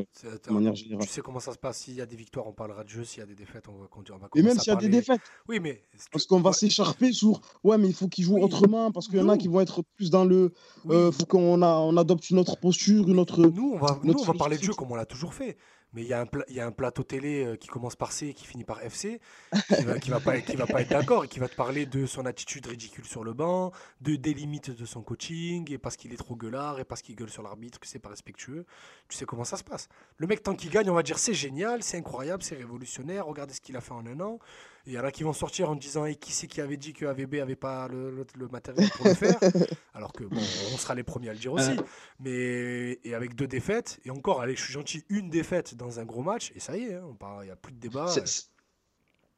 [0.48, 1.04] manière générale.
[1.04, 3.02] Tu sais comment ça se passe, s'il y a des victoires, on parlera de jeu,
[3.02, 4.88] s'il y a des défaites, on va, on va Et même s'il y a des
[4.88, 5.20] défaites.
[5.48, 5.82] Oui, mais.
[6.12, 7.40] Parce qu'on va s'écharper sur.
[7.64, 9.82] Ouais, mais il faut qu'ils jouent autrement, parce qu'il y en a qui vont être
[9.96, 10.52] plus dans le.
[10.84, 13.40] Il euh, faut qu'on on adopte une autre posture, une autre.
[13.40, 15.56] Nous, on va, nous, on va parler de jeu comme on l'a toujours fait
[15.92, 18.28] mais il y, a un y a un plateau télé euh, qui commence par C
[18.28, 19.20] et qui finit par FC,
[19.68, 22.06] qui va, va pas, qui va pas être d'accord et qui va te parler de
[22.06, 26.12] son attitude ridicule sur le banc, de, des limites de son coaching, et parce qu'il
[26.12, 28.66] est trop gueulard, et parce qu'il gueule sur l'arbitre, que c'est pas respectueux.
[29.08, 29.88] Tu sais comment ça se passe.
[30.16, 33.54] Le mec, tant qu'il gagne, on va dire c'est génial, c'est incroyable, c'est révolutionnaire, regardez
[33.54, 34.38] ce qu'il a fait en un an.
[34.86, 36.92] Il y en a qui vont sortir en disant et qui c'est qui avait dit
[36.92, 39.38] que AVB avait pas le, matériel pour le faire
[39.94, 40.40] Alors que bon,
[40.72, 41.76] on sera les premiers à le dire aussi.
[42.18, 46.04] Mais et avec deux défaites et encore, allez, je suis gentil, une défaite dans un
[46.04, 48.06] gros match et ça y est, hein, il n'y a plus de débat.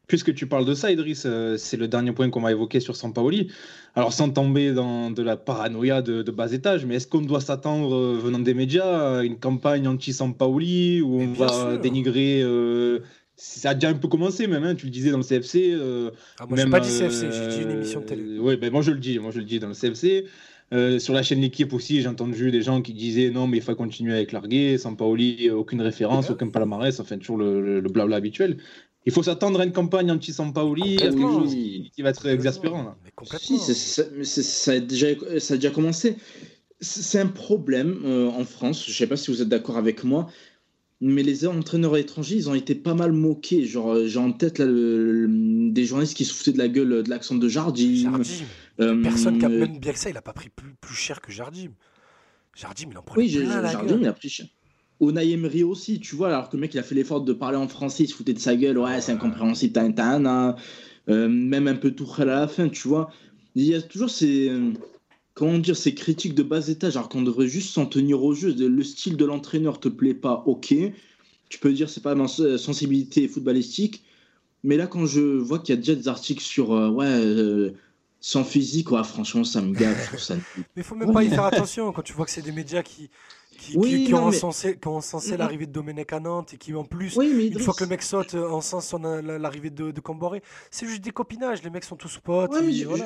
[0.08, 2.96] Puisque tu parles de ça, Idriss, euh, c'est le dernier point qu'on va évoquer sur
[2.96, 3.50] Sampaoli.
[3.94, 7.94] Alors, sans tomber dans de la paranoïa de, bas étage, mais est-ce qu'on doit s'attendre,
[7.94, 12.98] euh, venant des médias, à une campagne anti-Sampaoli où on va dénigrer euh,
[13.36, 15.72] ça a déjà un peu commencé même, hein, tu le disais dans le CFC.
[15.72, 18.22] Euh, ah, moi, même, pas dit CFC, j'ai dit une émission de télé.
[18.22, 20.26] Euh, oui, ben, moi je le dis, moi je le dis dans le CFC.
[20.72, 23.62] Euh, sur la chaîne L'équipe aussi, j'ai entendu des gens qui disaient non, mais il
[23.62, 28.16] faut continuer avec Largué, sans Paoli, aucune référence, aucun palmarès, enfin toujours le, le, blabla
[28.16, 28.56] habituel.
[29.04, 32.84] Il faut s'attendre à une campagne anti-Sampaoli, quelque chose qui, va être exaspérant.
[32.84, 32.96] Là.
[33.38, 36.16] Si, ça, a déjà, ça a déjà commencé.
[36.80, 40.28] C'est un problème en France, je ne sais pas si vous êtes d'accord avec moi,
[41.04, 43.64] mais les entraîneurs étrangers, ils ont été pas mal moqués.
[43.64, 47.10] Genre, euh, j'ai en tête là, des journalistes qui se foutaient de la gueule de
[47.10, 47.94] l'accent de Jardim.
[47.96, 48.44] Jardim.
[48.80, 51.20] Euh, Personne qui a même bien que ça, il a pas pris plus, plus cher
[51.20, 51.72] que Jardim.
[52.54, 54.46] Jardim, il en prenait oui, plein la Jardim, il a pris cher.
[55.00, 57.56] Unai Emery aussi, tu vois, alors que le mec, il a fait l'effort de parler
[57.56, 60.54] en français, il se foutait de sa gueule, ouais, c'est incompréhensible, t'as
[61.08, 63.10] euh, même un peu tout à la fin, tu vois.
[63.56, 64.52] Il y a toujours ces
[65.34, 68.54] comment dire, ces critiques de bas étage, alors qu'on devrait juste s'en tenir au jeu.
[68.54, 70.74] Le style de l'entraîneur te plaît pas, ok.
[71.48, 74.02] Tu peux dire c'est pas ma sensibilité footballistique,
[74.64, 77.72] Mais là, quand je vois qu'il y a déjà des articles sur ouais,
[78.20, 80.18] sans physique, ouais, franchement, ça me gave.
[80.18, 80.36] ça...
[80.56, 82.82] Mais il faut même pas y faire attention quand tu vois que c'est des médias
[82.82, 83.10] qui,
[83.62, 87.84] qui, ont encensé, l'arrivée de Domenech à Nantes et qui en plus, une fois que
[87.84, 90.42] le mec saute, euh, encensent l'arrivée de, de Camboré.
[90.70, 92.52] C'est juste des copinages, les mecs sont tous potes.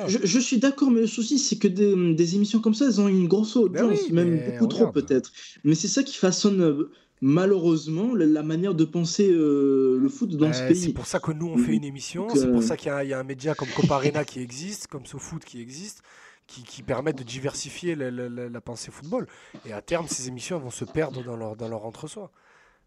[0.07, 3.27] je, suis d'accord, mais le souci, c'est que des, émissions comme ça, elles ont une
[3.27, 5.31] grosse ben audience, même beaucoup trop peut-être.
[5.63, 10.53] Mais c'est ça qui façonne euh, malheureusement la manière de penser euh, le foot dans
[10.53, 10.75] ce pays.
[10.75, 13.19] C'est pour ça que nous on fait une émission, c'est pour ça qu'il y, a
[13.19, 16.03] un média comme Coparena qui existe, comme SoFoot qui existe,
[16.47, 19.27] qui, permettent de diversifier la, pensée football.
[19.65, 22.31] Et à terme, ces émissions vont se perdre dans leur, dans leur entre-soi.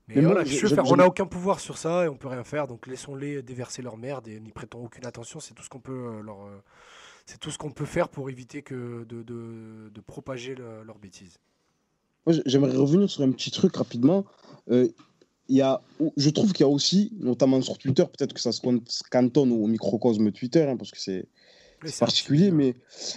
[0.08, 0.42] Mais, voilà,
[0.86, 2.66] on n'a aucun pouvoir sur ça et on peut rien faire.
[2.66, 5.38] Donc laissons-les déverser leur merde et n'y prêtons aucune attention.
[5.38, 6.58] C'est tout ce qu'on peut euh, leur, euh,
[7.26, 11.38] c'est tout ce qu'on peut faire pour éviter que de, de, de propager leurs bêtises.
[12.26, 14.24] J'aimerais revenir sur un petit truc rapidement.
[14.70, 14.88] Euh,
[15.48, 15.80] y a,
[16.16, 18.60] je trouve qu'il y a aussi, notamment sur Twitter, peut-être que ça se
[19.10, 21.26] cantonne au microcosme Twitter, hein, parce que c'est
[21.84, 22.74] c'est particulier, mais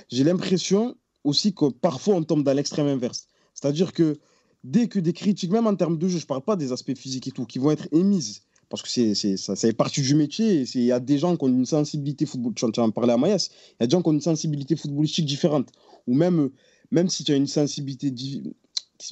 [0.10, 3.28] j'ai l'impression aussi que parfois on tombe dans l'extrême inverse.
[3.54, 4.18] C'est-à-dire que
[4.64, 6.98] dès que des critiques, même en termes de jeu, je ne parle pas des aspects
[6.98, 10.16] physiques et tout, qui vont être émises, parce que c'est, ça, ça fait partie du
[10.16, 13.18] métier, il y a des gens qui ont une sensibilité football, tu en parlais à
[13.18, 15.70] Maïs, il y a des gens qui ont une sensibilité footballistique différente,
[16.08, 16.50] ou même,
[16.92, 18.14] même si tu as une sensibilité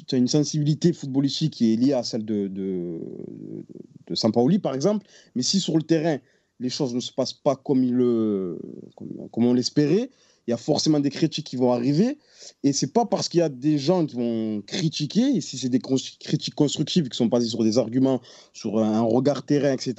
[0.08, 3.00] tu as une sensibilité footballistique qui est liée à celle de, de,
[4.08, 5.06] de Sampaoli, par exemple,
[5.36, 6.20] mais si sur le terrain,
[6.62, 8.60] les choses ne se passent pas comme, il le,
[9.32, 10.12] comme, on l'espérait,
[10.48, 12.18] il y a forcément des critiques qui vont arriver.
[12.64, 15.70] Et c'est pas parce qu'il y a des gens qui vont critiquer, et si c'est
[15.70, 18.22] des critiques constructives qui sont basées sur des arguments,
[18.54, 19.96] sur un regard terrain, etc.,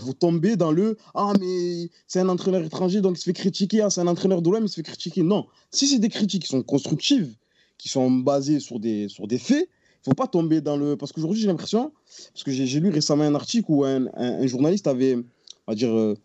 [0.00, 3.82] vous tombez dans le Ah, mais c'est un entraîneur étranger, donc il se fait critiquer.
[3.82, 5.22] Ah, c'est un entraîneur de l'OM, il se fait critiquer.
[5.22, 5.46] Non.
[5.70, 7.34] Si c'est des critiques qui sont constructives,
[7.76, 9.68] qui sont basées sur des, sur des faits,
[10.02, 10.96] il faut pas tomber dans le.
[10.96, 11.92] Parce qu'aujourd'hui, j'ai l'impression,
[12.32, 15.18] parce que j'ai lu récemment un article où un journaliste avait
[15.70, 16.16] on va dire, euh,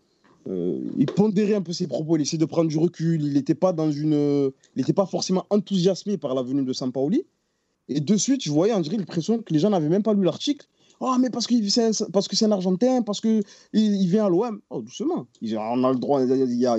[0.48, 3.54] euh, il pondérait un peu ses propos, il essayait de prendre du recul, il n'était
[3.54, 7.24] pas dans une, il n'était pas forcément enthousiasmé par la venue de Sampaoli.
[7.88, 10.24] Et de suite, je voyais, on dirait l'impression que les gens n'avaient même pas lu
[10.24, 10.66] l'article.
[10.98, 14.60] Oh, mais parce, c'est parce que c'est un Argentin, parce qu'il il vient à l'OM.
[14.70, 15.28] Oh, doucement.
[15.42, 16.20] On a le droit.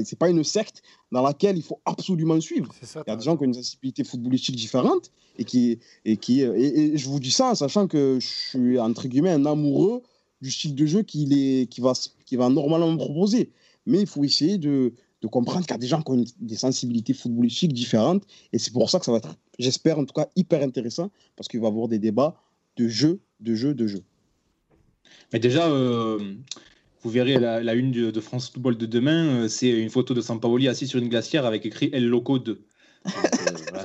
[0.03, 0.81] C'est pas une secte
[1.13, 2.73] dans laquelle il faut absolument suivre.
[2.81, 5.11] il y a des gens qui ont une sensibilité footballistique différente.
[5.37, 9.07] Et, qui, et, qui, et je vous dis ça en sachant que je suis, entre
[9.07, 10.01] guillemets, un amoureux
[10.41, 11.93] du style de jeu qu'il est, qui va,
[12.27, 13.49] qui va normalement me proposer.
[13.87, 16.55] Mais il faut essayer de, de comprendre qu'il y a des gens qui ont des
[16.55, 18.23] sensibilités footballistiques différentes.
[18.53, 21.47] Et c'est pour ça que ça va être, j'espère en tout cas, hyper intéressant, parce
[21.47, 22.35] qu'il va y avoir des débats
[22.75, 24.03] de jeu, de jeu, de jeu.
[25.33, 26.35] Mais déjà, euh,
[27.01, 30.67] vous verrez la, une de, France Football de demain, euh, c'est une photo de Sampaoli
[30.67, 32.61] assis sur une glacière avec écrit El Loco 2.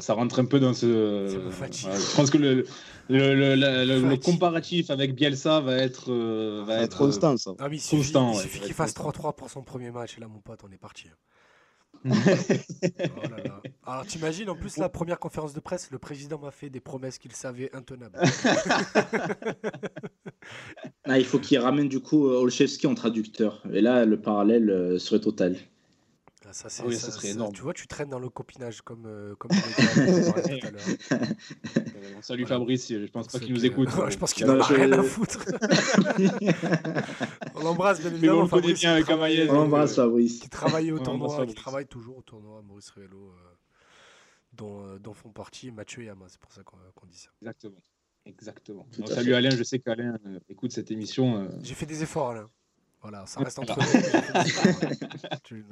[0.02, 1.28] Euh, ça rentre un peu dans ce.
[1.28, 2.64] je pense que le,
[3.08, 7.36] le, comparatif avec Bielsa va être, euh, va être constant.
[7.36, 7.52] Ça.
[7.58, 10.16] Ah, il suffit, qu'il fasse 3-3 pour son premier match.
[10.18, 11.08] Et là, mon pote, on est parti.
[12.04, 16.68] oh là Alors t'imagines en plus la première conférence de presse, le président m'a fait
[16.68, 18.18] des promesses qu'il savait intenables.
[21.04, 23.62] ah, il faut qu'il ramène du coup Olszewski en traducteur.
[23.72, 25.56] Et là le parallèle serait total.
[26.52, 27.54] Ça, ah oui, ça, serait énorme.
[27.54, 29.50] Tu vois, tu traînes dans le copinage comme, euh, comme
[32.20, 33.88] Salut Fabrice, je pense pas qu'il nous écoute.
[34.10, 35.44] je pense qu'il n'en a rien à foutre.
[37.54, 38.42] on l'embrasse bien évidemment.
[38.42, 39.48] on Fabrice, bien avec Amaïs.
[39.48, 40.40] On l'embrasse Fabrice.
[40.40, 43.56] Qui travaille au tournoi, qui travaille toujours au tournoi, Maurice Ruello, euh,
[44.52, 46.26] dont, euh, dont, font partie Mathieu et Ama.
[46.28, 47.30] C'est pour ça qu'on dit ça.
[47.40, 47.80] Exactement.
[48.24, 48.86] Exactement.
[49.06, 50.16] salut Alain, je sais qu'Alain
[50.48, 51.48] écoute cette émission.
[51.62, 52.50] J'ai fait des efforts, Alain.
[53.02, 53.76] Voilà, ça reste entre
[55.52, 55.64] nous.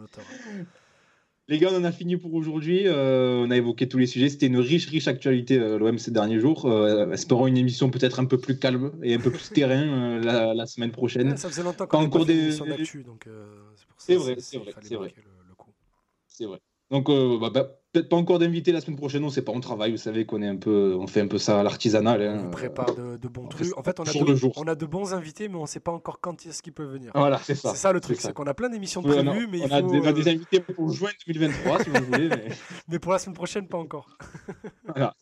[1.48, 2.86] Les gars, on en a fini pour aujourd'hui.
[2.86, 4.28] Euh, on a évoqué tous les sujets.
[4.28, 6.66] C'était une riche, riche actualité, euh, l'OM, ces derniers jours.
[6.66, 10.66] Euh, espérons une émission peut-être un peu plus calme et un peu plus terrain la,
[10.66, 11.36] semaine prochaine.
[11.36, 13.26] ça faisait longtemps qu'on encore des d'actu, donc
[13.98, 15.14] c'est vrai, c'est vrai, c'est vrai.
[16.26, 16.60] C'est vrai.
[16.90, 19.60] Donc, euh, bah, bah, peut-être pas encore d'invité la semaine prochaine, on sait pas, on
[19.60, 22.22] travaille, vous savez qu'on est un peu, on fait un peu ça à l'artisanal.
[22.22, 22.44] Hein.
[22.46, 23.76] On prépare de, bons trucs.
[23.76, 26.20] En fait, on a, de, on a de bons invités, mais on sait pas encore
[26.20, 27.10] quand est-ce qu'ils peuvent venir.
[27.14, 27.70] Voilà, c'est ça.
[27.70, 30.06] C'est ça le truc, c'est qu'on a plein d'émissions prévues, mais on, il a, faut,
[30.06, 32.28] a des euh, invités pour juin 2023, si vous voulez.
[32.28, 32.48] Mais...
[32.88, 32.98] mais...
[32.98, 34.16] pour la semaine prochaine, pas encore.
[34.84, 35.14] voilà.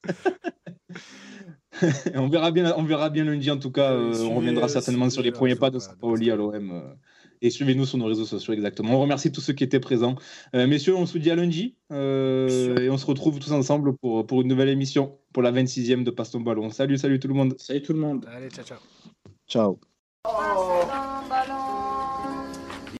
[2.14, 3.92] on verra bien, on verra bien lundi en tout cas.
[3.92, 6.82] Euh, on reviendra certainement sur les premiers pas de Sampaoli à l'OM
[7.42, 8.94] et suivez-nous sur nos réseaux sociaux exactement.
[8.94, 10.16] On remercie tous ceux qui étaient présents.
[10.54, 14.26] Euh, messieurs, on se dit à lundi euh, et on se retrouve tous ensemble pour,
[14.26, 16.70] pour une nouvelle émission, pour la 26e de Passe ton ballon.
[16.70, 17.54] Salut, salut tout le monde.
[17.58, 18.26] Salut tout le monde.
[18.30, 18.78] Allez, ciao, ciao.
[19.46, 19.78] Ciao.
[20.24, 21.34] Oh.